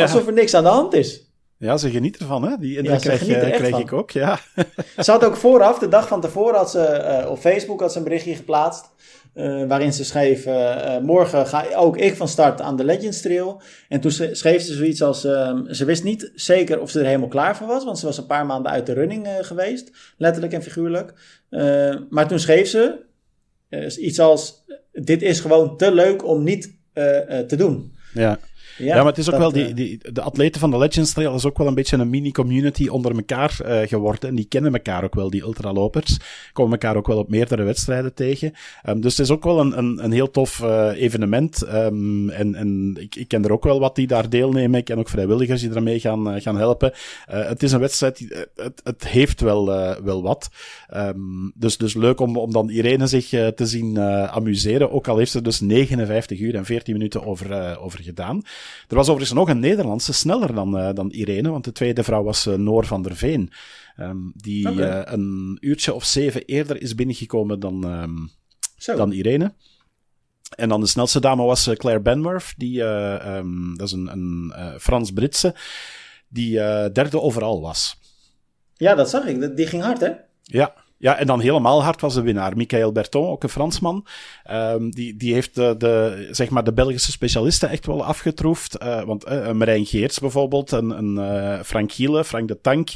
Alsof 0.00 0.26
er 0.26 0.32
niks 0.32 0.54
aan 0.54 0.62
de 0.62 0.68
hand 0.68 0.94
is. 0.94 1.32
Ja, 1.58 1.76
ze 1.76 1.90
geniet 1.90 2.16
ervan, 2.16 2.42
hè? 2.42 2.56
Die 2.58 2.76
indruk 2.76 3.02
ja, 3.02 3.16
krijg, 3.16 3.56
krijg 3.56 3.78
ik 3.78 3.92
ook, 3.92 4.10
ja. 4.10 4.38
Ze 4.98 5.10
had 5.10 5.24
ook 5.24 5.36
vooraf, 5.36 5.78
de 5.78 5.88
dag 5.88 6.08
van 6.08 6.20
tevoren, 6.20 6.56
had 6.56 6.70
ze 6.70 7.20
uh, 7.24 7.30
op 7.30 7.38
Facebook 7.38 7.80
had 7.80 7.92
ze 7.92 7.98
een 7.98 8.04
berichtje 8.04 8.34
geplaatst. 8.34 8.92
Uh, 9.34 9.66
waarin 9.66 9.92
ze 9.92 10.04
schreef: 10.04 10.46
uh, 10.46 10.98
Morgen 10.98 11.46
ga 11.46 11.66
ook 11.74 11.96
ik 11.96 12.16
van 12.16 12.28
start 12.28 12.60
aan 12.60 12.76
de 12.76 12.84
Legends 12.84 13.20
Trail. 13.20 13.62
En 13.88 14.00
toen 14.00 14.10
schreef 14.10 14.62
ze 14.62 14.74
zoiets 14.74 15.02
als: 15.02 15.24
uh, 15.24 15.58
Ze 15.70 15.84
wist 15.84 16.04
niet 16.04 16.30
zeker 16.34 16.80
of 16.80 16.90
ze 16.90 16.98
er 16.98 17.06
helemaal 17.06 17.28
klaar 17.28 17.56
voor 17.56 17.66
was, 17.66 17.84
want 17.84 17.98
ze 17.98 18.06
was 18.06 18.18
een 18.18 18.26
paar 18.26 18.46
maanden 18.46 18.72
uit 18.72 18.86
de 18.86 18.92
running 18.92 19.28
geweest, 19.40 19.90
letterlijk 20.16 20.52
en 20.52 20.62
figuurlijk. 20.62 21.12
maar 22.10 22.28
toen 22.28 22.38
schreef 22.38 22.68
ze 22.68 23.04
iets 23.98 24.20
als: 24.20 24.64
Dit 24.92 25.22
is 25.22 25.40
gewoon 25.40 25.76
te 25.76 25.94
leuk 25.94 26.24
om 26.24 26.42
niet 26.42 26.76
te 27.46 27.54
doen. 27.56 27.92
Ja. 28.12 28.38
Ja, 28.78 28.96
maar 28.96 29.06
het 29.06 29.18
is 29.18 29.30
ook 29.30 29.38
wel, 29.38 29.52
die, 29.52 29.66
eh, 29.66 29.74
die, 29.74 30.12
de 30.12 30.20
atleten 30.20 30.60
van 30.60 30.70
de 30.70 30.78
Legends 30.78 31.12
Trail 31.12 31.34
is 31.34 31.44
ook 31.44 31.58
wel 31.58 31.66
een 31.66 31.74
beetje 31.74 31.96
een 31.96 32.10
mini-community 32.10 32.88
onder 32.88 33.16
elkaar 33.16 33.58
uh, 33.62 33.88
geworden. 33.88 34.28
En 34.28 34.34
die 34.34 34.44
kennen 34.44 34.72
elkaar 34.72 35.04
ook 35.04 35.14
wel, 35.14 35.30
die 35.30 35.42
ultralopers. 35.42 36.18
Komen 36.52 36.72
elkaar 36.72 36.96
ook 36.96 37.06
wel 37.06 37.18
op 37.18 37.28
meerdere 37.28 37.62
wedstrijden 37.62 38.14
tegen. 38.14 38.52
Um, 38.88 39.00
dus 39.00 39.16
het 39.16 39.26
is 39.26 39.32
ook 39.32 39.44
wel 39.44 39.60
een, 39.60 39.78
een, 39.78 40.04
een 40.04 40.12
heel 40.12 40.30
tof 40.30 40.60
uh, 40.62 40.90
evenement. 40.94 41.66
Um, 41.74 42.30
en 42.30 42.54
en 42.54 42.96
ik, 43.00 43.16
ik 43.16 43.28
ken 43.28 43.44
er 43.44 43.52
ook 43.52 43.64
wel 43.64 43.80
wat 43.80 43.96
die 43.96 44.06
daar 44.06 44.28
deelnemen. 44.28 44.78
Ik 44.78 44.84
ken 44.84 44.98
ook 44.98 45.08
vrijwilligers 45.08 45.60
die 45.60 45.74
ermee 45.74 46.00
gaan, 46.00 46.34
uh, 46.34 46.42
gaan 46.42 46.56
helpen. 46.56 46.92
het 47.26 47.62
is 47.62 47.72
een 47.72 47.80
wedstrijd, 47.80 48.16
die, 48.16 48.28
het, 48.54 48.80
het 48.84 49.08
heeft 49.08 49.40
wel, 49.40 49.66
wel 50.04 50.22
wat. 50.22 50.48
Um, 50.94 51.52
dus, 51.54 51.76
dus 51.76 51.94
leuk 51.94 52.20
om, 52.20 52.36
om 52.36 52.52
dan 52.52 52.70
Irene 52.70 53.06
zich 53.06 53.28
te 53.28 53.66
zien 53.66 53.98
amuseren. 53.98 54.90
Ook 54.90 55.08
al 55.08 55.18
heeft 55.18 55.30
ze 55.30 55.42
dus 55.42 55.60
59 55.60 56.40
uur 56.40 56.54
en 56.54 56.64
14 56.64 56.92
minuten 56.92 57.26
over, 57.26 57.78
over 57.78 58.02
gedaan. 58.02 58.42
Er 58.88 58.96
was 58.96 59.08
overigens 59.08 59.38
nog 59.38 59.48
een 59.48 59.58
Nederlandse, 59.58 60.12
sneller 60.12 60.54
dan, 60.54 60.78
uh, 60.78 60.92
dan 60.92 61.10
Irene, 61.10 61.50
want 61.50 61.64
de 61.64 61.72
tweede 61.72 62.02
vrouw 62.02 62.22
was 62.22 62.46
uh, 62.46 62.54
Noor 62.54 62.86
van 62.86 63.02
der 63.02 63.16
Veen. 63.16 63.50
Um, 64.00 64.32
die 64.36 64.70
okay. 64.70 65.00
uh, 65.00 65.12
een 65.12 65.58
uurtje 65.60 65.94
of 65.94 66.04
zeven 66.04 66.44
eerder 66.44 66.82
is 66.82 66.94
binnengekomen 66.94 67.60
dan, 67.60 67.84
um, 67.84 68.30
dan 68.96 69.12
Irene. 69.12 69.54
En 70.56 70.68
dan 70.68 70.80
de 70.80 70.86
snelste 70.86 71.20
dame 71.20 71.42
was 71.42 71.70
Claire 71.74 72.02
Benworth, 72.02 72.54
die, 72.56 72.82
um, 72.82 73.76
dat 73.76 73.86
is 73.86 73.92
een, 73.92 74.12
een 74.12 74.52
Frans-Britse, 74.80 75.54
die 76.28 76.52
derde 76.92 77.20
overal 77.20 77.60
was. 77.60 77.96
Ja, 78.76 78.94
dat 78.94 79.10
zag 79.10 79.24
ik. 79.24 79.56
Die 79.56 79.66
ging 79.66 79.82
hard, 79.82 80.00
hè? 80.00 80.10
Ja, 80.42 80.74
ja, 80.98 81.18
en 81.18 81.26
dan 81.26 81.40
helemaal 81.40 81.82
hard 81.82 82.00
was 82.00 82.14
de 82.14 82.22
winnaar. 82.22 82.56
Michael 82.56 82.92
Berton, 82.92 83.28
ook 83.28 83.42
een 83.42 83.48
Fransman. 83.48 84.06
Um, 84.50 84.90
die, 84.90 85.16
die 85.16 85.32
heeft 85.32 85.54
de, 85.54 85.74
de, 85.78 86.28
zeg 86.30 86.50
maar 86.50 86.64
de 86.64 86.72
Belgische 86.72 87.10
specialisten 87.10 87.68
echt 87.68 87.86
wel 87.86 88.04
afgetroefd. 88.04 88.82
Uh, 88.82 89.02
want 89.02 89.28
uh, 89.28 89.50
Marijn 89.50 89.86
Geerts 89.86 90.18
bijvoorbeeld, 90.18 90.72
een, 90.72 90.90
een 90.90 91.16
uh, 91.16 91.62
Frank 91.62 91.92
Giele, 91.92 92.24
Frank 92.24 92.48
de 92.48 92.60
Tank. 92.60 92.88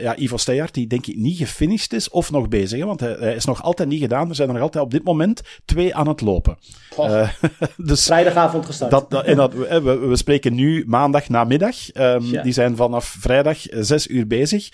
ja, 0.00 0.16
Ivo 0.16 0.36
Steyaert, 0.36 0.74
die 0.74 0.86
denk 0.86 1.06
ik 1.06 1.16
niet 1.16 1.36
gefinished 1.36 1.92
is 1.92 2.08
of 2.08 2.30
nog 2.30 2.48
bezig. 2.48 2.78
Hè, 2.78 2.86
want 2.86 3.00
hij, 3.00 3.16
hij, 3.18 3.34
is 3.34 3.44
nog 3.44 3.62
altijd 3.62 3.88
niet 3.88 4.00
gedaan. 4.00 4.28
Er 4.28 4.34
zijn 4.34 4.48
er 4.48 4.54
nog 4.54 4.62
altijd 4.62 4.84
op 4.84 4.90
dit 4.90 5.04
moment 5.04 5.42
twee 5.64 5.94
aan 5.94 6.08
het 6.08 6.20
lopen. 6.20 6.58
dus 7.76 8.04
Vrijdagavond 8.04 8.66
gestart. 8.66 8.90
Dat, 8.90 9.10
dat, 9.10 9.24
en 9.24 9.36
dat, 9.36 9.52
we, 9.52 9.98
we, 10.08 10.16
spreken 10.16 10.54
nu 10.54 10.84
maandag 10.86 11.28
namiddag. 11.28 11.76
Um, 11.94 12.24
ja. 12.24 12.42
Die 12.42 12.52
zijn 12.52 12.76
vanaf 12.76 13.16
vrijdag 13.20 13.58
zes 13.70 14.06
uur 14.06 14.26
bezig. 14.26 14.68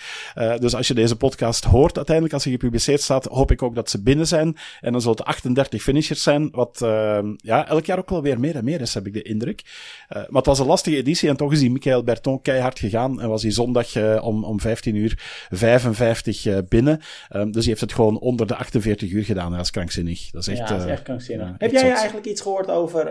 dus 0.58 0.74
als 0.74 0.88
je 0.88 0.94
deze 0.94 1.16
podcast 1.16 1.64
hoort 1.64 1.96
uiteindelijk, 1.96 2.34
als 2.44 2.52
gepubliceerd 2.52 3.00
staat, 3.00 3.24
hoop 3.24 3.50
ik 3.50 3.62
ook 3.62 3.74
dat 3.74 3.90
ze 3.90 4.02
binnen 4.02 4.26
zijn. 4.26 4.56
En 4.80 4.92
dan 4.92 5.00
zullen 5.00 5.16
het 5.16 5.26
38 5.26 5.82
finishers 5.82 6.22
zijn, 6.22 6.50
wat 6.50 6.80
uh, 6.82 7.18
ja, 7.36 7.68
elk 7.68 7.84
jaar 7.84 7.98
ook 7.98 8.10
wel 8.10 8.22
weer 8.22 8.40
meer 8.40 8.56
en 8.56 8.64
meer 8.64 8.80
is, 8.80 8.94
heb 8.94 9.06
ik 9.06 9.12
de 9.12 9.22
indruk. 9.22 9.62
Uh, 9.64 10.16
maar 10.16 10.26
het 10.28 10.46
was 10.46 10.58
een 10.58 10.66
lastige 10.66 10.96
editie 10.96 11.28
en 11.28 11.36
toch 11.36 11.52
is 11.52 11.58
die 11.58 11.70
Michael 11.70 12.02
Berton 12.02 12.42
keihard 12.42 12.78
gegaan 12.78 13.20
en 13.20 13.28
was 13.28 13.42
hij 13.42 13.50
zondag 13.50 13.94
uh, 13.94 14.24
om, 14.24 14.44
om 14.44 14.60
15 14.60 14.94
uur 14.94 15.46
55 15.50 16.68
binnen. 16.68 17.00
Um, 17.36 17.52
dus 17.52 17.62
hij 17.62 17.68
heeft 17.68 17.80
het 17.80 17.92
gewoon 17.92 18.18
onder 18.18 18.46
de 18.46 18.54
48 18.54 19.10
uur 19.10 19.24
gedaan. 19.24 19.50
Dat 19.50 19.60
is 19.60 19.70
krankzinnig. 19.70 20.30
Dat 20.30 20.42
is 20.42 20.48
echt, 20.48 20.68
ja, 20.68 20.74
dat 20.74 20.84
is 20.84 20.90
echt 20.90 21.02
krankzinnig. 21.02 21.54
heb 21.58 21.70
jij 21.70 21.92
eigenlijk 21.92 22.26
iets 22.26 22.40
gehoord 22.40 22.70
over... 22.70 23.06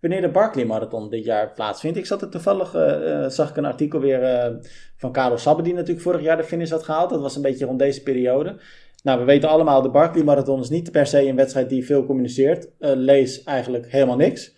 Wanneer 0.00 0.20
de 0.20 0.28
Barclay 0.28 0.64
Marathon 0.64 1.10
dit 1.10 1.24
jaar 1.24 1.52
plaatsvindt. 1.52 1.98
Ik 1.98 2.06
zat 2.06 2.22
er 2.22 2.28
toevallig, 2.28 2.74
uh, 2.74 3.28
zag 3.28 3.50
ik 3.50 3.56
een 3.56 3.64
artikel 3.64 4.00
weer 4.00 4.22
uh, 4.22 4.56
van 4.96 5.12
Karel 5.12 5.38
Sabbe, 5.38 5.62
die 5.62 5.74
natuurlijk 5.74 6.00
vorig 6.00 6.22
jaar 6.22 6.36
de 6.36 6.44
finish 6.44 6.70
had 6.70 6.82
gehaald. 6.82 7.10
Dat 7.10 7.20
was 7.20 7.36
een 7.36 7.42
beetje 7.42 7.66
rond 7.66 7.78
deze 7.78 8.02
periode. 8.02 8.56
Nou, 9.02 9.18
we 9.18 9.24
weten 9.24 9.48
allemaal, 9.48 9.82
de 9.82 9.90
Barclay 9.90 10.24
Marathon 10.24 10.60
is 10.60 10.68
niet 10.68 10.92
per 10.92 11.06
se 11.06 11.26
een 11.26 11.36
wedstrijd 11.36 11.68
die 11.68 11.86
veel 11.86 12.06
communiceert. 12.06 12.68
Lees 12.78 13.42
eigenlijk 13.42 13.90
helemaal 13.90 14.16
niks. 14.16 14.54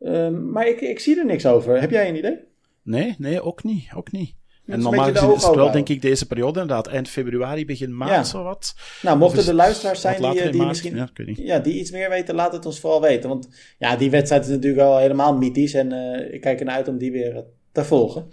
Ehm, 0.00 0.50
maar 0.50 0.68
ik, 0.68 0.80
ik 0.80 1.00
zie 1.00 1.18
er 1.18 1.26
niks 1.26 1.46
over. 1.46 1.80
Heb 1.80 1.90
jij 1.90 2.08
een 2.08 2.16
idee? 2.16 2.38
Nee, 2.82 3.14
nee, 3.18 3.42
ook 3.42 3.64
niet. 3.64 3.90
Ook 3.94 4.12
niet. 4.12 4.34
En 4.70 4.80
normaal 4.80 5.12
gezien 5.12 5.34
is 5.34 5.42
het 5.42 5.54
wel, 5.54 5.70
denk 5.70 5.88
ik, 5.88 6.02
deze 6.02 6.26
periode 6.26 6.60
inderdaad. 6.60 6.86
Eind 6.86 7.08
februari, 7.08 7.64
begin 7.64 7.96
maart, 7.96 8.10
ja. 8.10 8.24
zo 8.24 8.42
wat. 8.42 8.74
Nou, 9.02 9.18
mochten 9.18 9.44
de 9.44 9.54
luisteraars 9.54 10.00
zijn 10.00 10.22
die, 10.22 10.50
die 10.50 10.66
misschien 10.66 10.96
ja, 10.96 11.08
ja, 11.34 11.58
die 11.58 11.78
iets 11.78 11.90
meer 11.90 12.08
weten, 12.08 12.34
laat 12.34 12.52
het 12.52 12.66
ons 12.66 12.80
vooral 12.80 13.00
weten. 13.00 13.28
Want 13.28 13.48
ja, 13.78 13.96
die 13.96 14.10
wedstrijd 14.10 14.44
is 14.44 14.50
natuurlijk 14.50 14.82
al 14.82 14.98
helemaal 14.98 15.36
mythisch. 15.36 15.74
En 15.74 15.92
uh, 15.92 16.34
ik 16.34 16.40
kijk 16.40 16.58
ernaar 16.58 16.74
uit 16.74 16.88
om 16.88 16.98
die 16.98 17.12
weer 17.12 17.44
te 17.72 17.84
volgen. 17.84 18.26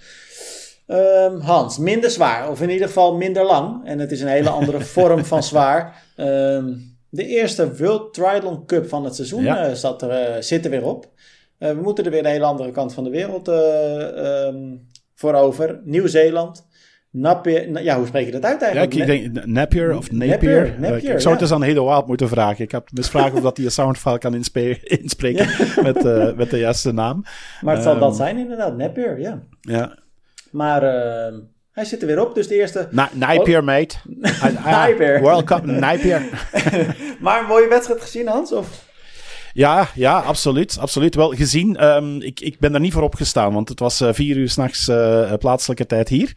Um, 0.88 1.40
Hans, 1.40 1.78
minder 1.78 2.10
zwaar, 2.10 2.50
of 2.50 2.62
in 2.62 2.70
ieder 2.70 2.88
geval 2.88 3.16
minder 3.16 3.46
lang. 3.46 3.86
En 3.86 4.00
het 4.00 4.12
is 4.12 4.22
een 4.22 4.28
hele 4.28 4.50
andere 4.50 4.82
vorm 4.96 5.26
van 5.26 5.44
zwaar. 5.44 6.04
Um, 6.18 6.96
de 7.10 7.26
eerste 7.26 7.76
World 7.76 8.14
Triathlon 8.14 8.66
Cup 8.66 8.90
van 8.90 9.04
het 9.04 9.16
seizoen 9.16 9.44
ja. 9.44 9.70
uh, 9.70 9.74
zat 9.74 10.02
er, 10.02 10.36
uh, 10.36 10.42
zit 10.42 10.66
er 10.66 10.72
weer 10.72 10.86
op. 10.86 11.10
we 11.58 11.80
moeten 11.82 12.06
er 12.06 12.12
weer 12.12 12.24
de 12.24 12.30
hele 12.30 12.46
andere 12.46 12.72
kant 12.72 12.94
van 12.94 13.04
de 13.04 13.10
wereld 13.10 13.48
um, 13.48 14.87
voorover. 15.18 15.82
Nieuw-Zeeland. 15.84 16.66
Napier, 17.12 17.84
ja, 17.84 17.98
hoe 17.98 18.08
spreek 18.08 18.26
je 18.26 18.32
dat 18.32 18.44
uit 18.44 18.62
eigenlijk? 18.62 18.94
Ja, 18.94 19.14
ik, 19.14 19.34
denk 19.34 19.46
Napier 19.46 19.98
of 19.98 20.12
Napier. 20.12 20.30
Napier, 20.30 20.76
Napier 20.80 21.14
ik, 21.14 21.20
zou 21.20 21.34
het 21.34 21.44
eens 21.44 21.52
aan 21.52 21.64
Hedo 21.64 21.86
Wild 21.86 22.08
moeten 22.08 22.30
vragen. 22.30 22.64
Ik 22.64 22.72
heb 22.72 22.90
misvragen 22.94 23.34
of 23.34 23.42
dat 23.42 23.58
hij 23.58 23.66
een 23.66 23.72
soundfile 23.72 24.18
kan 24.18 24.34
inspreken 24.84 25.48
met, 25.84 26.06
uh, 26.06 26.34
met 26.34 26.50
de 26.50 26.58
juiste 26.58 26.92
naam. 26.92 27.24
Maar 27.62 27.76
het 27.76 27.86
um, 27.86 27.92
zal 27.92 28.00
dat 28.00 28.16
zijn 28.16 28.38
inderdaad, 28.38 28.78
Napier, 28.78 29.20
ja. 29.20 29.44
Ja. 29.62 29.98
Maar 30.52 30.84
uh, 30.84 31.40
hij 31.72 31.86
zit 31.86 32.02
er 32.02 32.08
weer 32.08 32.22
op, 32.22 32.36
dus 32.36 32.48
de 32.48 32.56
eerste... 32.56 32.88
Na 32.92 33.10
Napier, 33.14 33.64
mate. 33.64 33.96
Napier. 34.66 35.20
World 35.20 35.44
Cup, 35.44 35.66
Napier. 35.66 36.22
maar 37.20 37.40
een 37.40 37.48
mooie 37.48 37.68
wedstrijd 37.68 38.02
gezien, 38.02 38.28
Hans? 38.28 38.52
Of? 38.52 38.87
Ja, 39.58 39.90
ja, 39.96 40.20
absoluut. 40.20 40.78
absoluut. 40.80 41.16
Wel 41.16 41.30
gezien, 41.30 41.84
um, 41.84 42.22
ik, 42.22 42.40
ik 42.40 42.60
ben 42.60 42.74
er 42.74 42.80
niet 42.80 42.94
voor 42.94 43.02
opgestaan, 43.02 43.54
want 43.54 43.70
het 43.70 43.80
was 43.80 44.02
uh, 44.02 44.10
vier 44.12 44.38
uur 44.38 44.50
s'nachts 44.50 44.88
uh, 44.88 45.34
plaatselijke 45.40 45.86
tijd 45.86 46.10
hier. 46.10 46.36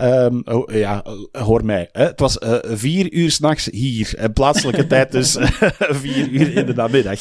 Um, 0.00 0.42
oh, 0.44 0.74
ja, 0.74 1.04
hoor 1.32 1.64
mij. 1.64 1.88
Hè. 1.92 2.04
Het 2.04 2.20
was 2.20 2.38
uh, 2.38 2.54
vier 2.62 3.12
uur 3.12 3.30
s'nachts 3.30 3.68
hier. 3.70 4.14
En 4.16 4.32
plaatselijke 4.32 4.86
tijd 4.96 5.12
dus 5.12 5.36
vier 5.78 6.28
uur 6.28 6.56
in 6.56 6.66
de 6.66 6.74
namiddag. 6.74 7.20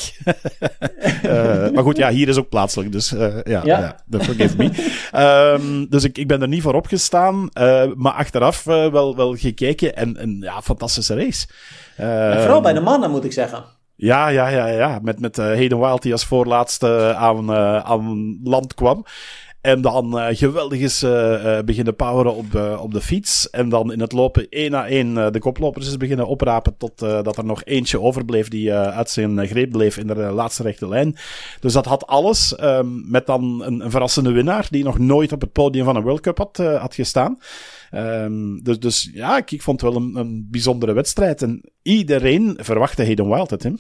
maar 1.74 1.84
goed, 1.84 1.98
ja, 1.98 2.10
hier 2.10 2.28
is 2.28 2.38
ook 2.38 2.50
plaatselijk, 2.50 2.92
dus 2.92 3.10
ja, 3.10 3.42
ja. 3.44 3.62
ja 3.64 3.96
forgive 4.10 4.56
me. 4.58 4.72
Um, 5.54 5.90
dus 5.90 6.04
ik, 6.04 6.18
ik 6.18 6.28
ben 6.28 6.42
er 6.42 6.48
niet 6.48 6.62
voor 6.62 6.76
opgestaan, 6.76 7.50
maar 7.96 8.14
achteraf 8.14 8.64
wel, 8.64 9.16
wel 9.16 9.36
gekeken 9.36 9.96
en, 9.96 10.18
en 10.18 10.38
ja, 10.42 10.62
fantastische 10.62 11.16
race. 11.16 11.48
en 11.96 12.42
vooral 12.42 12.62
bij 12.62 12.74
de 12.74 12.82
mannen, 12.82 13.12
moet 13.12 13.26
ik 13.26 13.34
zeggen. 13.34 13.77
Ja, 13.98 14.28
ja, 14.28 14.48
ja, 14.48 14.68
ja. 14.68 15.00
Met, 15.02 15.20
met 15.20 15.38
uh, 15.38 15.46
Hayden 15.46 15.80
Wild 15.80 16.02
die 16.02 16.12
als 16.12 16.26
voorlaatste 16.26 17.16
aan, 17.16 17.52
uh, 17.52 17.78
aan 17.78 18.40
land 18.44 18.74
kwam. 18.74 19.06
En 19.62 19.82
dan 19.82 20.20
uh, 20.20 20.28
geweldig 20.30 20.80
is 20.80 21.04
uh, 21.04 21.60
beginnen 21.66 21.96
poweren 21.96 22.36
op 22.36 22.56
op 22.80 22.94
de 22.94 23.02
fiets. 23.02 23.50
En 23.50 23.70
dan 23.70 23.92
in 23.92 24.00
het 24.00 24.12
lopen 24.12 24.50
één 24.50 24.72
na 24.72 24.88
één 24.88 25.32
de 25.32 25.40
koplopers 25.40 25.88
is 25.88 25.98
beginnen 25.98 26.28
oprapen. 26.28 26.78
Tot 26.78 27.00
dat 27.00 27.38
er 27.38 27.46
nog 27.46 27.64
eentje 27.64 28.02
overbleef 28.02 28.48
die 28.48 28.74
uit 28.74 29.10
zijn 29.10 29.48
greep 29.48 29.72
bleef 29.72 29.98
in 29.98 30.08
de 30.08 30.16
laatste 30.16 30.64
rechte 30.64 30.88
lijn. 30.88 31.16
Dus 31.60 31.74
dat 31.74 31.86
had 31.86 32.08
alles. 32.08 32.60
Um, 32.62 33.04
met 33.10 33.26
dan 33.26 33.64
een, 33.66 33.84
een, 33.84 33.92
verrassende 33.92 34.32
winnaar 34.32 34.68
die 34.70 34.84
nog 34.84 35.00
nooit 35.00 35.32
op 35.32 35.42
het 35.42 35.52
podium 35.52 35.86
van 35.86 35.96
een 35.96 36.04
World 36.04 36.22
Cup 36.22 36.38
had, 36.38 36.58
had 36.58 36.96
gestaan. 36.96 37.38
Um, 37.92 38.64
dus, 38.64 38.80
dus 38.80 39.10
ja, 39.14 39.38
ik, 39.38 39.52
ik 39.52 39.62
vond 39.62 39.82
het 39.82 39.94
wel 39.94 40.02
een, 40.02 40.16
een 40.16 40.48
bijzondere 40.52 40.94
wedstrijd. 40.94 41.42
En 41.42 41.72
iedereen 41.82 42.58
verwachtte 42.62 43.04
Hayden 43.04 43.30
Wild 43.30 43.50
het, 43.50 43.64
hem. 43.64 43.78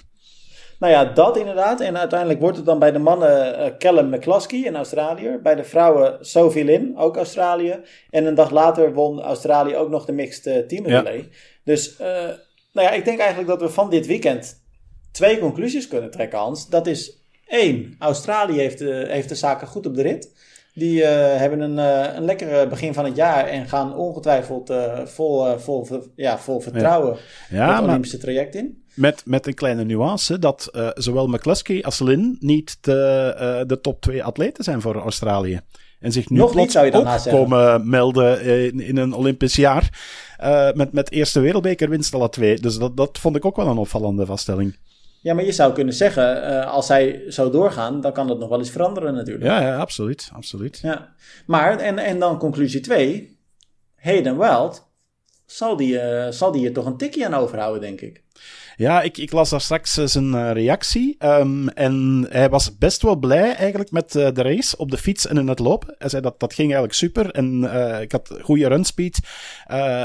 Nou 0.79 0.93
ja, 0.93 1.05
dat 1.05 1.37
inderdaad. 1.37 1.81
En 1.81 1.97
uiteindelijk 1.97 2.39
wordt 2.39 2.57
het 2.57 2.65
dan 2.65 2.79
bij 2.79 2.91
de 2.91 2.99
mannen 2.99 3.59
uh, 3.59 3.77
Callum 3.77 4.09
McCluskey, 4.09 4.59
in 4.59 4.75
Australië. 4.75 5.39
Bij 5.43 5.55
de 5.55 5.63
vrouwen 5.63 6.17
Sophie 6.25 6.65
Lin, 6.65 6.97
ook 6.97 7.15
Australië. 7.15 7.79
En 8.09 8.25
een 8.25 8.35
dag 8.35 8.51
later 8.51 8.93
won 8.93 9.21
Australië 9.21 9.75
ook 9.75 9.89
nog 9.89 10.05
de 10.05 10.11
mixed 10.11 10.45
uh, 10.45 10.67
team 10.67 10.85
relay. 10.85 11.17
Ja. 11.17 11.23
Dus 11.63 11.99
uh, 12.01 12.07
nou 12.73 12.87
ja, 12.87 12.91
ik 12.91 13.05
denk 13.05 13.19
eigenlijk 13.19 13.49
dat 13.49 13.61
we 13.61 13.69
van 13.69 13.89
dit 13.89 14.05
weekend 14.05 14.61
twee 15.11 15.39
conclusies 15.39 15.87
kunnen 15.87 16.11
trekken, 16.11 16.39
Hans. 16.39 16.69
Dat 16.69 16.87
is 16.87 17.21
één, 17.47 17.95
Australië 17.99 18.57
heeft, 18.57 18.79
heeft 18.79 19.29
de 19.29 19.35
zaken 19.35 19.67
goed 19.67 19.85
op 19.85 19.95
de 19.95 20.01
rit. 20.01 20.35
Die 20.77 21.03
hebben 21.03 21.59
een, 21.59 21.77
een 22.17 22.25
lekkere 22.25 22.67
begin 22.67 22.93
van 22.93 23.05
het 23.05 23.15
jaar 23.15 23.45
en 23.45 23.67
gaan 23.67 23.95
ongetwijfeld 23.95 24.73
vol, 25.05 25.59
vol, 25.59 25.87
ja, 26.15 26.37
vol 26.37 26.59
vertrouwen 26.59 27.17
ja. 27.49 27.75
het 27.75 27.83
Olympische 27.83 28.17
traject 28.17 28.55
in. 28.55 28.83
Met, 28.93 29.21
met 29.25 29.47
een 29.47 29.53
kleine 29.53 29.83
nuance 29.83 30.39
dat 30.39 30.71
zowel 30.93 31.27
McCluskey 31.27 31.83
als 31.83 31.99
Lin 31.99 32.37
niet 32.39 32.77
de, 32.81 33.63
de 33.67 33.81
top 33.81 34.01
twee 34.01 34.23
atleten 34.23 34.63
zijn 34.63 34.81
voor 34.81 34.95
Australië. 34.95 35.61
En 35.99 36.11
zich 36.11 36.29
nu 36.29 36.37
Nog 36.37 36.55
niet, 36.55 36.71
zou 36.71 36.85
je 36.85 36.93
ook 36.93 37.29
komen 37.29 37.89
melden 37.89 38.41
in, 38.41 38.79
in, 38.79 38.97
een 38.97 39.13
Olympisch 39.13 39.55
jaar. 39.55 39.89
Uh, 40.43 40.71
met, 40.71 40.91
met 40.91 41.11
eerste 41.11 41.39
wereldbekerwinst 41.39 42.13
alle 42.13 42.29
twee. 42.29 42.59
Dus 42.59 42.77
dat, 42.77 42.97
dat 42.97 43.17
vond 43.19 43.35
ik 43.35 43.45
ook 43.45 43.55
wel 43.55 43.67
een 43.67 43.77
opvallende 43.77 44.25
vaststelling. 44.25 44.77
Ja, 45.21 45.33
maar 45.33 45.45
je 45.45 45.51
zou 45.51 45.73
kunnen 45.73 45.93
zeggen, 45.93 46.49
uh, 46.49 46.71
als 46.71 46.85
zij 46.85 47.23
zo 47.31 47.49
doorgaan, 47.49 48.01
dan 48.01 48.13
kan 48.13 48.27
dat 48.27 48.39
nog 48.39 48.49
wel 48.49 48.59
eens 48.59 48.69
veranderen 48.69 49.13
natuurlijk. 49.13 49.45
Ja, 49.45 49.61
ja 49.61 49.77
absoluut. 49.77 50.29
absoluut. 50.33 50.79
Ja. 50.81 51.15
Maar, 51.45 51.79
en, 51.79 51.97
en 51.97 52.19
dan 52.19 52.37
conclusie 52.37 52.79
2. 52.81 53.39
Hayden 53.95 54.37
Wild, 54.37 54.87
zal 55.45 55.77
die, 55.77 55.93
uh, 55.93 56.27
zal 56.29 56.51
die 56.51 56.67
er 56.67 56.73
toch 56.73 56.85
een 56.85 56.97
tikje 56.97 57.25
aan 57.25 57.33
overhouden, 57.33 57.81
denk 57.81 58.01
ik. 58.01 58.23
Ja, 58.77 59.01
ik, 59.01 59.17
ik 59.17 59.31
las 59.31 59.49
daar 59.49 59.61
straks 59.61 59.97
eh, 59.97 60.05
zijn 60.05 60.33
uh, 60.33 60.51
reactie. 60.51 61.15
Um, 61.19 61.69
en 61.69 62.25
hij 62.29 62.49
was 62.49 62.77
best 62.77 63.01
wel 63.01 63.15
blij 63.15 63.55
eigenlijk 63.55 63.91
met 63.91 64.15
uh, 64.15 64.27
de 64.33 64.41
race 64.41 64.77
op 64.77 64.91
de 64.91 64.97
fiets 64.97 65.27
en 65.27 65.37
in 65.37 65.47
het 65.47 65.59
lopen. 65.59 65.95
Hij 65.97 66.09
zei 66.09 66.21
dat 66.21 66.39
dat 66.39 66.53
ging 66.53 66.73
eigenlijk 66.73 66.93
super. 66.99 67.31
En 67.31 67.63
ik 68.01 68.11
had 68.11 68.37
goede 68.41 68.67
runspeed. 68.67 69.19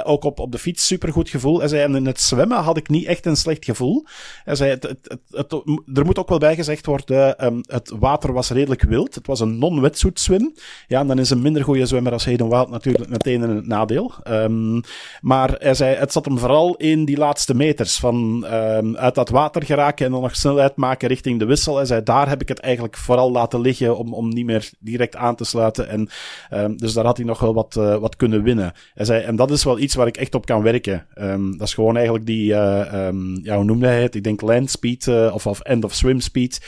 ook 0.05 0.25
op, 0.25 0.39
op 0.39 0.53
de 0.53 0.59
fiets 0.59 0.87
super 0.87 1.13
goed 1.13 1.29
gevoel. 1.29 1.59
Hij 1.59 1.69
zei, 1.69 1.83
en 1.83 1.95
in 1.95 2.07
het 2.07 2.21
zwemmen 2.21 2.59
had 2.59 2.77
ik 2.77 2.89
niet 2.89 3.07
echt 3.07 3.27
een 3.27 3.37
slecht 3.37 3.65
gevoel. 3.65 4.07
Hij 4.45 4.55
zei, 4.55 4.71
het, 4.71 4.83
het, 5.31 5.53
er 5.95 6.05
moet 6.05 6.19
ook 6.19 6.29
wel 6.29 6.39
bij 6.39 6.55
gezegd 6.55 6.87
worden, 6.87 7.45
um, 7.45 7.61
het 7.67 7.93
water 7.99 8.33
was 8.33 8.51
redelijk 8.51 8.83
wild. 8.83 9.15
Het 9.15 9.27
was 9.27 9.41
een 9.41 9.59
non-wetsuit 9.59 10.21
swim. 10.21 10.55
Ja, 10.87 11.01
en 11.01 11.07
dan 11.07 11.19
is 11.19 11.31
een 11.31 11.43
minder 11.43 11.65
goede 11.65 11.87
zwemmer 11.87 12.13
als 12.13 12.25
Hayden 12.25 12.49
Wild 12.49 12.71
natuurlijk 12.71 13.09
meteen 13.09 13.43
een 13.43 13.69
nadeel. 13.69 14.13
Um, 14.29 14.81
maar 15.21 15.55
hij 15.59 15.75
zei, 15.75 15.97
het 15.97 16.13
zat 16.13 16.25
hem 16.25 16.39
vooral 16.39 16.75
in 16.77 17.05
die 17.05 17.17
laatste 17.17 17.55
meters 17.55 17.99
van 17.99 18.47
uit 18.95 19.15
dat 19.15 19.29
water 19.29 19.65
geraken 19.65 20.07
en 20.07 20.13
dan 20.13 20.21
nog 20.21 20.37
snelheid 20.37 20.77
maken 20.77 21.09
richting 21.09 21.39
de 21.39 21.45
wissel. 21.45 21.81
En 21.81 21.87
zei, 21.87 22.03
daar 22.03 22.29
heb 22.29 22.41
ik 22.41 22.49
het 22.49 22.59
eigenlijk 22.59 22.97
vooral 22.97 23.31
laten 23.33 23.61
liggen 23.61 23.97
om, 23.97 24.15
om 24.15 24.29
niet 24.29 24.45
meer 24.45 24.71
direct 24.79 25.17
aan 25.17 25.35
te 25.35 25.45
sluiten. 25.45 25.89
En, 25.89 26.09
um, 26.53 26.77
dus 26.77 26.93
daar 26.93 27.05
had 27.05 27.17
hij 27.17 27.27
nog 27.27 27.41
wel 27.41 27.55
wat, 27.55 27.77
uh, 27.79 27.97
wat 27.97 28.17
kunnen 28.17 28.43
winnen. 28.43 28.73
Hij 28.95 29.05
zei, 29.05 29.23
en 29.23 29.37
dat 29.37 29.51
is 29.51 29.65
wel 29.65 29.79
iets 29.79 29.95
waar 29.95 30.07
ik 30.07 30.17
echt 30.17 30.35
op 30.35 30.47
kan 30.47 30.63
werken. 30.63 31.07
Um, 31.19 31.59
dat 31.59 31.67
is 31.67 31.75
gewoon 31.75 31.95
eigenlijk 31.95 32.27
die, 32.27 32.53
uh, 32.53 33.07
um, 33.07 33.41
ja, 33.43 33.57
hoe 33.57 33.65
noemde 33.65 33.87
hij 33.87 34.03
het? 34.03 34.15
Ik 34.15 34.25
denk 34.25 34.41
land 34.41 34.71
speed 34.71 35.07
uh, 35.07 35.31
of, 35.35 35.47
of 35.47 35.61
end 35.61 35.85
of 35.85 35.93
swim 35.95 36.21
speed. 36.21 36.61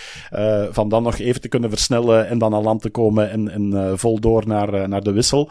van 0.71 0.89
dan 0.89 1.03
nog 1.03 1.19
even 1.19 1.41
te 1.41 1.49
kunnen 1.49 1.71
versnellen 1.71 2.29
en 2.29 2.39
dan 2.39 2.55
aan 2.55 2.63
land 2.63 2.83
te 2.83 2.91
komen 2.91 3.31
en, 3.31 3.51
en 3.51 3.99
vol 3.99 4.21
door 4.21 4.43
naar, 4.47 4.89
naar 4.89 5.03
de 5.03 5.13
wissel. 5.13 5.51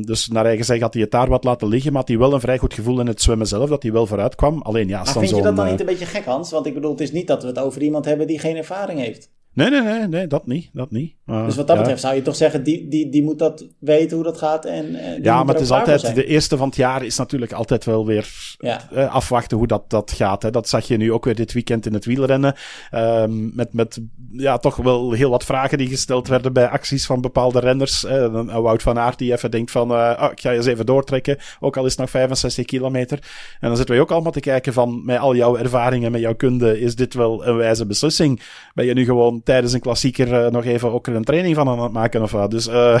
dus 0.00 0.28
naar 0.28 0.44
eigen 0.44 0.64
zeggen 0.64 0.84
had 0.84 0.94
hij 0.94 1.02
het 1.02 1.10
daar 1.10 1.28
wat 1.28 1.44
laten 1.44 1.68
liggen, 1.68 1.92
maar 1.92 2.00
had 2.00 2.08
hij 2.08 2.18
wel 2.18 2.32
een 2.32 2.40
vrij 2.40 2.58
goed 2.58 2.74
gevoel 2.74 3.00
in 3.00 3.06
het 3.06 3.22
zwemmen 3.22 3.46
zelf, 3.46 3.68
dat 3.68 3.82
hij 3.82 3.92
wel 3.92 4.06
vooruit 4.06 4.34
kwam. 4.34 4.62
Alleen 4.62 4.88
ja, 4.88 5.02
maar 5.02 5.12
vind 5.12 5.28
je 5.36 5.42
dan 5.64 5.70
niet 5.78 5.80
een 5.80 5.98
beetje 5.98 6.18
gek, 6.18 6.24
Hans? 6.24 6.50
Want 6.50 6.66
ik 6.66 6.74
bedoel, 6.74 6.90
het 6.90 7.00
is 7.00 7.12
niet 7.12 7.26
dat 7.26 7.42
we 7.42 7.48
het 7.48 7.58
over 7.58 7.82
iemand 7.82 8.04
hebben 8.04 8.26
die 8.26 8.38
geen 8.38 8.56
ervaring 8.56 9.00
heeft. 9.00 9.32
Nee, 9.54 9.70
nee, 9.70 9.80
nee, 9.80 10.08
nee 10.08 10.26
dat 10.26 10.46
niet. 10.46 10.70
Dat 10.72 10.90
niet. 10.90 11.14
dus 11.26 11.56
wat 11.56 11.66
dat 11.66 11.76
betreft 11.76 12.00
zou 12.00 12.14
je 12.14 12.22
toch 12.22 12.36
zeggen, 12.36 12.62
die, 12.62 12.88
die, 12.88 13.08
die 13.08 13.22
moet 13.22 13.38
dat 13.38 13.66
weten 13.78 14.16
hoe 14.16 14.24
dat 14.24 14.38
gaat. 14.38 14.64
En, 14.64 14.94
en 14.94 15.22
ja, 15.22 15.44
maar 15.44 15.54
het 15.54 15.62
is 15.62 15.70
altijd, 15.70 16.14
de 16.14 16.26
eerste 16.26 16.56
van 16.56 16.66
het 16.66 16.76
jaar 16.76 17.04
is 17.04 17.18
natuurlijk 17.18 17.52
altijd 17.52 17.84
wel 17.84 18.06
weer 18.06 18.56
ja. 18.58 18.80
uh, 18.92 19.14
afwachten 19.14 19.56
hoe 19.56 19.66
dat, 19.66 19.90
dat 19.90 20.12
gaat. 20.12 20.42
Hè. 20.42 20.50
Dat 20.50 20.68
zag 20.68 20.88
je 20.88 20.96
nu 20.96 21.12
ook 21.12 21.24
weer 21.24 21.34
dit 21.34 21.52
weekend 21.52 21.86
in 21.86 21.94
het 21.94 22.04
wielrennen. 22.04 22.54
Um, 22.92 23.52
met, 23.54 23.72
met 23.72 24.00
ja, 24.32 24.58
toch 24.58 24.76
wel 24.76 25.12
heel 25.12 25.30
wat 25.30 25.44
vragen 25.44 25.78
die 25.78 25.88
gesteld 25.88 26.28
werden 26.28 26.52
bij 26.52 26.68
acties 26.68 27.06
van 27.06 27.20
bepaalde 27.20 27.60
renners. 27.60 28.04
Uh, 28.04 28.60
Wout 28.60 28.82
van 28.82 28.98
Aert 28.98 29.18
die 29.18 29.32
even 29.32 29.50
denkt 29.50 29.70
van, 29.70 29.90
uh, 29.90 30.18
oh, 30.20 30.28
ik 30.32 30.40
ga 30.40 30.52
eens 30.52 30.66
even 30.66 30.86
doortrekken. 30.86 31.38
Ook 31.60 31.76
al 31.76 31.84
is 31.84 31.90
het 31.90 32.00
nog 32.00 32.10
65 32.10 32.64
kilometer. 32.64 33.18
En 33.60 33.68
dan 33.68 33.76
zitten 33.76 33.94
wij 33.94 34.04
ook 34.04 34.10
allemaal 34.10 34.32
te 34.32 34.40
kijken 34.40 34.72
van, 34.72 35.04
met 35.04 35.18
al 35.18 35.34
jouw 35.34 35.56
ervaringen, 35.56 36.12
met 36.12 36.20
jouw 36.20 36.34
kunde, 36.34 36.80
is 36.80 36.94
dit 36.94 37.14
wel 37.14 37.46
een 37.46 37.56
wijze 37.56 37.86
beslissing? 37.86 38.40
Ben 38.74 38.86
je 38.86 38.94
nu 38.94 39.04
gewoon 39.04 39.42
tijdens 39.44 39.72
een 39.72 39.80
klassieker 39.80 40.44
uh, 40.44 40.50
nog 40.50 40.64
even 40.64 40.92
ook 40.92 41.06
een 41.06 41.24
training 41.24 41.54
van 41.54 41.68
aan 41.68 41.82
het 41.82 41.92
maken 41.92 42.22
of 42.22 42.30
wat. 42.30 42.50
Dus 42.50 42.68
uh, 42.68 43.00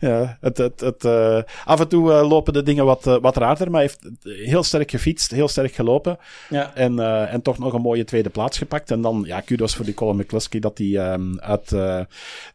ja, 0.00 0.38
het, 0.40 0.58
het, 0.58 0.80
het, 0.80 1.04
uh, 1.04 1.38
af 1.64 1.80
en 1.80 1.88
toe 1.88 2.12
lopen 2.12 2.52
de 2.52 2.62
dingen 2.62 2.84
wat, 2.84 3.04
wat 3.04 3.36
raarder, 3.36 3.70
maar 3.70 3.80
hij 3.80 3.90
heeft 3.90 4.38
heel 4.48 4.62
sterk 4.62 4.90
gefietst, 4.90 5.30
heel 5.30 5.48
sterk 5.48 5.74
gelopen. 5.74 6.18
Ja. 6.48 6.74
En, 6.74 6.98
en 7.28 7.42
toch 7.42 7.58
nog 7.58 7.72
een 7.72 7.80
mooie 7.80 8.04
tweede 8.04 8.30
plaats 8.30 8.58
gepakt. 8.58 8.90
En 8.90 9.00
dan, 9.00 9.22
ja, 9.26 9.40
kudos 9.40 9.74
voor 9.74 9.84
die 9.84 9.94
Colin 9.94 10.16
McCluskey 10.16 10.60
dat 10.60 10.78
hij 10.78 11.12
um, 11.12 11.38
uit 11.38 11.68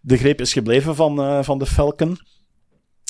de 0.01 0.17
greep 0.17 0.41
is 0.41 0.53
gebleven 0.53 0.95
van, 0.95 1.43
van 1.43 1.59
de 1.59 1.65
Falcon. 1.65 2.17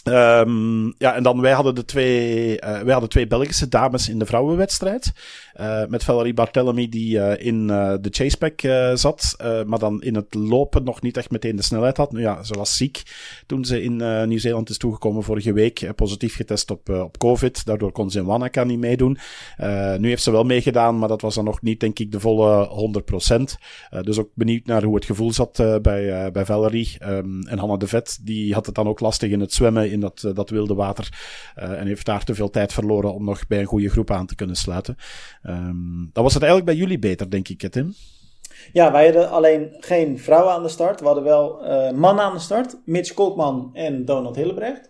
Um, 0.07 0.93
ja, 0.97 1.15
en 1.15 1.23
dan 1.23 1.41
wij 1.41 1.51
hadden 1.51 1.75
de 1.75 1.85
twee, 1.85 2.51
uh, 2.51 2.79
wij 2.79 2.91
hadden 2.91 3.09
twee 3.09 3.27
Belgische 3.27 3.69
dames 3.69 4.09
in 4.09 4.19
de 4.19 4.25
vrouwenwedstrijd. 4.25 5.11
Uh, 5.59 5.85
met 5.87 6.03
Valerie 6.03 6.33
Barthélemy 6.33 6.89
die 6.89 7.17
uh, 7.17 7.45
in 7.45 7.67
de 7.67 8.07
chasepack 8.09 8.61
zat, 8.97 9.35
maar 9.65 9.79
dan 9.79 10.01
in 10.01 10.15
het 10.15 10.33
lopen 10.33 10.83
nog 10.83 11.01
niet 11.01 11.17
echt 11.17 11.31
meteen 11.31 11.55
de 11.55 11.61
snelheid 11.61 11.97
had. 11.97 12.11
Nu 12.11 12.19
ja, 12.19 12.43
ze 12.43 12.53
was 12.53 12.77
ziek 12.77 13.03
toen 13.45 13.65
ze 13.65 13.83
in 13.83 14.27
Nieuw-Zeeland 14.27 14.69
is 14.69 14.77
toegekomen 14.77 15.23
vorige 15.23 15.53
week. 15.53 15.91
positief 15.95 16.35
getest 16.35 16.71
op, 16.71 16.89
op 16.89 17.17
COVID, 17.17 17.65
daardoor 17.65 17.91
kon 17.91 18.11
ze 18.11 18.19
in 18.19 18.25
Wanaka 18.25 18.63
niet 18.63 18.79
meedoen. 18.79 19.17
nu 19.97 20.07
heeft 20.07 20.23
ze 20.23 20.31
wel 20.31 20.43
meegedaan, 20.43 20.99
maar 20.99 21.07
dat 21.07 21.21
was 21.21 21.35
dan 21.35 21.43
nog 21.43 21.61
niet, 21.61 21.79
denk 21.79 21.99
ik, 21.99 22.11
de 22.11 22.19
volle 22.19 22.69
100%. 23.91 24.01
dus 24.01 24.19
ook 24.19 24.29
benieuwd 24.33 24.65
naar 24.65 24.83
hoe 24.83 24.95
het 24.95 25.05
gevoel 25.05 25.33
zat 25.33 25.63
bij, 25.81 26.31
bij 26.31 26.45
Valerie. 26.45 26.97
Um, 27.07 27.47
en 27.47 27.57
Hanna 27.57 27.77
de 27.77 27.87
Vet, 27.87 28.19
die 28.21 28.53
had 28.53 28.65
het 28.65 28.75
dan 28.75 28.87
ook 28.87 28.99
lastig 28.99 29.31
in 29.31 29.39
het 29.39 29.53
zwemmen 29.53 29.91
dat, 29.99 30.23
eh, 30.23 30.33
dat 30.33 30.49
wilde 30.49 30.73
water. 30.73 31.09
Uh, 31.59 31.79
en 31.79 31.87
heeft 31.87 32.05
daar 32.05 32.23
te 32.23 32.35
veel 32.35 32.49
tijd 32.49 32.73
verloren 32.73 33.13
om 33.13 33.25
nog 33.25 33.47
bij 33.47 33.59
een 33.59 33.65
goede 33.65 33.89
groep 33.89 34.11
aan 34.11 34.25
te 34.25 34.35
kunnen 34.35 34.55
sluiten. 34.55 34.95
Um, 35.43 36.09
dan 36.13 36.23
was 36.23 36.33
het 36.33 36.43
eigenlijk 36.43 36.71
bij 36.71 36.81
jullie 36.81 36.99
beter, 36.99 37.29
denk 37.29 37.47
ik, 37.47 37.71
Tim. 37.71 37.93
Ja, 38.73 38.91
wij 38.91 39.03
hadden 39.03 39.29
alleen 39.29 39.75
geen 39.79 40.19
vrouwen 40.19 40.53
aan 40.53 40.63
de 40.63 40.69
start. 40.69 40.99
We 40.99 41.05
hadden 41.05 41.23
wel 41.23 41.65
uh, 41.65 41.91
mannen 41.91 42.23
aan 42.23 42.33
de 42.33 42.39
start. 42.39 42.77
Mitch 42.85 43.13
Kolkman 43.13 43.69
en 43.73 44.05
Donald 44.05 44.35
Hillebrecht. 44.35 44.89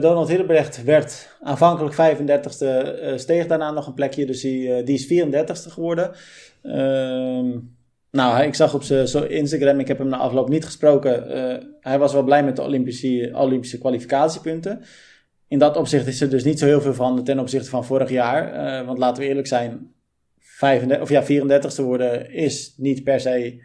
Donald 0.00 0.28
Hillebrecht 0.28 0.84
werd 0.84 1.36
aanvankelijk 1.42 1.94
35ste, 1.94 3.02
uh, 3.02 3.16
steeg 3.16 3.46
daarna 3.46 3.70
nog 3.70 3.86
een 3.86 3.94
plekje, 3.94 4.26
dus 4.26 4.40
die, 4.40 4.82
die 4.82 4.94
is 4.94 5.24
34ste 5.26 5.72
geworden. 5.72 6.14
Nou, 8.14 8.42
ik 8.42 8.54
zag 8.54 8.74
op 8.74 8.82
zijn 8.82 9.30
Instagram, 9.30 9.80
ik 9.80 9.88
heb 9.88 9.98
hem 9.98 10.08
na 10.08 10.16
afloop 10.16 10.48
niet 10.48 10.64
gesproken. 10.64 11.36
Uh, 11.36 11.68
hij 11.80 11.98
was 11.98 12.12
wel 12.12 12.22
blij 12.22 12.44
met 12.44 12.56
de 12.56 12.62
Olympische, 12.62 13.30
Olympische 13.34 13.78
kwalificatiepunten. 13.78 14.80
In 15.48 15.58
dat 15.58 15.76
opzicht 15.76 16.06
is 16.06 16.20
er 16.20 16.30
dus 16.30 16.44
niet 16.44 16.58
zo 16.58 16.66
heel 16.66 16.80
veel 16.80 16.94
van 16.94 17.24
ten 17.24 17.38
opzichte 17.38 17.70
van 17.70 17.84
vorig 17.84 18.10
jaar. 18.10 18.54
Uh, 18.80 18.86
want 18.86 18.98
laten 18.98 19.22
we 19.22 19.28
eerlijk 19.28 19.46
zijn, 19.46 19.92
35, 20.38 21.00
of 21.00 21.08
ja, 21.08 21.22
34ste 21.22 21.84
worden 21.84 22.30
is 22.32 22.74
niet 22.76 23.04
per 23.04 23.20
se 23.20 23.62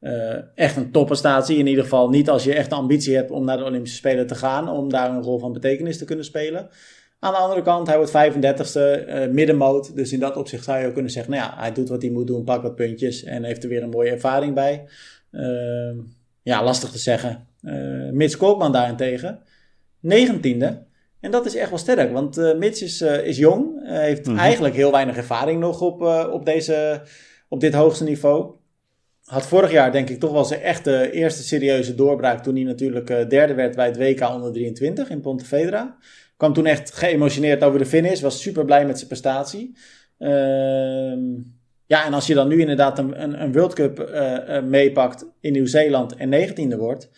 uh, 0.00 0.36
echt 0.54 0.76
een 0.76 0.90
topprestatie. 0.90 1.58
In 1.58 1.66
ieder 1.66 1.82
geval 1.82 2.08
niet 2.08 2.30
als 2.30 2.44
je 2.44 2.54
echt 2.54 2.70
de 2.70 2.76
ambitie 2.76 3.16
hebt 3.16 3.30
om 3.30 3.44
naar 3.44 3.58
de 3.58 3.64
Olympische 3.64 3.96
Spelen 3.96 4.26
te 4.26 4.34
gaan. 4.34 4.68
Om 4.68 4.90
daar 4.90 5.10
een 5.10 5.22
rol 5.22 5.38
van 5.38 5.52
betekenis 5.52 5.98
te 5.98 6.04
kunnen 6.04 6.24
spelen. 6.24 6.68
Aan 7.24 7.32
de 7.32 7.38
andere 7.38 7.62
kant, 7.62 7.86
hij 7.86 7.96
wordt 7.96 8.10
35ste, 8.10 9.08
uh, 9.08 9.26
middenmoot. 9.26 9.96
Dus 9.96 10.12
in 10.12 10.20
dat 10.20 10.36
opzicht 10.36 10.64
zou 10.64 10.80
je 10.80 10.86
ook 10.86 10.92
kunnen 10.92 11.10
zeggen, 11.10 11.32
nou 11.32 11.44
ja, 11.44 11.54
hij 11.58 11.72
doet 11.72 11.88
wat 11.88 12.02
hij 12.02 12.10
moet 12.10 12.26
doen, 12.26 12.44
pakt 12.44 12.62
wat 12.62 12.74
puntjes 12.74 13.24
en 13.24 13.44
heeft 13.44 13.62
er 13.62 13.68
weer 13.68 13.82
een 13.82 13.90
mooie 13.90 14.10
ervaring 14.10 14.54
bij. 14.54 14.84
Uh, 15.30 15.98
ja, 16.42 16.64
lastig 16.64 16.90
te 16.90 16.98
zeggen. 16.98 17.46
Uh, 17.62 18.10
Mits 18.10 18.36
Koopman 18.36 18.72
daarentegen, 18.72 19.42
19e. 20.06 20.66
En 21.20 21.30
dat 21.30 21.46
is 21.46 21.56
echt 21.56 21.68
wel 21.68 21.78
sterk, 21.78 22.12
want 22.12 22.38
uh, 22.38 22.54
Mits 22.54 22.82
is, 22.82 23.00
is 23.02 23.36
jong, 23.36 23.88
heeft 23.88 24.26
mm 24.26 24.32
-hmm. 24.32 24.42
eigenlijk 24.42 24.74
heel 24.74 24.92
weinig 24.92 25.16
ervaring 25.16 25.60
nog 25.60 25.80
op, 25.80 26.02
op, 26.32 26.44
deze, 26.44 27.02
op 27.48 27.60
dit 27.60 27.74
hoogste 27.74 28.04
niveau. 28.04 28.50
Had 29.24 29.46
vorig 29.46 29.70
jaar 29.70 29.92
denk 29.92 30.10
ik 30.10 30.20
toch 30.20 30.32
wel 30.32 30.44
zijn 30.44 30.60
echte 30.60 31.10
eerste 31.10 31.42
serieuze 31.42 31.94
doorbraak 31.94 32.42
toen 32.42 32.54
hij 32.54 32.64
natuurlijk 32.64 33.30
derde 33.30 33.54
werd 33.54 33.76
bij 33.76 33.86
het 33.86 33.96
WK 33.96 34.28
onder 34.28 34.52
23 34.52 35.10
in 35.10 35.20
Pontevedra. 35.20 35.96
Kwam 36.36 36.52
toen 36.52 36.66
echt 36.66 36.94
geëmotioneerd 36.94 37.62
over 37.62 37.78
de 37.78 37.86
finish. 37.86 38.20
Was 38.20 38.42
super 38.42 38.64
blij 38.64 38.86
met 38.86 38.96
zijn 38.96 39.08
prestatie. 39.08 39.76
Ehm, 40.18 41.20
ja, 41.86 42.04
en 42.04 42.14
als 42.14 42.26
je 42.26 42.34
dan 42.34 42.48
nu 42.48 42.60
inderdaad 42.60 42.98
een, 42.98 43.22
een, 43.22 43.42
een 43.42 43.52
World 43.52 43.74
Cup 43.74 43.98
uh, 43.98 44.62
meepakt 44.62 45.26
in 45.40 45.52
Nieuw-Zeeland 45.52 46.16
en 46.16 46.48
19e 46.48 46.76
wordt. 46.76 47.10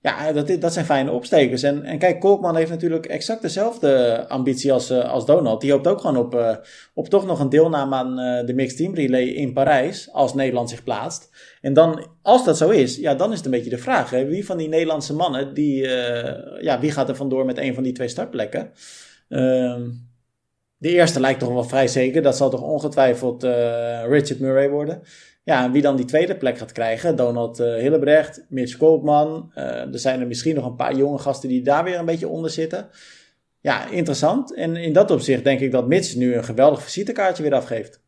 Ja, 0.00 0.32
dat, 0.32 0.60
dat 0.60 0.72
zijn 0.72 0.84
fijne 0.84 1.10
opstekers. 1.10 1.62
En, 1.62 1.84
en 1.84 1.98
kijk, 1.98 2.20
Kolkman 2.20 2.56
heeft 2.56 2.70
natuurlijk 2.70 3.06
exact 3.06 3.42
dezelfde 3.42 4.24
ambitie 4.28 4.72
als, 4.72 4.90
uh, 4.90 5.10
als 5.10 5.26
Donald. 5.26 5.60
Die 5.60 5.72
hoopt 5.72 5.86
ook 5.86 6.00
gewoon 6.00 6.16
op, 6.16 6.34
uh, 6.34 6.56
op 6.94 7.08
toch 7.08 7.26
nog 7.26 7.40
een 7.40 7.48
deelname 7.48 7.94
aan 7.94 8.20
uh, 8.20 8.46
de 8.46 8.54
Mixed 8.54 8.76
Team 8.76 8.94
Relay 8.94 9.22
in 9.22 9.52
Parijs. 9.52 10.12
Als 10.12 10.34
Nederland 10.34 10.70
zich 10.70 10.82
plaatst. 10.82 11.30
En 11.60 11.72
dan, 11.72 12.06
als 12.22 12.44
dat 12.44 12.56
zo 12.56 12.68
is, 12.68 12.96
ja, 12.96 13.14
dan 13.14 13.30
is 13.30 13.36
het 13.36 13.44
een 13.44 13.50
beetje 13.50 13.70
de 13.70 13.78
vraag. 13.78 14.10
Hè? 14.10 14.24
Wie 14.26 14.46
van 14.46 14.56
die 14.56 14.68
Nederlandse 14.68 15.14
mannen, 15.14 15.54
die, 15.54 15.88
ja, 16.60 16.80
wie 16.80 16.90
gaat 16.90 17.08
er 17.08 17.16
vandoor 17.16 17.44
met 17.44 17.58
een 17.58 17.74
van 17.74 17.82
die 17.82 17.92
twee 17.92 18.08
startplekken? 18.08 18.70
Ehm, 19.28 19.90
de 20.76 20.88
eerste 20.88 21.20
lijkt 21.20 21.40
toch 21.40 21.52
wel 21.52 21.64
vrij 21.64 21.88
zeker. 21.88 22.22
Dat 22.22 22.36
zal 22.36 22.50
toch 22.50 22.62
ongetwijfeld 22.62 23.42
Richard 24.08 24.40
Murray 24.40 24.70
worden. 24.70 25.02
Ja, 25.48 25.70
wie 25.70 25.82
dan 25.82 25.96
die 25.96 26.04
tweede 26.04 26.36
plek 26.36 26.58
gaat 26.58 26.72
krijgen, 26.72 27.16
Donald 27.16 27.60
uh, 27.60 27.74
Hillebrecht, 27.74 28.44
Mitch 28.48 28.76
Koopman. 28.76 29.52
Uh, 29.54 29.64
er 29.64 29.98
zijn 29.98 30.20
er 30.20 30.26
misschien 30.26 30.54
nog 30.54 30.64
een 30.64 30.76
paar 30.76 30.96
jonge 30.96 31.18
gasten 31.18 31.48
die 31.48 31.62
daar 31.62 31.84
weer 31.84 31.98
een 31.98 32.04
beetje 32.04 32.28
onder 32.28 32.50
zitten. 32.50 32.88
Ja, 33.60 33.90
interessant. 33.90 34.54
En 34.54 34.76
in 34.76 34.92
dat 34.92 35.10
opzicht 35.10 35.44
denk 35.44 35.60
ik 35.60 35.70
dat 35.70 35.88
Mitch 35.88 36.14
nu 36.14 36.34
een 36.34 36.44
geweldig 36.44 36.82
visitekaartje 36.82 37.42
weer 37.42 37.54
afgeeft. 37.54 38.02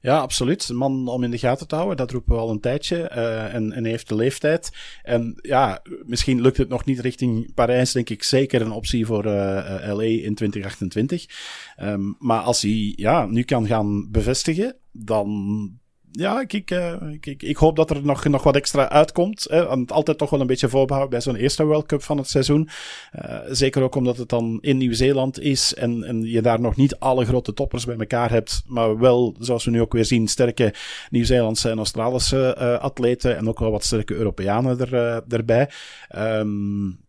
Ja, 0.00 0.18
absoluut. 0.18 0.68
Een 0.68 0.76
man 0.76 1.08
om 1.08 1.22
in 1.24 1.30
de 1.30 1.38
gaten 1.38 1.68
te 1.68 1.74
houden, 1.74 1.96
dat 1.96 2.10
roepen 2.10 2.34
we 2.34 2.40
al 2.40 2.50
een 2.50 2.60
tijdje. 2.60 3.10
Uh, 3.16 3.54
en, 3.54 3.72
en 3.72 3.84
heeft 3.84 4.08
de 4.08 4.14
leeftijd. 4.14 4.70
En 5.02 5.38
ja, 5.42 5.82
misschien 6.04 6.40
lukt 6.40 6.56
het 6.56 6.68
nog 6.68 6.84
niet 6.84 7.00
richting 7.00 7.54
Parijs, 7.54 7.92
denk 7.92 8.10
ik 8.10 8.22
zeker 8.22 8.60
een 8.60 8.72
optie 8.72 9.06
voor 9.06 9.26
uh, 9.26 9.32
LA 9.92 10.02
in 10.02 10.34
2028. 10.34 11.26
Um, 11.82 12.16
maar 12.18 12.40
als 12.40 12.62
hij 12.62 12.92
ja, 12.96 13.26
nu 13.26 13.42
kan 13.42 13.66
gaan 13.66 14.10
bevestigen, 14.10 14.76
dan 14.92 15.78
ja, 16.12 16.44
ik, 16.46 16.70
uh, 16.70 16.94
ik, 17.20 17.42
ik, 17.42 17.56
hoop 17.56 17.76
dat 17.76 17.90
er 17.90 18.04
nog, 18.04 18.24
nog 18.24 18.42
wat 18.42 18.56
extra 18.56 18.88
uitkomt. 18.88 19.46
Hè. 19.50 19.66
Altijd 19.86 20.18
toch 20.18 20.30
wel 20.30 20.40
een 20.40 20.46
beetje 20.46 20.68
voorbehouden 20.68 21.18
bij 21.18 21.20
zo'n 21.20 21.40
eerste 21.40 21.64
World 21.64 21.86
Cup 21.86 22.02
van 22.02 22.16
het 22.16 22.28
seizoen. 22.28 22.68
Uh, 23.24 23.38
zeker 23.50 23.82
ook 23.82 23.94
omdat 23.94 24.16
het 24.16 24.28
dan 24.28 24.58
in 24.60 24.76
Nieuw-Zeeland 24.76 25.40
is 25.40 25.74
en, 25.74 26.04
en 26.04 26.22
je 26.22 26.42
daar 26.42 26.60
nog 26.60 26.76
niet 26.76 26.98
alle 26.98 27.24
grote 27.24 27.52
toppers 27.52 27.84
bij 27.84 27.96
elkaar 27.96 28.30
hebt. 28.30 28.62
Maar 28.66 28.98
wel, 28.98 29.36
zoals 29.38 29.64
we 29.64 29.70
nu 29.70 29.80
ook 29.80 29.92
weer 29.92 30.04
zien, 30.04 30.28
sterke 30.28 30.74
Nieuw-Zeelandse 31.10 31.70
en 31.70 31.76
Australische 31.76 32.56
uh, 32.58 32.78
atleten. 32.78 33.36
En 33.36 33.48
ook 33.48 33.58
wel 33.58 33.70
wat 33.70 33.84
sterke 33.84 34.14
Europeanen 34.14 34.80
er, 34.80 35.22
erbij. 35.28 35.70
Um, 36.16 37.06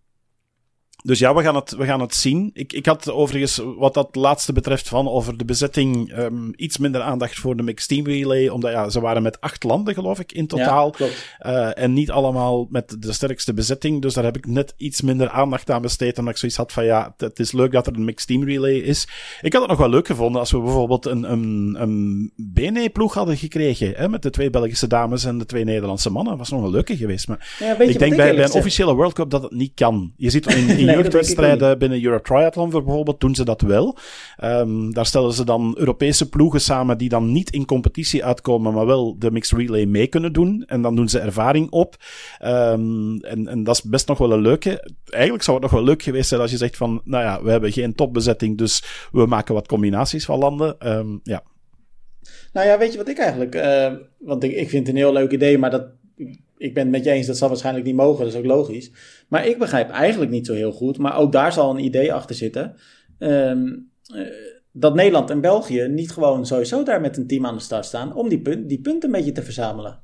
dus 1.03 1.19
ja, 1.19 1.35
we 1.35 1.43
gaan 1.43 1.55
het, 1.55 1.75
we 1.75 1.85
gaan 1.85 2.01
het 2.01 2.15
zien. 2.15 2.49
Ik, 2.53 2.73
ik 2.73 2.85
had 2.85 3.11
overigens, 3.11 3.61
wat 3.77 3.93
dat 3.93 4.15
laatste 4.15 4.53
betreft, 4.53 4.87
van 4.87 5.07
over 5.07 5.37
de 5.37 5.45
bezetting 5.45 6.17
um, 6.17 6.53
iets 6.55 6.77
minder 6.77 7.01
aandacht 7.01 7.39
voor 7.39 7.55
de 7.55 7.63
Mixed 7.63 7.87
Team 7.87 8.05
Relay. 8.05 8.47
Omdat 8.47 8.71
ja, 8.71 8.89
ze 8.89 8.99
waren 8.99 9.21
met 9.21 9.41
acht 9.41 9.63
landen, 9.63 9.93
geloof 9.93 10.19
ik, 10.19 10.31
in 10.31 10.47
totaal. 10.47 10.95
Ja, 10.97 11.07
uh, 11.45 11.83
en 11.83 11.93
niet 11.93 12.11
allemaal 12.11 12.67
met 12.69 12.95
de 12.99 13.13
sterkste 13.13 13.53
bezetting. 13.53 14.01
Dus 14.01 14.13
daar 14.13 14.23
heb 14.23 14.37
ik 14.37 14.45
net 14.45 14.73
iets 14.77 15.01
minder 15.01 15.29
aandacht 15.29 15.71
aan 15.71 15.81
besteed. 15.81 16.17
Omdat 16.17 16.33
ik 16.33 16.39
zoiets 16.39 16.57
had 16.57 16.71
van 16.71 16.85
ja, 16.85 17.13
het 17.17 17.39
is 17.39 17.51
leuk 17.51 17.71
dat 17.71 17.87
er 17.87 17.93
een 17.93 18.05
Mixed 18.05 18.27
Team 18.27 18.43
Relay 18.43 18.75
is. 18.75 19.07
Ik 19.41 19.53
had 19.53 19.61
het 19.61 19.71
nog 19.71 19.79
wel 19.79 19.89
leuk 19.89 20.07
gevonden 20.07 20.39
als 20.39 20.51
we 20.51 20.59
bijvoorbeeld 20.59 21.05
een, 21.05 21.31
een, 21.31 21.75
een 21.79 22.31
BNE-ploeg 22.35 23.13
hadden 23.13 23.37
gekregen. 23.37 23.93
Hè, 23.95 24.09
met 24.09 24.21
de 24.21 24.29
twee 24.29 24.49
Belgische 24.49 24.87
dames 24.87 25.23
en 25.23 25.37
de 25.37 25.45
twee 25.45 25.63
Nederlandse 25.63 26.09
mannen. 26.09 26.31
Dat 26.31 26.39
was 26.39 26.49
nog 26.49 26.61
wel 26.61 26.71
leuker 26.71 26.95
geweest. 26.95 27.27
Maar 27.27 27.55
ja, 27.59 27.79
ik 27.79 27.99
denk 27.99 28.15
bij, 28.15 28.35
bij 28.35 28.43
een 28.43 28.51
officiële 28.51 28.93
World 28.93 29.13
Cup 29.13 29.29
dat 29.29 29.43
het 29.43 29.51
niet 29.51 29.71
kan. 29.75 30.11
Je 30.17 30.29
ziet 30.29 30.55
in, 30.55 30.67
in 30.69 30.88
nee, 30.95 31.09
wedstrijden 31.09 31.77
binnen 31.77 32.03
Euro 32.03 32.21
Triathlon 32.21 32.69
bijvoorbeeld 32.69 33.19
doen 33.19 33.35
ze 33.35 33.45
dat 33.45 33.61
wel. 33.61 33.97
Um, 34.43 34.93
daar 34.93 35.05
stellen 35.05 35.33
ze 35.33 35.45
dan 35.45 35.75
Europese 35.77 36.29
ploegen 36.29 36.61
samen 36.61 36.97
die 36.97 37.09
dan 37.09 37.31
niet 37.31 37.49
in 37.49 37.65
competitie 37.65 38.25
uitkomen, 38.25 38.73
maar 38.73 38.85
wel 38.85 39.15
de 39.19 39.31
mixed 39.31 39.57
relay 39.57 39.85
mee 39.85 40.07
kunnen 40.07 40.33
doen. 40.33 40.63
En 40.67 40.81
dan 40.81 40.95
doen 40.95 41.09
ze 41.09 41.19
ervaring 41.19 41.69
op. 41.69 41.95
Um, 42.43 43.21
en, 43.21 43.47
en 43.47 43.63
dat 43.63 43.75
is 43.75 43.83
best 43.83 44.07
nog 44.07 44.17
wel 44.17 44.31
een 44.31 44.41
leuke. 44.41 44.91
Eigenlijk 45.09 45.43
zou 45.43 45.57
het 45.57 45.65
nog 45.71 45.75
wel 45.75 45.87
leuk 45.89 46.03
geweest 46.03 46.29
zijn 46.29 46.41
als 46.41 46.51
je 46.51 46.57
zegt 46.57 46.77
van, 46.77 47.01
nou 47.03 47.23
ja, 47.23 47.43
we 47.43 47.51
hebben 47.51 47.71
geen 47.71 47.95
topbezetting, 47.95 48.57
dus 48.57 49.07
we 49.11 49.25
maken 49.25 49.53
wat 49.53 49.67
combinaties 49.67 50.25
van 50.25 50.39
landen. 50.39 50.97
Um, 50.97 51.19
ja. 51.23 51.43
Nou 52.53 52.67
ja, 52.67 52.77
weet 52.77 52.91
je 52.91 52.97
wat 52.97 53.09
ik 53.09 53.17
eigenlijk, 53.17 53.55
uh, 53.55 53.93
want 54.19 54.43
ik, 54.43 54.51
ik 54.51 54.69
vind 54.69 54.87
het 54.87 54.95
een 54.95 55.01
heel 55.01 55.13
leuk 55.13 55.31
idee, 55.31 55.57
maar 55.57 55.71
dat 55.71 55.85
ik 56.59 56.73
ben 56.73 56.83
het 56.83 56.91
met 56.91 57.03
je 57.03 57.11
eens, 57.11 57.27
dat 57.27 57.37
zal 57.37 57.47
waarschijnlijk 57.47 57.85
niet 57.85 57.95
mogen, 57.95 58.23
dat 58.23 58.33
is 58.33 58.39
ook 58.39 58.45
logisch. 58.45 58.91
Maar 59.27 59.47
ik 59.47 59.57
begrijp 59.57 59.89
eigenlijk 59.89 60.31
niet 60.31 60.45
zo 60.45 60.53
heel 60.53 60.71
goed, 60.71 60.97
maar 60.97 61.17
ook 61.17 61.31
daar 61.31 61.53
zal 61.53 61.69
een 61.69 61.83
idee 61.83 62.13
achter 62.13 62.35
zitten. 62.35 62.75
Um, 63.19 63.91
uh, 64.15 64.27
dat 64.71 64.95
Nederland 64.95 65.29
en 65.29 65.41
België 65.41 65.87
niet 65.87 66.11
gewoon 66.11 66.45
sowieso 66.45 66.83
daar 66.83 67.01
met 67.01 67.17
een 67.17 67.27
team 67.27 67.45
aan 67.45 67.55
de 67.55 67.61
start 67.61 67.85
staan 67.85 68.13
om 68.13 68.29
die, 68.29 68.65
die 68.65 68.81
punten 68.81 69.09
een 69.09 69.15
beetje 69.15 69.31
te 69.31 69.43
verzamelen. 69.43 69.99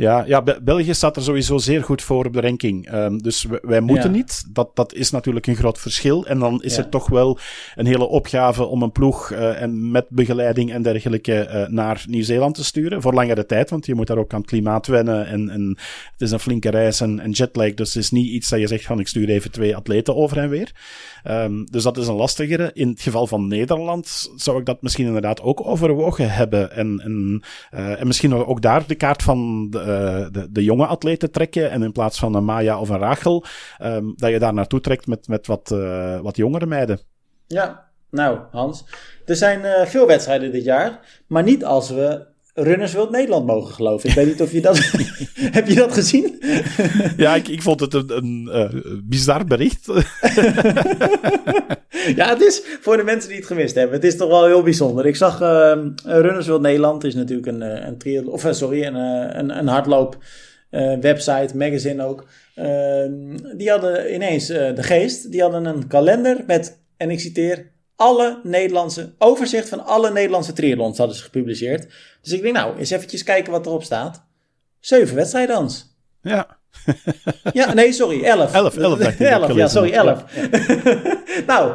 Ja, 0.00 0.24
ja, 0.26 0.42
België 0.62 0.94
staat 0.94 1.16
er 1.16 1.22
sowieso 1.22 1.58
zeer 1.58 1.82
goed 1.82 2.02
voor 2.02 2.24
op 2.24 2.32
de 2.32 2.40
ranking. 2.40 2.92
Um, 2.92 3.22
dus 3.22 3.46
wij 3.62 3.80
moeten 3.80 4.12
niet. 4.12 4.44
Dat, 4.52 4.76
dat 4.76 4.94
is 4.94 5.10
natuurlijk 5.10 5.46
een 5.46 5.56
groot 5.56 5.78
verschil. 5.78 6.26
En 6.26 6.38
dan 6.38 6.62
is 6.62 6.74
ja. 6.74 6.80
het 6.80 6.90
toch 6.90 7.08
wel 7.08 7.38
een 7.74 7.86
hele 7.86 8.06
opgave 8.06 8.64
om 8.64 8.82
een 8.82 8.92
ploeg 8.92 9.30
uh, 9.30 9.62
en 9.62 9.90
met 9.90 10.06
begeleiding 10.08 10.72
en 10.72 10.82
dergelijke 10.82 11.48
uh, 11.52 11.68
naar 11.68 12.04
Nieuw-Zeeland 12.08 12.54
te 12.54 12.64
sturen. 12.64 13.02
Voor 13.02 13.14
langere 13.14 13.46
tijd, 13.46 13.70
want 13.70 13.86
je 13.86 13.94
moet 13.94 14.06
daar 14.06 14.18
ook 14.18 14.32
aan 14.32 14.40
het 14.40 14.48
klimaat 14.48 14.86
wennen. 14.86 15.26
En, 15.26 15.50
en 15.50 15.78
het 16.12 16.20
is 16.20 16.30
een 16.30 16.40
flinke 16.40 16.70
reis 16.70 17.00
en, 17.00 17.20
en 17.20 17.30
jetlag. 17.30 17.74
Dus 17.74 17.94
het 17.94 18.02
is 18.02 18.10
niet 18.10 18.30
iets 18.30 18.48
dat 18.48 18.60
je 18.60 18.66
zegt 18.66 18.84
van 18.84 19.00
ik 19.00 19.08
stuur 19.08 19.28
even 19.28 19.50
twee 19.50 19.76
atleten 19.76 20.16
over 20.16 20.38
en 20.38 20.48
weer. 20.48 20.70
Um, 21.28 21.66
dus 21.70 21.82
dat 21.82 21.96
is 21.96 22.06
een 22.06 22.14
lastigere. 22.14 22.70
In 22.74 22.88
het 22.88 23.00
geval 23.00 23.26
van 23.26 23.48
Nederland 23.48 24.30
zou 24.36 24.58
ik 24.58 24.66
dat 24.66 24.82
misschien 24.82 25.06
inderdaad 25.06 25.40
ook 25.40 25.66
overwogen 25.66 26.30
hebben. 26.30 26.72
En, 26.72 27.00
en, 27.04 27.42
uh, 27.74 28.00
en 28.00 28.06
misschien 28.06 28.34
ook 28.34 28.62
daar 28.62 28.86
de 28.86 28.94
kaart 28.94 29.22
van 29.22 29.70
de, 29.70 29.88
de, 30.32 30.48
de, 30.50 30.64
jonge 30.64 30.86
atleten 30.86 31.30
trekken. 31.30 31.70
En 31.70 31.82
in 31.82 31.92
plaats 31.92 32.18
van 32.18 32.34
een 32.34 32.44
Maya 32.44 32.80
of 32.80 32.88
een 32.88 32.98
Rachel, 32.98 33.44
um, 33.82 34.12
dat 34.16 34.30
je 34.30 34.38
daar 34.38 34.54
naartoe 34.54 34.80
trekt 34.80 35.06
met, 35.06 35.28
met 35.28 35.46
wat, 35.46 35.70
uh, 35.72 36.20
wat 36.20 36.36
jongere 36.36 36.66
meiden. 36.66 37.00
Ja, 37.46 37.88
nou 38.10 38.38
Hans, 38.50 38.84
er 39.26 39.36
zijn 39.36 39.88
veel 39.88 40.06
wedstrijden 40.06 40.52
dit 40.52 40.64
jaar. 40.64 41.22
Maar 41.26 41.42
niet 41.42 41.64
als 41.64 41.90
we 41.90 42.26
Runners 42.62 42.92
World 42.92 43.10
Nederland 43.10 43.46
mogen 43.46 43.74
geloven. 43.74 44.08
Ik 44.08 44.14
weet 44.14 44.26
niet 44.26 44.40
of 44.40 44.52
je 44.52 44.60
dat... 44.60 44.78
heb 45.56 45.68
je 45.68 45.74
dat 45.74 45.92
gezien? 45.92 46.42
ja, 47.16 47.34
ik, 47.34 47.48
ik 47.48 47.62
vond 47.62 47.80
het 47.80 47.94
een, 47.94 48.16
een 48.16 48.48
uh, 48.52 49.00
bizar 49.04 49.44
bericht. 49.44 49.86
ja, 52.16 52.28
het 52.28 52.40
is 52.40 52.62
voor 52.80 52.96
de 52.96 53.02
mensen 53.02 53.28
die 53.28 53.38
het 53.38 53.46
gemist 53.46 53.74
hebben. 53.74 53.94
Het 53.94 54.04
is 54.04 54.16
toch 54.16 54.28
wel 54.28 54.46
heel 54.46 54.62
bijzonder. 54.62 55.06
Ik 55.06 55.16
zag 55.16 55.40
uh, 55.40 55.72
Runners 56.04 56.46
World 56.46 56.62
Nederland 56.62 57.04
is 57.04 57.14
natuurlijk 57.14 57.46
een, 57.46 57.62
eh, 57.62 57.86
een 57.86 57.98
trial, 57.98 58.24
of 58.24 58.46
sorry, 58.50 58.84
een, 58.84 58.94
een, 58.94 59.58
een 59.58 59.68
hardloop 59.68 60.18
website, 61.00 61.56
magazine 61.56 62.04
ook. 62.04 62.26
Ehm, 62.54 63.36
die 63.56 63.70
hadden 63.70 64.14
ineens 64.14 64.46
de 64.46 64.82
geest. 64.82 65.32
Die 65.32 65.42
hadden 65.42 65.64
een 65.64 65.86
kalender 65.86 66.36
met, 66.46 66.78
en 66.96 67.10
ik 67.10 67.20
citeer, 67.20 67.70
alle 68.00 68.40
Nederlandse, 68.42 69.14
overzicht 69.18 69.68
van 69.68 69.84
alle 69.84 70.12
Nederlandse 70.12 70.52
triathlons 70.52 70.98
hadden 70.98 71.16
ze 71.16 71.22
gepubliceerd. 71.22 71.86
Dus 72.22 72.32
ik 72.32 72.42
denk, 72.42 72.54
nou, 72.54 72.78
eens 72.78 72.90
eventjes 72.90 73.22
kijken 73.22 73.52
wat 73.52 73.66
erop 73.66 73.82
staat. 73.82 74.24
Zeven 74.78 75.16
wedstrijden, 75.16 75.54
Hans. 75.56 75.96
Ja. 76.22 76.58
ja, 77.52 77.74
nee, 77.74 77.92
sorry, 77.92 78.24
elf. 78.24 78.54
Elf, 78.54 78.76
elf, 78.76 78.98
elf 79.18 79.54
ja, 79.54 79.68
sorry, 79.68 79.92
elf. 80.02 80.24
nou, 81.46 81.74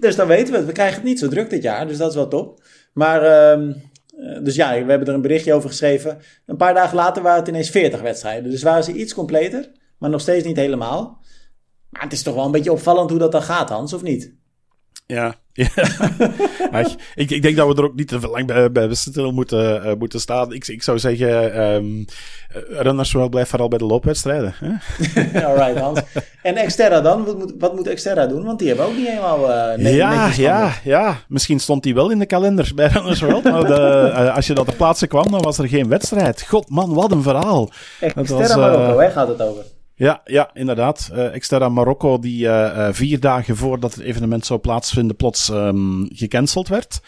dus 0.00 0.16
dan 0.16 0.26
weten 0.26 0.52
we 0.52 0.56
het. 0.56 0.66
We 0.66 0.72
krijgen 0.72 0.94
het 0.94 1.04
niet 1.04 1.18
zo 1.18 1.28
druk 1.28 1.50
dit 1.50 1.62
jaar, 1.62 1.86
dus 1.86 1.96
dat 1.96 2.08
is 2.08 2.16
wel 2.16 2.28
top. 2.28 2.62
Maar, 2.92 3.50
um, 3.52 3.90
dus 4.42 4.54
ja, 4.54 4.70
we 4.70 4.90
hebben 4.90 5.08
er 5.08 5.14
een 5.14 5.20
berichtje 5.20 5.54
over 5.54 5.68
geschreven. 5.68 6.18
Een 6.46 6.56
paar 6.56 6.74
dagen 6.74 6.96
later 6.96 7.22
waren 7.22 7.38
het 7.38 7.48
ineens 7.48 7.70
40 7.70 8.00
wedstrijden. 8.00 8.50
Dus 8.50 8.62
waren 8.62 8.84
ze 8.84 8.92
iets 8.92 9.14
completer, 9.14 9.70
maar 9.98 10.10
nog 10.10 10.20
steeds 10.20 10.46
niet 10.46 10.56
helemaal. 10.56 11.22
Maar 11.90 12.02
het 12.02 12.12
is 12.12 12.22
toch 12.22 12.34
wel 12.34 12.44
een 12.44 12.50
beetje 12.50 12.72
opvallend 12.72 13.10
hoe 13.10 13.18
dat 13.18 13.32
dan 13.32 13.42
gaat, 13.42 13.68
Hans, 13.68 13.92
of 13.92 14.02
niet? 14.02 14.34
Ja, 15.06 15.42
ja. 15.54 15.68
ik, 17.14 17.30
ik 17.30 17.42
denk 17.42 17.56
dat 17.56 17.68
we 17.68 17.74
er 17.74 17.84
ook 17.84 17.94
niet 17.94 18.08
te 18.08 18.28
lang 18.28 18.46
bij, 18.46 18.72
bij 18.72 18.88
moeten, 19.16 19.86
uh, 19.86 19.92
moeten 19.98 20.20
staan. 20.20 20.52
Ik, 20.52 20.66
ik 20.66 20.82
zou 20.82 20.98
zeggen, 20.98 21.62
um, 21.62 22.04
runners 22.68 23.12
wel 23.12 23.28
blijft 23.28 23.50
vooral 23.50 23.68
bij 23.68 23.78
de 23.78 23.84
loopwedstrijden. 23.84 24.54
Alright, 25.46 25.78
Hans. 25.78 26.00
En 26.42 26.56
Exterra 26.56 27.00
dan? 27.00 27.24
Wat 27.24 27.38
moet, 27.38 27.54
wat 27.58 27.74
moet 27.74 27.86
Exterra 27.86 28.26
doen? 28.26 28.44
Want 28.44 28.58
die 28.58 28.68
hebben 28.68 28.86
ook 28.86 28.96
niet 28.96 29.08
helemaal 29.08 29.50
uh, 29.50 29.78
nee, 29.78 29.94
Ja, 29.94 30.30
ja, 30.36 30.72
ja. 30.84 31.16
Misschien 31.28 31.60
stond 31.60 31.82
die 31.82 31.94
wel 31.94 32.10
in 32.10 32.18
de 32.18 32.26
kalender 32.26 32.72
bij 32.74 32.86
Runners 32.86 33.20
World. 33.20 33.44
maar 33.44 33.64
de, 33.64 34.10
uh, 34.12 34.34
als 34.36 34.46
je 34.46 34.54
dat 34.54 34.66
ter 34.66 34.74
plaatse 34.74 35.06
kwam, 35.06 35.30
dan 35.30 35.42
was 35.42 35.58
er 35.58 35.68
geen 35.68 35.88
wedstrijd. 35.88 36.42
God 36.42 36.70
man, 36.70 36.94
wat 36.94 37.12
een 37.12 37.22
verhaal. 37.22 37.70
Exterra 38.00 38.38
was, 38.38 38.56
Marokko, 38.56 38.98
hè, 38.98 39.10
gaat 39.10 39.28
het 39.28 39.42
over. 39.42 39.64
Ja, 39.96 40.20
ja, 40.24 40.50
inderdaad. 40.54 41.10
Uh, 41.12 41.34
Exterra 41.34 41.68
Marokko, 41.68 42.18
die 42.18 42.44
uh, 42.44 42.50
uh, 42.50 42.88
vier 42.92 43.20
dagen 43.20 43.56
voordat 43.56 43.94
het 43.94 44.04
evenement 44.04 44.46
zou 44.46 44.60
plaatsvinden, 44.60 45.16
plots 45.16 45.48
um, 45.48 46.08
gecanceld 46.12 46.68
werd. 46.68 47.00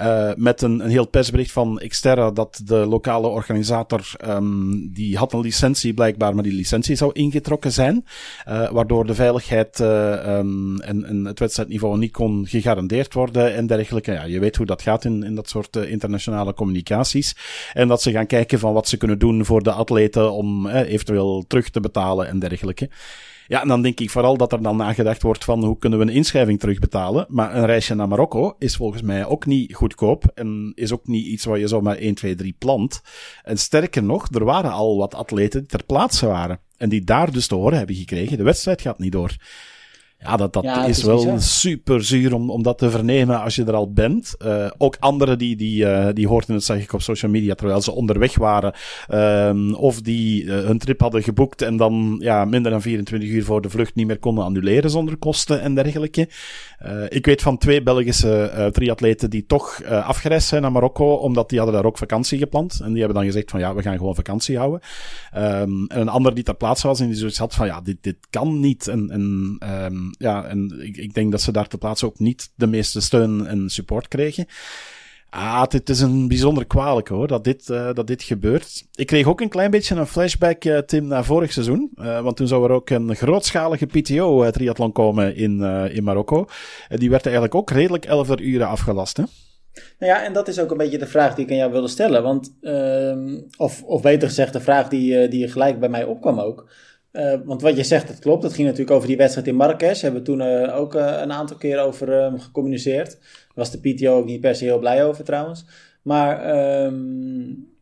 Uh, 0.00 0.30
met 0.36 0.62
een, 0.62 0.80
een 0.80 0.90
heel 0.90 1.06
persbericht 1.06 1.52
van 1.52 1.82
Xterra 1.88 2.30
dat 2.30 2.60
de 2.64 2.74
lokale 2.74 3.26
organisator, 3.26 4.12
um, 4.28 4.90
die 4.92 5.16
had 5.16 5.32
een 5.32 5.40
licentie 5.40 5.94
blijkbaar, 5.94 6.34
maar 6.34 6.42
die 6.42 6.52
licentie 6.52 6.96
zou 6.96 7.10
ingetrokken 7.12 7.72
zijn. 7.72 8.04
Uh, 8.48 8.70
waardoor 8.70 9.06
de 9.06 9.14
veiligheid 9.14 9.80
uh, 9.80 10.36
um, 10.38 10.80
en, 10.80 11.04
en 11.04 11.24
het 11.24 11.38
wedstrijdniveau 11.38 11.98
niet 11.98 12.12
kon 12.12 12.46
gegarandeerd 12.46 13.14
worden 13.14 13.54
en 13.54 13.66
dergelijke. 13.66 14.12
Ja, 14.12 14.24
je 14.24 14.38
weet 14.38 14.56
hoe 14.56 14.66
dat 14.66 14.82
gaat 14.82 15.04
in, 15.04 15.22
in 15.22 15.34
dat 15.34 15.48
soort 15.48 15.76
internationale 15.76 16.54
communicaties. 16.54 17.36
En 17.72 17.88
dat 17.88 18.02
ze 18.02 18.10
gaan 18.10 18.26
kijken 18.26 18.58
van 18.58 18.72
wat 18.72 18.88
ze 18.88 18.96
kunnen 18.96 19.18
doen 19.18 19.44
voor 19.44 19.62
de 19.62 19.72
atleten 19.72 20.32
om 20.32 20.68
eventueel 20.68 21.44
terug 21.46 21.70
te 21.70 21.80
betalen 21.80 22.28
en 22.28 22.38
dergelijke. 22.38 22.88
Ja, 23.48 23.62
en 23.62 23.68
dan 23.68 23.82
denk 23.82 24.00
ik 24.00 24.10
vooral 24.10 24.36
dat 24.36 24.52
er 24.52 24.62
dan 24.62 24.76
nagedacht 24.76 25.22
wordt 25.22 25.44
van 25.44 25.64
hoe 25.64 25.78
kunnen 25.78 25.98
we 25.98 26.04
een 26.04 26.10
inschrijving 26.10 26.60
terugbetalen. 26.60 27.26
Maar 27.28 27.56
een 27.56 27.66
reisje 27.66 27.94
naar 27.94 28.08
Marokko 28.08 28.56
is 28.58 28.76
volgens 28.76 29.02
mij 29.02 29.26
ook 29.26 29.46
niet 29.46 29.74
goedkoop 29.74 30.24
en 30.34 30.72
is 30.74 30.92
ook 30.92 31.06
niet 31.06 31.26
iets 31.26 31.44
waar 31.44 31.58
je 31.58 31.68
zomaar 31.68 31.96
1, 31.96 32.14
2, 32.14 32.34
3 32.34 32.56
plant. 32.58 33.02
En 33.42 33.58
sterker 33.58 34.02
nog, 34.02 34.28
er 34.30 34.44
waren 34.44 34.72
al 34.72 34.96
wat 34.96 35.14
atleten 35.14 35.60
die 35.60 35.68
ter 35.68 35.84
plaatse 35.84 36.26
waren. 36.26 36.60
En 36.76 36.88
die 36.88 37.04
daar 37.04 37.32
dus 37.32 37.46
te 37.46 37.54
horen 37.54 37.78
hebben 37.78 37.96
gekregen, 37.96 38.36
de 38.36 38.42
wedstrijd 38.42 38.80
gaat 38.80 38.98
niet 38.98 39.12
door. 39.12 39.36
Ja, 40.18 40.36
dat, 40.36 40.52
dat 40.52 40.64
is, 40.86 41.02
wel 41.02 41.40
super 41.40 42.04
zuur 42.04 42.34
om, 42.34 42.50
om 42.50 42.62
dat 42.62 42.78
te 42.78 42.90
vernemen 42.90 43.42
als 43.42 43.54
je 43.54 43.64
er 43.64 43.74
al 43.74 43.92
bent. 43.92 44.34
Uh, 44.44 44.70
ook 44.78 44.96
anderen 45.00 45.38
die, 45.38 45.56
die, 45.56 45.84
uh, 45.84 46.08
die 46.12 46.28
hoorden 46.28 46.54
het, 46.54 46.64
zeg 46.64 46.82
ik, 46.82 46.92
op 46.92 47.02
social 47.02 47.30
media 47.30 47.54
terwijl 47.54 47.80
ze 47.80 47.92
onderweg 47.92 48.36
waren. 48.36 48.74
Um, 49.48 49.74
of 49.74 50.00
die 50.00 50.44
uh, 50.44 50.54
hun 50.54 50.78
trip 50.78 51.00
hadden 51.00 51.22
geboekt 51.22 51.62
en 51.62 51.76
dan 51.76 52.16
ja, 52.18 52.44
minder 52.44 52.70
dan 52.70 52.82
24 52.82 53.28
uur 53.28 53.44
voor 53.44 53.62
de 53.62 53.70
vlucht 53.70 53.94
niet 53.94 54.06
meer 54.06 54.18
konden 54.18 54.44
annuleren 54.44 54.90
zonder 54.90 55.16
kosten 55.16 55.60
en 55.60 55.74
dergelijke. 55.74 56.28
ik 57.08 57.26
weet 57.26 57.42
van 57.42 57.58
twee 57.58 57.82
Belgische 57.82 58.70
triatleten 58.72 59.30
die 59.30 59.46
toch 59.46 59.84
afgereisd 59.84 60.48
zijn 60.48 60.62
naar 60.62 60.72
Marokko, 60.72 61.14
omdat 61.14 61.48
die 61.48 61.58
hadden 61.58 61.76
daar 61.76 61.86
ook 61.86 61.98
vakantie 61.98 62.38
gepland. 62.38 62.80
En 62.80 62.88
die 62.88 62.98
hebben 62.98 63.16
dan 63.16 63.24
gezegd 63.26 63.50
van 63.50 63.60
ja, 63.60 63.74
we 63.74 63.82
gaan 63.82 63.96
gewoon 63.96 64.14
vakantie 64.14 64.58
houden. 64.58 64.80
Um, 65.36 65.86
en 65.86 66.00
een 66.00 66.08
ander 66.08 66.34
die 66.34 66.44
ter 66.44 66.56
plaatse 66.56 66.86
was 66.86 67.00
en 67.00 67.06
die 67.06 67.16
zoiets 67.16 67.38
had 67.38 67.54
van 67.54 67.66
ja, 67.66 67.80
dit, 67.80 67.96
dit 68.00 68.16
kan 68.30 68.60
niet. 68.60 68.88
En, 68.88 69.10
en 69.10 69.58
um, 69.84 70.05
ja, 70.18 70.44
en 70.44 70.80
ik, 70.82 70.96
ik 70.96 71.14
denk 71.14 71.30
dat 71.30 71.40
ze 71.40 71.52
daar 71.52 71.68
ter 71.68 71.78
plaatse 71.78 72.06
ook 72.06 72.18
niet 72.18 72.50
de 72.54 72.66
meeste 72.66 73.00
steun 73.00 73.46
en 73.46 73.70
support 73.70 74.08
kregen. 74.08 74.46
Ah, 75.30 75.62
het 75.68 75.88
is 75.88 76.00
een 76.00 76.28
bijzonder 76.28 76.66
kwalijk 76.66 77.08
hoor, 77.08 77.26
dat 77.26 77.44
dit, 77.44 77.68
uh, 77.68 77.92
dat 77.92 78.06
dit 78.06 78.22
gebeurt. 78.22 78.86
Ik 78.94 79.06
kreeg 79.06 79.26
ook 79.26 79.40
een 79.40 79.48
klein 79.48 79.70
beetje 79.70 79.94
een 79.94 80.06
flashback, 80.06 80.64
uh, 80.64 80.78
Tim, 80.78 81.06
naar 81.06 81.24
vorig 81.24 81.52
seizoen. 81.52 81.90
Uh, 81.96 82.20
want 82.20 82.36
toen 82.36 82.46
zou 82.46 82.64
er 82.64 82.70
ook 82.70 82.90
een 82.90 83.16
grootschalige 83.16 83.86
PTO-triathlon 83.86 84.92
komen 84.92 85.36
in, 85.36 85.62
in 85.92 86.04
Marokko. 86.04 86.46
die 86.88 87.10
werd 87.10 87.24
eigenlijk 87.24 87.54
ook 87.54 87.70
redelijk 87.70 88.04
11 88.04 88.40
uren 88.40 88.68
afgelast, 88.68 89.16
hè? 89.16 89.22
Nou 89.98 90.12
ja, 90.12 90.24
en 90.24 90.32
dat 90.32 90.48
is 90.48 90.58
ook 90.58 90.70
een 90.70 90.76
beetje 90.76 90.98
de 90.98 91.06
vraag 91.06 91.34
die 91.34 91.44
ik 91.44 91.50
aan 91.50 91.56
jou 91.56 91.72
wilde 91.72 91.88
stellen. 91.88 92.22
Want, 92.22 92.56
ehm, 92.60 93.40
of, 93.56 93.82
of 93.82 94.02
beter 94.02 94.28
gezegd, 94.28 94.52
de 94.52 94.60
vraag 94.60 94.88
die, 94.88 95.28
die 95.28 95.48
gelijk 95.48 95.80
bij 95.80 95.88
mij 95.88 96.04
opkwam 96.04 96.40
ook. 96.40 96.68
Uh, 97.16 97.34
want 97.44 97.62
wat 97.62 97.76
je 97.76 97.84
zegt, 97.84 98.08
dat 98.08 98.18
klopt. 98.18 98.42
Dat 98.42 98.52
ging 98.52 98.66
natuurlijk 98.66 98.96
over 98.96 99.08
die 99.08 99.16
wedstrijd 99.16 99.46
in 99.46 99.54
Marrakesh. 99.54 100.00
Hebben 100.00 100.20
we 100.20 100.26
toen 100.26 100.40
uh, 100.40 100.76
ook 100.76 100.94
uh, 100.94 101.18
een 101.20 101.32
aantal 101.32 101.56
keer 101.56 101.78
over 101.78 102.08
uh, 102.08 102.40
gecommuniceerd. 102.40 103.10
Daar 103.10 103.54
was 103.54 103.70
de 103.70 103.80
PTO 103.80 104.16
ook 104.16 104.24
niet 104.24 104.40
per 104.40 104.54
se 104.54 104.64
heel 104.64 104.78
blij 104.78 105.04
over 105.04 105.24
trouwens. 105.24 105.64
Maar 106.02 106.56
um, 106.84 107.74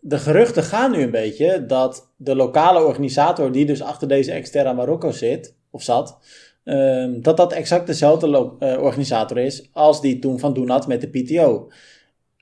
de 0.00 0.18
geruchten 0.18 0.62
gaan 0.62 0.90
nu 0.90 1.02
een 1.02 1.10
beetje 1.10 1.66
dat 1.66 2.12
de 2.16 2.36
lokale 2.36 2.84
organisator, 2.84 3.52
die 3.52 3.66
dus 3.66 3.82
achter 3.82 4.08
deze 4.08 4.32
Exterra 4.32 4.72
Marokko 4.72 5.10
zit, 5.10 5.54
of 5.70 5.82
zat, 5.82 6.18
um, 6.64 7.22
dat 7.22 7.36
dat 7.36 7.52
exact 7.52 7.86
dezelfde 7.86 8.56
organisator 8.60 9.38
is 9.38 9.68
als 9.72 10.00
die 10.00 10.18
toen 10.18 10.38
van 10.38 10.54
doen 10.54 10.68
had 10.68 10.86
met 10.86 11.00
de 11.00 11.08
PTO. 11.08 11.70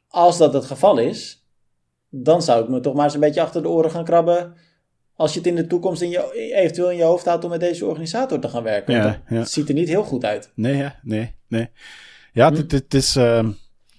Als 0.09 0.39
dat 0.39 0.53
het 0.53 0.65
geval 0.65 0.99
is, 0.99 1.47
dan 2.09 2.43
zou 2.43 2.63
ik 2.63 2.69
me 2.69 2.81
toch 2.81 2.95
maar 2.95 3.05
eens 3.05 3.15
een 3.15 3.21
beetje 3.21 3.43
achter 3.43 3.63
de 3.63 3.69
oren 3.69 3.91
gaan 3.91 4.05
krabben 4.05 4.55
als 5.17 5.33
je 5.33 5.39
het 5.39 5.49
in 5.49 5.55
de 5.55 5.67
toekomst 5.67 6.03
in 6.03 6.11
je, 6.11 6.53
eventueel 6.55 6.91
in 6.91 6.97
je 6.97 7.03
hoofd 7.03 7.25
houdt 7.25 7.45
om 7.45 7.51
met 7.51 7.61
deze 7.61 7.87
organisator 7.87 8.39
te 8.39 8.49
gaan 8.49 8.63
werken. 8.63 8.95
Ja, 8.95 9.21
Het 9.25 9.51
ziet 9.51 9.69
er 9.69 9.75
niet 9.75 9.89
heel 9.89 10.05
goed 10.05 10.25
uit. 10.25 10.51
Nee, 10.55 10.77
ja, 10.77 10.99
nee, 11.03 11.35
nee. 11.49 11.69
Ja, 12.33 12.53
hm? 12.53 12.63
het, 12.69 12.95
is... 12.95 13.17
Uh, 13.17 13.49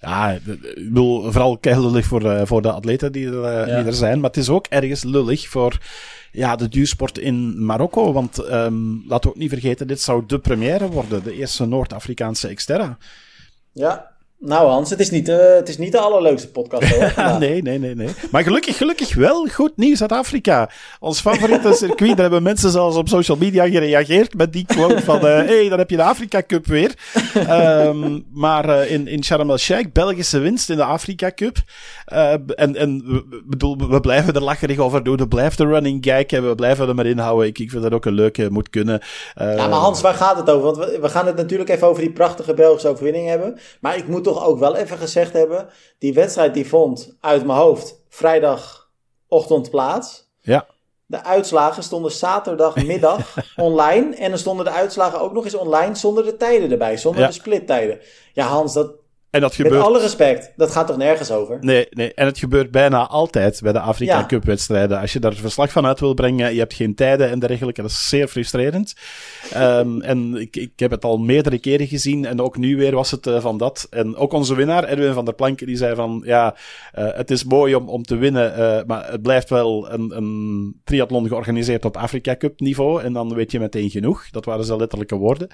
ja, 0.00 0.30
ik 0.30 0.44
bedoel, 0.74 1.22
vooral 1.22 1.58
lullig 1.60 2.06
voor, 2.06 2.22
uh, 2.22 2.40
voor 2.44 2.62
de 2.62 2.72
atleten 2.72 3.12
die 3.12 3.26
er, 3.26 3.64
die 3.64 3.74
er 3.74 3.94
zijn. 3.94 4.20
Maar 4.20 4.30
het 4.30 4.38
is 4.38 4.48
ook 4.48 4.66
ergens 4.66 5.04
lullig 5.04 5.48
voor 5.48 5.78
ja, 6.32 6.56
de 6.56 6.68
duursport 6.68 7.18
in 7.18 7.64
Marokko. 7.64 8.12
Want 8.12 8.38
um, 8.38 9.04
laten 9.08 9.28
we 9.28 9.34
ook 9.34 9.40
niet 9.40 9.50
vergeten, 9.50 9.86
dit 9.86 10.00
zou 10.00 10.26
de 10.26 10.38
première 10.38 10.88
worden. 10.88 11.22
De 11.22 11.32
eerste 11.32 11.66
Noord-Afrikaanse 11.66 12.54
Xterra. 12.54 12.98
Ja, 13.72 14.15
nou 14.38 14.68
Hans, 14.68 14.90
het 14.90 15.00
is 15.00 15.10
niet, 15.10 15.28
uh, 15.28 15.54
het 15.54 15.68
is 15.68 15.78
niet 15.78 15.92
de 15.92 15.98
allerleukste 15.98 16.50
podcast 16.50 16.94
hoor. 16.94 17.12
nee, 17.38 17.62
nee, 17.62 17.78
nee, 17.78 17.94
nee. 17.94 18.08
Maar 18.30 18.42
gelukkig, 18.42 18.76
gelukkig 18.76 19.14
wel 19.14 19.46
goed 19.46 19.72
nieuws 19.76 20.00
uit 20.00 20.12
Afrika. 20.12 20.70
Ons 21.00 21.20
favoriete 21.20 21.72
circuit, 21.82 22.10
daar 22.10 22.20
hebben 22.20 22.42
mensen 22.42 22.70
zelfs 22.70 22.96
op 22.96 23.08
social 23.08 23.36
media 23.36 23.68
gereageerd 23.68 24.34
met 24.34 24.52
die 24.52 24.66
quote 24.66 25.02
van 25.02 25.20
hé, 25.20 25.42
uh, 25.42 25.48
hey, 25.48 25.68
dan 25.68 25.78
heb 25.78 25.90
je 25.90 25.96
de 25.96 26.02
Afrika 26.02 26.42
Cup 26.46 26.66
weer. 26.66 26.94
um, 27.50 28.24
maar 28.32 28.68
uh, 28.68 28.90
in, 28.90 29.06
in 29.06 29.24
Sharm 29.24 29.50
el-Sheikh, 29.50 29.92
Belgische 29.92 30.38
winst 30.38 30.70
in 30.70 30.76
de 30.76 30.84
Afrika 30.84 31.30
Cup. 31.34 31.56
en 32.04 32.76
en 32.76 33.02
we, 33.06 33.42
bedoel, 33.46 33.76
we 33.88 34.00
blijven 34.00 34.34
er 34.34 34.42
lacherig 34.42 34.78
over 34.78 35.04
doen. 35.04 35.16
We 35.16 35.28
blijven 35.28 35.66
de 35.66 35.72
running 35.72 36.04
gag 36.04 36.26
en 36.26 36.48
we 36.48 36.54
blijven 36.54 36.88
er 36.88 36.94
maar 36.94 37.06
inhouden. 37.06 37.46
Ik, 37.46 37.58
ik 37.58 37.70
vind 37.70 37.82
dat 37.82 37.92
ook 37.92 38.04
een 38.04 38.14
leuke, 38.14 38.50
moet 38.50 38.70
kunnen. 38.70 39.00
ja, 39.34 39.54
maar 39.54 39.78
Hans, 39.78 40.00
waar 40.00 40.14
gaat 40.14 40.36
het 40.36 40.50
over? 40.50 40.64
Want 40.64 40.76
we, 40.76 40.98
we 41.00 41.08
gaan 41.08 41.26
het 41.26 41.36
natuurlijk 41.36 41.70
even 41.70 41.88
over 41.88 42.02
die 42.02 42.12
prachtige 42.12 42.54
Belgische 42.54 42.88
overwinning 42.88 43.28
hebben. 43.28 43.58
Maar 43.80 43.96
ik 43.96 44.08
moet 44.08 44.25
toch 44.32 44.44
ook 44.44 44.58
wel 44.58 44.76
even 44.76 44.98
gezegd 44.98 45.32
hebben. 45.32 45.68
Die 45.98 46.14
wedstrijd 46.14 46.54
die 46.54 46.68
vond 46.68 47.16
uit 47.20 47.46
mijn 47.46 47.58
hoofd 47.58 48.02
vrijdagochtend 48.08 49.70
plaats. 49.70 50.30
Ja. 50.40 50.66
De 51.06 51.24
uitslagen 51.24 51.82
stonden 51.82 52.12
zaterdagmiddag 52.12 53.36
online. 53.56 54.16
En 54.16 54.28
dan 54.28 54.38
stonden 54.38 54.64
de 54.64 54.70
uitslagen 54.70 55.20
ook 55.20 55.32
nog 55.32 55.44
eens 55.44 55.54
online 55.54 55.94
zonder 55.94 56.24
de 56.24 56.36
tijden 56.36 56.70
erbij. 56.70 56.96
Zonder 56.96 57.26
de 57.26 57.32
splittijden. 57.32 58.00
Ja, 58.32 58.46
Hans, 58.46 58.72
dat, 58.72 58.92
en 59.36 59.42
dat 59.42 59.54
gebeurt... 59.54 59.74
Met 59.74 59.84
alle 59.84 60.00
respect, 60.00 60.52
dat 60.56 60.70
gaat 60.70 60.86
toch 60.86 60.96
nergens 60.96 61.30
over? 61.30 61.58
Nee, 61.60 61.86
nee, 61.90 62.14
en 62.14 62.26
het 62.26 62.38
gebeurt 62.38 62.70
bijna 62.70 63.06
altijd 63.06 63.60
bij 63.62 63.72
de 63.72 63.80
Afrika 63.80 64.26
Cup 64.26 64.44
wedstrijden. 64.44 65.00
Als 65.00 65.12
je 65.12 65.18
daar 65.18 65.34
verslag 65.34 65.72
van 65.72 65.86
uit 65.86 66.00
wil 66.00 66.14
brengen, 66.14 66.52
je 66.52 66.58
hebt 66.58 66.74
geen 66.74 66.94
tijden 66.94 67.30
en 67.30 67.38
dergelijke, 67.38 67.82
dat 67.82 67.90
is 67.90 68.08
zeer 68.08 68.28
frustrerend. 68.28 68.94
um, 69.56 70.02
en 70.02 70.36
ik, 70.36 70.56
ik 70.56 70.72
heb 70.76 70.90
het 70.90 71.04
al 71.04 71.18
meerdere 71.18 71.58
keren 71.58 71.86
gezien 71.86 72.24
en 72.24 72.40
ook 72.40 72.56
nu 72.56 72.76
weer 72.76 72.94
was 72.94 73.10
het 73.10 73.26
uh, 73.26 73.40
van 73.40 73.58
dat. 73.58 73.86
En 73.90 74.16
ook 74.16 74.32
onze 74.32 74.54
winnaar, 74.54 74.84
Erwin 74.84 75.12
van 75.12 75.24
der 75.24 75.34
Planken, 75.34 75.66
die 75.66 75.76
zei 75.76 75.94
van, 75.94 76.22
ja, 76.24 76.54
uh, 76.98 77.08
het 77.12 77.30
is 77.30 77.44
mooi 77.44 77.74
om, 77.74 77.88
om 77.88 78.02
te 78.02 78.16
winnen, 78.16 78.52
uh, 78.58 78.78
maar 78.86 79.10
het 79.10 79.22
blijft 79.22 79.50
wel 79.50 79.90
een, 79.92 80.16
een 80.16 80.80
triathlon 80.84 81.28
georganiseerd 81.28 81.84
op 81.84 81.96
Afrika 81.96 82.36
Cup 82.36 82.60
niveau 82.60 83.02
en 83.02 83.12
dan 83.12 83.34
weet 83.34 83.50
je 83.50 83.60
meteen 83.60 83.90
genoeg. 83.90 84.30
Dat 84.30 84.44
waren 84.44 84.64
zijn 84.64 84.78
letterlijke 84.78 85.16
woorden. 85.16 85.48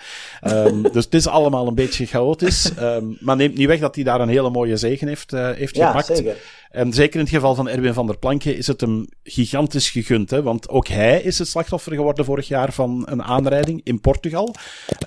Um, 0.48 0.82
dus 0.82 1.04
het 1.04 1.14
is 1.14 1.26
allemaal 1.26 1.66
een 1.66 1.74
beetje 1.74 2.06
chaotisch, 2.06 2.72
um, 2.80 3.16
maar 3.20 3.36
neemt 3.36 3.56
niet 3.56 3.66
weg 3.72 3.80
dat 3.80 3.94
hij 3.94 4.04
daar 4.04 4.20
een 4.20 4.28
hele 4.28 4.50
mooie 4.50 4.76
zegen 4.76 5.08
heeft, 5.08 5.32
uh, 5.32 5.50
heeft 5.50 5.76
ja, 5.76 5.86
gepakt. 5.86 6.06
Zeker. 6.06 6.36
En 6.70 6.92
zeker 6.92 7.14
in 7.14 7.20
het 7.20 7.34
geval 7.34 7.54
van 7.54 7.68
Erwin 7.68 7.94
van 7.94 8.06
der 8.06 8.18
Planke 8.18 8.56
is 8.56 8.66
het 8.66 8.80
hem 8.80 9.06
gigantisch 9.22 9.90
gegund. 9.90 10.30
Hè? 10.30 10.42
Want 10.42 10.68
ook 10.68 10.88
hij 10.88 11.22
is 11.22 11.38
het 11.38 11.48
slachtoffer 11.48 11.92
geworden 11.92 12.24
vorig 12.24 12.48
jaar 12.48 12.72
van 12.72 13.02
een 13.10 13.22
aanrijding 13.22 13.80
in 13.84 14.00
Portugal. 14.00 14.54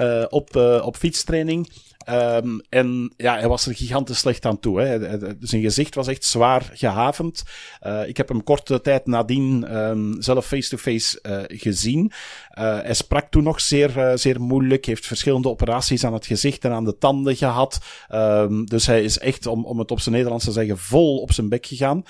Uh, 0.02 0.26
op, 0.30 0.56
uh, 0.56 0.82
op 0.86 0.96
fietstraining. 0.96 1.70
Um, 2.10 2.62
en 2.70 3.14
ja, 3.18 3.38
hij 3.38 3.48
was 3.48 3.66
er 3.66 3.76
gigantisch 3.76 4.18
slecht 4.18 4.46
aan 4.46 4.60
toe. 4.60 4.82
Hè. 4.82 5.18
Zijn 5.40 5.62
gezicht 5.62 5.96
was 5.96 6.08
echt 6.08 6.24
zwaar 6.24 6.70
gehavend. 6.74 7.44
Uh, 7.88 8.08
ik 8.08 8.18
heb 8.18 8.28
hem 8.28 8.44
korte 8.44 8.82
tijd 8.82 9.06
nadien 9.06 9.78
um, 9.78 10.22
zelf 10.22 10.46
face-to-face 10.46 11.20
-face, 11.22 11.48
uh, 11.50 11.60
gezien. 11.60 12.12
Uh, 12.60 12.80
hij 12.82 12.94
sprak 12.94 13.32
toen 13.32 13.44
nog 13.44 13.62
zeer, 13.62 14.12
zeer 14.16 14.42
moeilijk. 14.42 14.86
Heeft 14.86 15.08
verschillende 15.08 15.50
operaties 15.50 16.04
aan 16.04 16.14
het 16.14 16.26
gezicht 16.26 16.66
en 16.66 16.72
aan 16.72 16.86
de 16.86 16.98
tanden 16.98 17.36
gehad. 17.36 17.80
Um, 18.12 18.66
dus 18.66 18.86
hij 18.86 19.04
is 19.04 19.20
echt, 19.20 19.46
om, 19.48 19.66
om 19.66 19.80
het 19.80 19.92
op 19.92 20.00
zijn 20.00 20.16
Nederlands 20.16 20.46
te 20.46 20.52
zeggen, 20.52 20.78
vol 20.78 21.18
op 21.18 21.32
zijn 21.32 21.50
bek 21.50 21.66
gegaan. 21.66 22.04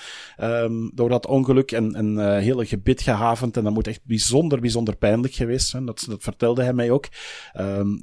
door 0.94 1.08
dat 1.08 1.26
ongeluk 1.26 1.72
en 1.72 1.98
een 1.98 2.38
hele 2.38 2.66
gebit 2.66 3.02
gehavend. 3.02 3.56
En 3.56 3.64
dat 3.64 3.72
moet 3.72 3.86
echt 3.86 4.00
bijzonder, 4.04 4.60
bijzonder 4.60 4.96
pijnlijk 4.96 5.34
geweest 5.34 5.68
zijn. 5.68 5.86
Dat, 5.86 6.04
dat 6.08 6.22
vertelde 6.22 6.62
hij 6.62 6.72
mij 6.72 6.90
ook. 6.90 7.06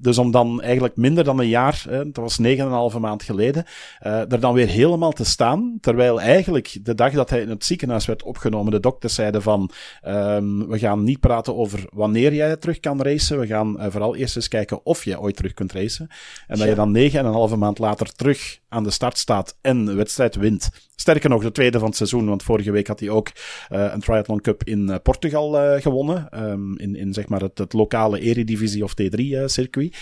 dus 0.01 0.17
om 0.17 0.31
dan 0.31 0.61
eigenlijk 0.61 0.95
minder 0.95 1.23
dan 1.23 1.39
een 1.39 1.47
jaar 1.47 1.82
dat 1.83 2.15
was 2.15 2.37
negen 2.37 2.59
en 2.59 2.65
een 2.65 2.75
halve 2.75 2.99
maand 2.99 3.23
geleden, 3.23 3.65
uh, 4.05 4.31
er 4.31 4.39
dan 4.39 4.53
weer 4.53 4.67
helemaal 4.67 5.11
te 5.11 5.25
staan. 5.25 5.77
Terwijl 5.81 6.21
eigenlijk 6.21 6.77
de 6.81 6.95
dag 6.95 7.13
dat 7.13 7.29
hij 7.29 7.41
in 7.41 7.49
het 7.49 7.65
ziekenhuis 7.65 8.05
werd 8.05 8.23
opgenomen, 8.23 8.71
de 8.71 8.79
dokters 8.79 9.15
zeiden 9.15 9.41
van, 9.41 9.69
um, 10.07 10.67
we 10.67 10.79
gaan 10.79 11.03
niet 11.03 11.19
praten 11.19 11.55
over 11.55 11.85
wanneer 11.89 12.33
jij 12.33 12.57
terug 12.57 12.79
kan 12.79 13.01
racen. 13.01 13.39
We 13.39 13.47
gaan 13.47 13.75
uh, 13.79 13.85
vooral 13.89 14.15
eerst 14.15 14.35
eens 14.35 14.47
kijken 14.47 14.85
of 14.85 15.03
je 15.05 15.19
ooit 15.19 15.35
terug 15.35 15.53
kunt 15.53 15.71
racen. 15.71 16.07
En 16.47 16.57
dat 16.57 16.67
je 16.67 16.75
dan 16.75 16.91
negen 16.91 17.19
en 17.19 17.25
een 17.25 17.33
halve 17.33 17.55
maand 17.55 17.79
later 17.79 18.15
terug 18.15 18.59
aan 18.69 18.83
de 18.83 18.91
start 18.91 19.17
staat 19.17 19.57
en 19.61 19.85
de 19.85 19.93
wedstrijd 19.93 20.35
wint. 20.35 20.69
Sterker 20.95 21.29
nog, 21.29 21.43
de 21.43 21.51
tweede 21.51 21.79
van 21.79 21.87
het 21.87 21.97
seizoen, 21.97 22.25
want 22.25 22.43
vorige 22.43 22.71
week 22.71 22.87
had 22.87 22.99
hij 22.99 23.09
ook 23.09 23.31
uh, 23.71 23.91
een 23.93 23.99
Triathlon 23.99 24.41
Cup 24.41 24.63
in 24.63 24.89
uh, 24.89 24.95
Portugal 25.03 25.75
uh, 25.75 25.81
gewonnen. 25.81 26.49
Um, 26.49 26.77
in, 26.77 26.95
in 26.95 27.13
zeg 27.13 27.27
maar 27.27 27.41
het, 27.41 27.57
het 27.57 27.73
lokale 27.73 28.19
Eredivisie 28.19 28.83
of 28.83 28.93
T3-circuit. 29.01 29.97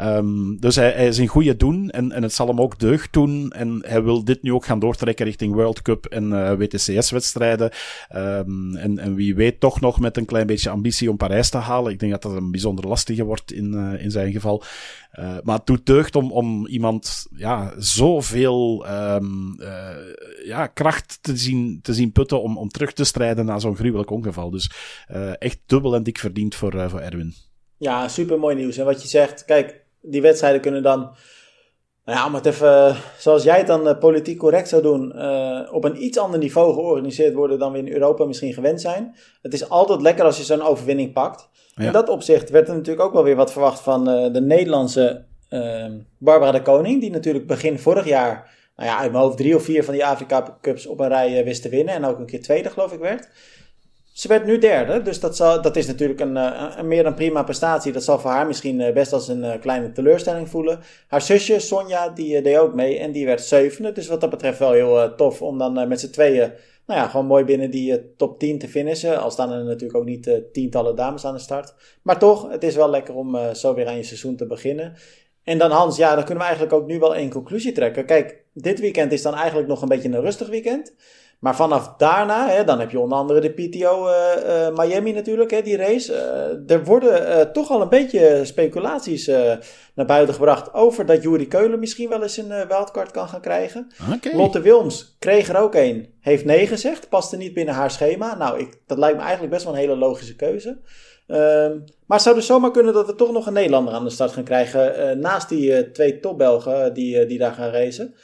Um, 0.00 0.60
dus 0.60 0.76
hij, 0.76 1.06
is 1.06 1.18
een 1.18 1.26
goede 1.26 1.56
doen 1.56 1.90
en, 1.90 2.12
en 2.12 2.22
het 2.22 2.32
zal 2.32 2.46
hem 2.46 2.60
ook 2.60 2.78
deugd 2.78 3.12
doen. 3.12 3.50
En 3.52 3.82
hij 3.86 4.02
wil 4.02 4.24
dit 4.24 4.42
nu 4.42 4.52
ook 4.52 4.64
gaan 4.64 4.78
doortrekken 4.78 5.26
richting 5.26 5.54
World 5.54 5.82
Cup 5.82 6.06
en 6.06 6.56
WTCS-wedstrijden. 6.58 7.70
Um, 8.16 8.76
en, 8.76 8.98
en 8.98 9.14
wie 9.14 9.34
weet 9.34 9.60
toch 9.60 9.80
nog 9.80 10.00
met 10.00 10.16
een 10.16 10.24
klein 10.24 10.46
beetje 10.46 10.70
ambitie 10.70 11.10
om 11.10 11.16
Parijs 11.16 11.50
te 11.50 11.58
halen. 11.58 11.92
Ik 11.92 11.98
denk 11.98 12.12
dat 12.12 12.22
dat 12.22 12.32
een 12.32 12.50
bijzonder 12.50 12.88
lastige 12.88 13.24
wordt 13.24 13.52
in, 13.52 13.98
in 13.98 14.10
zijn 14.10 14.32
geval. 14.32 14.62
Maar 15.42 15.56
het 15.56 15.66
doet 15.66 15.86
deugd 15.86 16.16
om, 16.16 16.32
om 16.32 16.66
iemand 16.66 17.26
ja, 17.36 17.72
zoveel 17.78 18.86
ja, 20.44 20.66
kracht 20.66 21.18
te 21.20 21.36
zien, 21.36 21.78
te 21.82 21.94
zien 21.94 22.12
putten 22.12 22.42
om, 22.42 22.58
om 22.58 22.68
terug 22.68 22.92
te 22.92 23.04
strijden 23.04 23.44
na 23.44 23.58
zo'n 23.58 23.76
gruwelijk 23.76 24.10
ongeval. 24.10 24.50
Dus 24.50 24.70
uh, 25.10 25.32
echt 25.38 25.58
dubbel 25.66 25.94
en 25.94 26.02
dik 26.02 26.18
verdiend 26.18 26.54
voor, 26.54 26.90
voor 26.90 27.00
Erwin. 27.00 27.34
Ja, 27.76 28.08
super 28.08 28.38
mooi 28.38 28.56
nieuws. 28.56 28.76
En 28.76 28.84
wat 28.84 29.02
je 29.02 29.08
zegt, 29.08 29.44
kijk, 29.44 29.84
die 30.00 30.22
wedstrijden 30.22 30.60
kunnen 30.60 30.82
dan 30.82 31.16
Nou 32.04 32.18
ja, 32.18 32.26
om 32.26 32.34
het 32.34 32.46
even, 32.46 32.96
zoals 33.18 33.42
jij 33.42 33.58
het 33.58 33.66
dan 33.66 33.98
politiek 33.98 34.38
correct 34.38 34.68
zou 34.68 34.82
doen, 34.82 35.06
op 35.70 35.84
een 35.84 36.04
iets 36.04 36.18
ander 36.18 36.38
niveau 36.38 36.74
georganiseerd 36.74 37.34
worden 37.34 37.58
dan 37.58 37.72
we 37.72 37.78
in 37.78 37.92
Europa 37.92 38.24
misschien 38.24 38.52
gewend 38.52 38.80
zijn. 38.80 39.16
Het 39.42 39.52
is 39.52 39.68
altijd 39.68 40.00
lekker 40.00 40.24
als 40.24 40.36
je 40.36 40.44
zo'n 40.44 40.62
overwinning 40.62 41.12
pakt. 41.12 41.48
In 41.76 41.92
dat 41.92 42.08
opzicht 42.08 42.50
werd 42.50 42.68
er 42.68 42.74
natuurlijk 42.74 43.06
ook 43.06 43.12
wel 43.12 43.24
weer 43.24 43.36
wat 43.36 43.52
verwacht 43.52 43.80
van 43.80 44.04
de 44.04 44.40
Nederlandse 44.40 45.24
Barbara 46.18 46.52
de 46.52 46.62
Koning, 46.62 47.00
die 47.00 47.10
natuurlijk 47.10 47.46
begin 47.46 47.78
vorig 47.78 48.06
jaar 48.06 48.50
nou 48.76 48.88
ja, 48.88 48.98
uit 48.98 49.12
mijn 49.12 49.24
hoofd 49.24 49.36
drie 49.36 49.56
of 49.56 49.64
vier 49.64 49.84
van 49.84 49.94
die 49.94 50.04
Afrika 50.04 50.58
Cups 50.60 50.86
op 50.86 51.00
een 51.00 51.08
rij 51.08 51.38
uh, 51.38 51.44
wist 51.44 51.62
te 51.62 51.68
winnen. 51.68 51.94
En 51.94 52.04
ook 52.04 52.18
een 52.18 52.26
keer 52.26 52.42
tweede, 52.42 52.70
geloof 52.70 52.92
ik, 52.92 53.00
werd. 53.00 53.28
Ze 54.12 54.28
werd 54.28 54.44
nu 54.44 54.58
derde, 54.58 55.02
dus 55.02 55.20
dat, 55.20 55.36
zal, 55.36 55.62
dat 55.62 55.76
is 55.76 55.86
natuurlijk 55.86 56.20
een, 56.20 56.36
eh, 56.36 56.72
een, 56.76 56.88
meer 56.88 57.02
dan 57.02 57.14
prima 57.14 57.42
prestatie. 57.42 57.92
Dat 57.92 58.04
zal 58.04 58.18
voor 58.18 58.30
haar 58.30 58.46
misschien 58.46 58.80
eh, 58.80 58.92
best 58.92 59.12
als 59.12 59.28
een 59.28 59.58
kleine 59.60 59.92
teleurstelling 59.92 60.48
voelen. 60.48 60.80
Haar 61.08 61.22
zusje 61.22 61.58
Sonja, 61.58 62.08
die 62.08 62.42
deed 62.42 62.56
ook 62.56 62.74
mee 62.74 62.98
en 62.98 63.12
die 63.12 63.26
werd 63.26 63.40
zevende. 63.40 63.92
Dus 63.92 64.06
wat 64.06 64.20
dat 64.20 64.30
betreft 64.30 64.58
wel 64.58 64.72
heel 64.72 65.14
tof 65.14 65.42
om 65.42 65.58
dan 65.58 65.88
met 65.88 66.00
z'n 66.00 66.10
tweeën, 66.10 66.52
nou 66.86 67.00
ja, 67.00 67.08
gewoon 67.08 67.26
mooi 67.26 67.44
binnen 67.44 67.70
die 67.70 68.14
top 68.16 68.38
10 68.38 68.58
te 68.58 68.68
finishen. 68.68 69.20
Al 69.20 69.30
staan 69.30 69.52
er 69.52 69.64
natuurlijk 69.64 69.98
ook 69.98 70.04
niet 70.04 70.40
tientallen 70.52 70.96
dames 70.96 71.24
aan 71.24 71.34
de 71.34 71.40
start. 71.40 71.74
Maar 72.02 72.18
toch, 72.18 72.50
het 72.50 72.62
is 72.62 72.74
wel 72.74 72.90
lekker 72.90 73.14
om 73.14 73.54
zo 73.54 73.74
weer 73.74 73.86
aan 73.86 73.96
je 73.96 74.02
seizoen 74.02 74.36
te 74.36 74.46
beginnen. 74.46 74.94
En 75.44 75.58
dan 75.58 75.70
Hans, 75.70 75.96
ja, 75.96 76.14
dan 76.14 76.24
kunnen 76.24 76.42
we 76.42 76.48
eigenlijk 76.48 76.82
ook 76.82 76.86
nu 76.86 76.98
wel 76.98 77.14
één 77.14 77.30
conclusie 77.30 77.72
trekken. 77.72 78.06
Kijk, 78.06 78.43
dit 78.54 78.80
weekend 78.80 79.12
is 79.12 79.22
dan 79.22 79.34
eigenlijk 79.34 79.68
nog 79.68 79.82
een 79.82 79.88
beetje 79.88 80.08
een 80.08 80.20
rustig 80.20 80.48
weekend. 80.48 80.94
Maar 81.44 81.56
vanaf 81.56 81.94
daarna, 81.96 82.48
hè, 82.48 82.64
dan 82.64 82.80
heb 82.80 82.90
je 82.90 82.98
onder 82.98 83.18
andere 83.18 83.40
de 83.40 83.50
PTO 83.50 84.08
uh, 84.08 84.14
uh, 84.46 84.76
Miami 84.76 85.12
natuurlijk, 85.12 85.50
hè, 85.50 85.62
die 85.62 85.76
race. 85.76 86.12
Uh, 86.12 86.76
er 86.76 86.84
worden 86.84 87.52
toch 87.52 87.70
al 87.70 87.80
een 87.80 87.88
beetje 87.88 88.40
speculaties 88.44 89.26
naar 89.94 90.06
buiten 90.06 90.34
gebracht 90.34 90.74
over 90.74 91.06
dat 91.06 91.22
Jury 91.22 91.46
Keulen 91.46 91.78
misschien 91.78 92.08
wel 92.08 92.22
eens 92.22 92.36
een 92.36 92.66
wildcard 92.68 93.10
kan 93.10 93.28
gaan 93.28 93.40
krijgen. 93.40 93.92
Okay. 94.14 94.36
Lotte 94.36 94.60
Wilms 94.60 95.16
kreeg 95.18 95.48
er 95.48 95.56
ook 95.56 95.74
een, 95.74 96.14
heeft 96.20 96.44
nee 96.44 96.66
gezegd, 96.66 97.08
paste 97.08 97.36
niet 97.36 97.54
binnen 97.54 97.74
haar 97.74 97.90
schema. 97.90 98.36
Nou, 98.36 98.58
ik, 98.58 98.78
dat 98.86 98.98
lijkt 98.98 99.16
me 99.16 99.22
eigenlijk 99.22 99.52
best 99.52 99.64
wel 99.64 99.74
een 99.74 99.80
hele 99.80 99.96
logische 99.96 100.36
keuze. 100.36 100.78
Ehm, 101.26 101.78
maar 102.06 102.16
het 102.16 102.22
zou 102.22 102.34
dus 102.34 102.46
zomaar 102.46 102.70
kunnen 102.70 102.92
dat 102.92 103.06
we 103.06 103.14
toch 103.14 103.32
nog 103.32 103.46
een 103.46 103.52
Nederlander 103.52 103.94
aan 103.94 104.04
de 104.04 104.10
start 104.10 104.32
gaan 104.32 104.44
krijgen. 104.44 105.18
naast 105.18 105.48
die 105.48 105.90
twee 105.90 106.20
topbelgen 106.20 106.94
die, 106.94 107.26
die 107.26 107.38
daar 107.38 107.52
gaan 107.52 107.70
racen. 107.70 108.14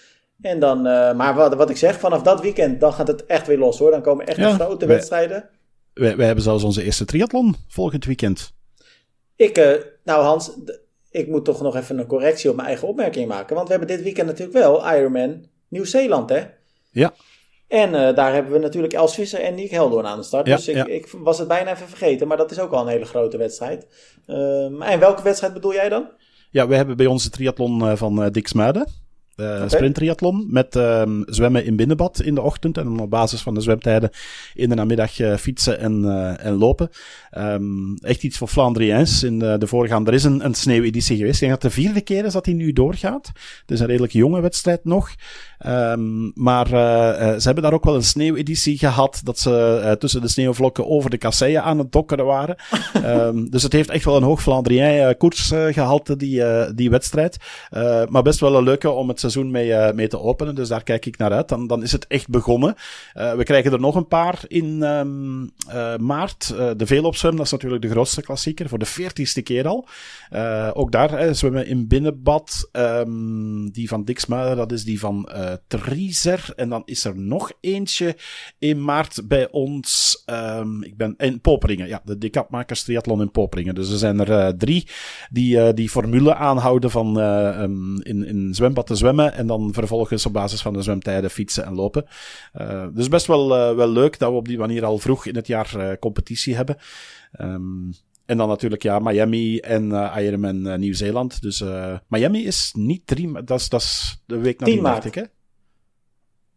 En 0.42 0.60
dan, 0.60 0.86
uh, 0.86 1.14
maar 1.14 1.34
wat, 1.34 1.54
wat 1.54 1.70
ik 1.70 1.76
zeg, 1.76 1.98
vanaf 1.98 2.22
dat 2.22 2.40
weekend, 2.40 2.80
dan 2.80 2.92
gaat 2.92 3.06
het 3.06 3.26
echt 3.26 3.46
weer 3.46 3.58
los 3.58 3.78
hoor. 3.78 3.90
Dan 3.90 4.02
komen 4.02 4.26
echt 4.26 4.36
ja, 4.36 4.54
grote 4.54 4.86
wedstrijden. 4.86 5.48
We 5.92 6.16
wij, 6.16 6.26
hebben 6.26 6.44
zelfs 6.44 6.64
onze 6.64 6.82
eerste 6.82 7.04
triathlon 7.04 7.56
volgend 7.68 8.04
weekend. 8.04 8.52
Ik, 9.36 9.58
uh, 9.58 9.72
nou 10.04 10.24
Hans, 10.24 10.50
ik 11.10 11.28
moet 11.28 11.44
toch 11.44 11.62
nog 11.62 11.76
even 11.76 11.98
een 11.98 12.06
correctie 12.06 12.50
op 12.50 12.56
mijn 12.56 12.68
eigen 12.68 12.88
opmerking 12.88 13.28
maken. 13.28 13.54
Want 13.54 13.68
we 13.68 13.74
hebben 13.74 13.96
dit 13.96 14.04
weekend 14.04 14.26
natuurlijk 14.26 14.58
wel 14.58 14.94
Ironman 14.94 15.44
Nieuw-Zeeland, 15.68 16.30
hè? 16.30 16.44
Ja. 16.90 17.12
En 17.68 17.88
uh, 17.88 18.14
daar 18.14 18.32
hebben 18.32 18.52
we 18.52 18.58
natuurlijk 18.58 18.92
Els 18.92 19.14
Visser 19.14 19.40
en 19.40 19.54
Nick 19.54 19.70
Heldoorn 19.70 20.06
aan 20.06 20.18
de 20.18 20.24
start. 20.24 20.46
Ja, 20.46 20.56
dus 20.56 20.68
ik, 20.68 20.74
ja. 20.74 20.86
ik, 20.86 21.08
was 21.18 21.38
het 21.38 21.48
bijna 21.48 21.70
even 21.70 21.88
vergeten, 21.88 22.28
maar 22.28 22.36
dat 22.36 22.50
is 22.50 22.58
ook 22.58 22.72
al 22.72 22.82
een 22.82 22.88
hele 22.88 23.04
grote 23.04 23.36
wedstrijd. 23.36 23.86
Uh, 24.26 24.90
en 24.90 24.98
welke 24.98 25.22
wedstrijd 25.22 25.52
bedoel 25.52 25.74
jij 25.74 25.88
dan? 25.88 26.08
Ja, 26.50 26.68
we 26.68 26.76
hebben 26.76 26.96
bij 26.96 27.06
onze 27.06 27.30
triathlon 27.30 27.96
van 27.96 28.28
Dick 28.30 28.48
Smuiden. 28.48 28.86
Uh, 29.36 29.46
okay. 29.46 29.68
Sprinttriathlon 29.68 30.46
met 30.48 30.74
um, 30.74 31.22
zwemmen 31.26 31.64
in 31.64 31.76
binnenbad 31.76 32.20
in 32.22 32.34
de 32.34 32.40
ochtend 32.40 32.78
en 32.78 32.98
op 32.98 33.10
basis 33.10 33.40
van 33.40 33.54
de 33.54 33.60
zwemtijden 33.60 34.10
in 34.54 34.68
de 34.68 34.74
namiddag 34.74 35.18
uh, 35.18 35.36
fietsen 35.36 35.78
en, 35.78 36.02
uh, 36.02 36.44
en 36.44 36.52
lopen. 36.52 36.90
Um, 37.38 37.94
echt 38.00 38.22
iets 38.22 38.38
voor 38.38 38.48
Flandriëns. 38.48 39.22
In 39.22 39.38
de, 39.38 39.58
de 39.58 39.66
voorgaande, 39.66 40.10
er 40.10 40.16
is 40.16 40.24
een, 40.24 40.44
een 40.44 40.54
sneeuweditie 40.54 41.16
geweest. 41.16 41.34
Ik 41.34 41.48
denk 41.48 41.60
dat 41.60 41.72
de 41.72 41.80
vierde 41.80 42.00
keer 42.00 42.24
is 42.24 42.32
dat 42.32 42.46
hij 42.46 42.54
nu 42.54 42.72
doorgaat. 42.72 43.26
Het 43.60 43.70
is 43.70 43.80
een 43.80 43.86
redelijk 43.86 44.12
jonge 44.12 44.40
wedstrijd 44.40 44.84
nog. 44.84 45.10
Um, 45.66 46.32
maar 46.34 46.66
ze 46.66 47.40
hebben 47.42 47.62
daar 47.62 47.72
ook 47.72 47.84
wel 47.84 47.94
een 47.94 48.02
sneeuweditie 48.02 48.78
gehad 48.78 49.20
dat 49.24 49.38
ze 49.38 49.96
tussen 49.98 50.20
de 50.20 50.28
sneeuwvlokken 50.28 50.88
over 50.88 51.10
de 51.10 51.18
kasseien 51.18 51.62
aan 51.62 51.78
het 51.78 51.92
dokkeren 51.92 52.24
waren. 52.24 52.56
dus 53.50 53.62
het 53.62 53.72
heeft 53.72 53.90
echt 53.90 54.04
wel 54.04 54.16
een 54.16 54.22
hoog 54.22 54.42
Flandrien 54.42 55.16
koers 55.16 55.52
gehalte, 55.70 56.16
die, 56.16 56.42
die 56.74 56.90
wedstrijd. 56.90 57.36
maar 58.08 58.22
best 58.22 58.40
wel 58.40 58.56
een 58.56 58.64
leuke 58.64 58.90
om 58.90 59.08
het 59.08 59.20
seizoen 59.20 59.50
mee, 59.50 59.92
mee 59.92 60.08
te 60.08 60.20
openen. 60.20 60.54
Dus 60.54 60.68
daar 60.68 60.82
kijk 60.82 61.06
ik 61.06 61.18
naar 61.18 61.32
uit. 61.32 61.48
Dan, 61.48 61.66
dan 61.66 61.82
is 61.82 61.92
het 61.92 62.06
echt 62.06 62.28
begonnen. 62.28 62.74
We 63.14 63.42
krijgen 63.44 63.72
er 63.72 63.80
nog 63.80 63.94
een 63.94 64.08
paar 64.08 64.40
in 64.46 64.82
um, 64.82 65.50
uh, 65.68 65.96
maart. 65.96 66.54
de 66.76 66.86
Veelopzwem, 66.86 67.36
dat 67.36 67.44
is 67.46 67.52
natuurlijk 67.52 67.82
de 67.82 67.90
grootste 67.90 68.22
klassieker. 68.22 68.68
Voor 68.68 68.78
de 68.78 68.84
veertigste 68.84 69.42
keer 69.42 69.66
al. 69.66 69.88
ook 70.72 70.92
daar 70.92 71.34
zwemmen 71.34 71.66
in 71.66 71.88
binnenbad. 71.88 72.68
Um, 72.72 73.70
die 73.70 73.88
van 73.88 74.04
Dixmuiden, 74.04 74.56
dat 74.56 74.72
is 74.72 74.84
die 74.84 75.00
van 75.00 75.28
Triezer. 75.66 76.52
En 76.56 76.68
dan 76.68 76.82
is 76.84 77.04
er 77.04 77.18
nog 77.18 77.52
eentje 77.60 78.16
in 78.58 78.84
maart 78.84 79.28
bij 79.28 79.50
ons. 79.50 80.22
Um, 80.26 80.82
ik 80.82 80.96
ben 80.96 81.14
in 81.16 81.40
Poperingen. 81.40 81.88
Ja, 81.88 82.02
de 82.04 82.18
Decatmakers 82.18 82.82
Triathlon 82.82 83.20
in 83.20 83.30
Poperingen. 83.30 83.74
Dus 83.74 83.90
er 83.90 83.98
zijn 83.98 84.20
er 84.20 84.56
drie 84.56 84.88
die 85.30 85.74
die 85.74 85.88
formule 85.88 86.34
aanhouden 86.34 86.90
van 86.90 87.16
um, 87.16 88.02
in, 88.02 88.26
in 88.26 88.54
zwembad 88.54 88.86
te 88.86 88.94
zwemmen 88.94 89.34
en 89.34 89.46
dan 89.46 89.72
vervolgens 89.72 90.26
op 90.26 90.32
basis 90.32 90.62
van 90.62 90.72
de 90.72 90.82
zwemtijden 90.82 91.30
fietsen 91.30 91.64
en 91.64 91.74
lopen. 91.74 92.06
Uh, 92.60 92.86
dus 92.94 93.08
best 93.08 93.26
wel, 93.26 93.70
uh, 93.70 93.76
wel 93.76 93.88
leuk 93.88 94.18
dat 94.18 94.30
we 94.30 94.36
op 94.36 94.48
die 94.48 94.58
manier 94.58 94.84
al 94.84 94.98
vroeg 94.98 95.26
in 95.26 95.36
het 95.36 95.46
jaar 95.46 95.72
uh, 95.76 95.92
competitie 96.00 96.54
hebben. 96.54 96.76
Um, 97.40 97.92
en 98.26 98.36
dan 98.36 98.48
natuurlijk 98.48 98.82
ja, 98.82 98.98
Miami 98.98 99.58
en 99.58 99.90
Ironman 100.16 100.80
Nieuw-Zeeland. 100.80 101.42
Dus 101.42 101.64
Miami 102.08 102.46
is 102.46 102.70
niet 102.76 103.06
drie, 103.06 103.44
dat 103.44 103.60
is, 103.60 103.68
dat 103.68 103.80
is 103.80 104.22
de 104.26 104.38
week 104.38 104.60
na 104.60 104.80
maart. 104.80 105.04
ik 105.04 105.14
hè? 105.14 105.22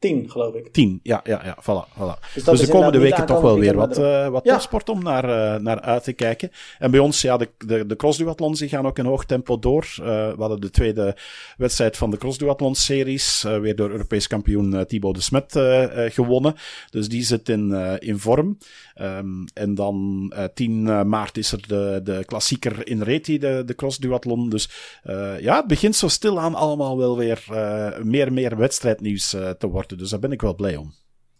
Tien, 0.04 0.30
geloof 0.30 0.56
ik. 0.56 0.72
Tien, 0.72 0.99
ja, 1.04 1.22
ja, 1.24 1.41
ja, 1.43 1.58
voilà. 1.62 1.93
voilà. 1.97 2.34
Dus, 2.34 2.43
dus 2.43 2.60
de 2.60 2.68
komende 2.68 2.97
weken 2.97 3.26
toch 3.26 3.41
wel 3.41 3.60
weer 3.60 3.76
wat, 3.76 3.99
uh, 3.99 4.28
wat 4.28 4.43
ja. 4.43 4.54
topsport 4.54 4.89
om 4.89 5.04
naar, 5.04 5.26
uh, 5.30 5.62
naar 5.62 5.82
uit 5.82 6.04
te 6.04 6.14
kijken. 6.14 6.51
En 6.80 6.91
bij 6.91 6.99
ons, 6.99 7.22
ja, 7.22 7.38
de, 7.38 7.49
de, 7.58 7.86
de 7.86 7.95
crossduathlons 7.95 8.60
die 8.60 8.70
gaan 8.70 8.86
ook 8.86 8.97
in 8.97 9.06
hoog 9.06 9.26
tempo 9.26 9.60
door. 9.60 9.95
Uh, 9.99 10.06
we 10.06 10.36
hadden 10.38 10.62
de 10.62 10.70
tweede 10.70 11.18
wedstrijd 11.58 11.97
van 11.97 12.12
de 12.12 12.18
crossduathlon-series, 12.18 13.41
weer 13.62 13.76
door 13.76 13.89
Europees 13.89 14.28
kampioen 14.28 14.86
Thibaut 14.86 15.16
de 15.16 15.22
Smet 15.22 15.60
gewonnen. 16.14 16.56
Dus 16.89 17.10
die 17.10 17.24
zit 17.24 17.49
in, 17.49 17.72
in 17.99 18.20
vorm. 18.20 18.58
Um, 19.01 19.45
en 19.54 19.76
dan 19.76 20.34
10 20.54 21.10
maart 21.10 21.38
is 21.38 21.51
er 21.51 21.68
de, 21.68 21.99
de 22.04 22.24
klassieker 22.26 22.88
in 22.88 23.01
Reti, 23.01 23.38
de, 23.39 23.64
de 23.66 23.76
crossduathlon. 23.76 24.49
Dus 24.49 24.70
ja, 25.39 25.56
het 25.56 25.68
begint 25.68 25.95
zo 25.95 26.08
stilaan 26.08 26.56
allemaal 26.56 26.97
wel 26.97 27.18
weer 27.18 27.43
meer 28.04 28.28
en 28.28 28.34
meer 28.34 28.58
wedstrijdnieuws 28.58 29.30
te 29.30 29.68
worden. 29.68 29.93
Dus 29.98 30.10
daar 30.10 30.20
ben 30.20 30.32
ik 30.32 30.41
wel 30.41 30.56
blij 30.56 30.76
om. 30.76 30.94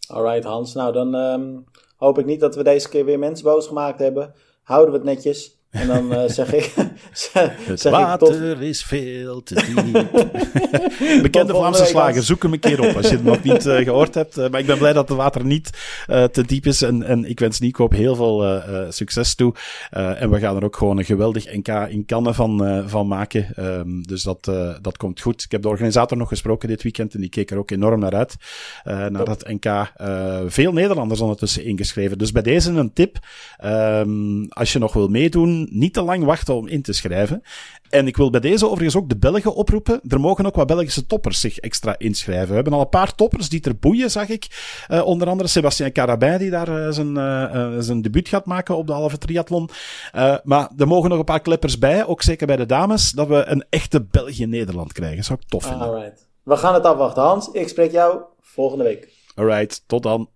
Alright 0.08 0.44
Hans, 0.44 0.74
nou 0.74 0.94
dan 0.94 1.16
um, 1.16 1.64
hoop 1.96 2.20
ik 2.20 2.26
niet 2.26 2.40
dat 2.40 2.56
we 2.56 2.64
deze 2.64 2.90
keer 2.90 3.06
weer 3.06 3.20
mensen 3.20 3.46
boos 3.46 3.68
gemaakt 3.68 4.00
hebben. 4.00 4.34
Houden 4.64 4.92
we 4.92 4.98
het 4.98 5.08
netjes. 5.08 5.63
En 5.74 5.88
dan 5.88 6.14
uh, 6.14 6.24
zeg 6.40 6.54
ik. 6.54 6.74
het 6.76 7.82
zeg 7.82 7.92
water 7.92 8.62
ik 8.62 8.68
is 8.68 8.84
veel 8.84 9.44
te 9.44 9.56
diep. 9.56 10.12
Bekende 11.24 11.54
Vlaamse 11.54 11.86
slager, 11.86 12.24
zoek 12.24 12.44
hem 12.44 12.54
een 12.54 12.60
keer 12.60 12.90
op 12.90 12.96
als 12.96 13.10
je 13.10 13.16
het 13.16 13.24
nog 13.24 13.44
niet 13.44 13.66
uh, 13.66 13.78
gehoord 13.78 14.14
hebt. 14.14 14.38
Uh, 14.38 14.50
maar 14.50 14.60
ik 14.60 14.66
ben 14.66 14.78
blij 14.78 14.94
dat 14.94 15.10
het 15.10 15.18
water 15.18 15.46
niet 15.46 15.70
te 16.06 16.44
diep 16.46 16.66
is. 16.66 16.82
En, 16.82 17.04
en 17.04 17.30
ik 17.30 17.40
wens 17.40 17.60
Nico 17.60 17.88
heel 17.90 18.16
veel 18.16 18.62
succes 18.90 19.36
toe. 19.36 19.54
en 19.90 20.30
we 20.30 20.40
gaan 20.40 20.56
er 20.56 20.64
ook 20.64 20.76
gewoon 20.76 20.98
een 20.98 21.06
geweldig 21.06 21.46
NK 21.56 21.68
in 21.68 22.06
kannen 22.06 22.36
van, 22.36 22.84
van 22.90 23.08
maken. 23.08 23.48
Um, 23.60 24.04
dus 24.08 24.24
dat, 24.24 24.52
dat 24.82 24.98
komt 24.98 25.22
goed. 25.22 25.44
Ik 25.44 25.52
heb 25.52 25.62
de 25.62 25.68
organisator 25.68 26.18
nog 26.18 26.28
gesproken 26.28 26.68
dit 26.68 26.84
weekend 26.84 27.14
en 27.14 27.22
die 27.22 27.30
keek 27.30 27.52
er 27.52 27.58
ook 27.58 27.72
enorm 27.72 28.00
naar 28.00 28.16
uit. 28.16 28.36
naar 28.84 29.26
dat 29.26 29.48
NK. 29.48 29.92
veel 30.48 30.74
Nederlanders 30.74 31.22
ondertussen 31.22 31.66
ingeschreven. 31.66 32.18
Dus 32.18 32.32
bij 32.32 32.42
deze 32.42 32.72
een 32.72 32.94
tip. 32.94 33.18
Um, 33.66 34.48
als 34.50 34.74
je 34.74 34.80
nog 34.80 34.94
wil 34.94 35.08
meedoen 35.08 35.63
niet 35.72 35.94
te 35.94 36.02
lang 36.02 36.24
wachten 36.24 36.56
om 36.56 36.68
in 36.68 36.82
te 36.82 36.94
schrijven. 36.94 37.42
En 37.90 38.08
ik 38.08 38.18
wil 38.18 38.30
bij 38.30 38.40
deze 38.40 38.66
overigens 38.66 38.96
ook 38.96 39.10
de 39.10 39.18
Belgen 39.18 39.56
oproepen. 39.56 40.02
Er 40.08 40.20
mogen 40.20 40.46
ook 40.46 40.56
wat 40.56 40.68
Belgische 40.68 41.06
toppers 41.06 41.40
zich 41.40 41.58
extra 41.58 41.96
inschrijven. 41.98 42.48
We 42.48 42.54
hebben 42.54 42.74
al 42.74 42.80
een 42.80 42.90
paar 42.90 43.16
toppers 43.16 43.50
die 43.50 43.62
er 43.62 43.78
boeien, 43.78 44.12
zag 44.12 44.30
ik. 44.30 44.48
Uh, 44.90 45.06
onder 45.06 45.28
andere 45.28 45.50
Sebastien 45.50 45.92
Carabin, 45.92 46.38
die 46.38 46.50
daar 46.50 46.70
uh, 46.70 46.92
zijn, 46.92 47.16
uh, 47.16 47.76
zijn 47.80 48.02
debuut 48.02 48.28
gaat 48.28 48.46
maken 48.46 48.78
op 48.78 48.88
de 48.88 48.94
halve 48.94 49.18
triathlon. 49.18 49.70
maar 50.44 50.70
er 50.78 50.88
mogen 50.88 51.10
nog 51.10 51.20
een 51.20 51.26
paar 51.26 51.42
kleppers 51.42 51.78
bij, 51.78 52.06
ook 52.06 52.22
zeker 52.22 52.48
bij 52.48 52.56
de 52.56 52.66
dames, 52.66 53.12
dat 53.12 53.28
we 53.28 53.44
een 53.46 53.66
echte 53.70 54.02
België-Nederland 54.02 54.94
krijgen. 54.94 55.24
Zou 55.24 55.40
ik 55.42 55.50
tof 55.50 55.64
vinden. 55.64 55.88
Alright. 55.88 56.28
We 56.44 56.58
gaan 56.58 56.74
het 56.74 56.84
afwachten, 56.84 57.24
Hans. 57.24 57.48
Ik 57.52 57.68
spreek 57.68 57.92
jou 57.92 58.22
volgende 58.42 58.84
week. 58.84 59.10
Alright, 59.36 59.84
tot 59.88 60.04
dan. 60.04 60.30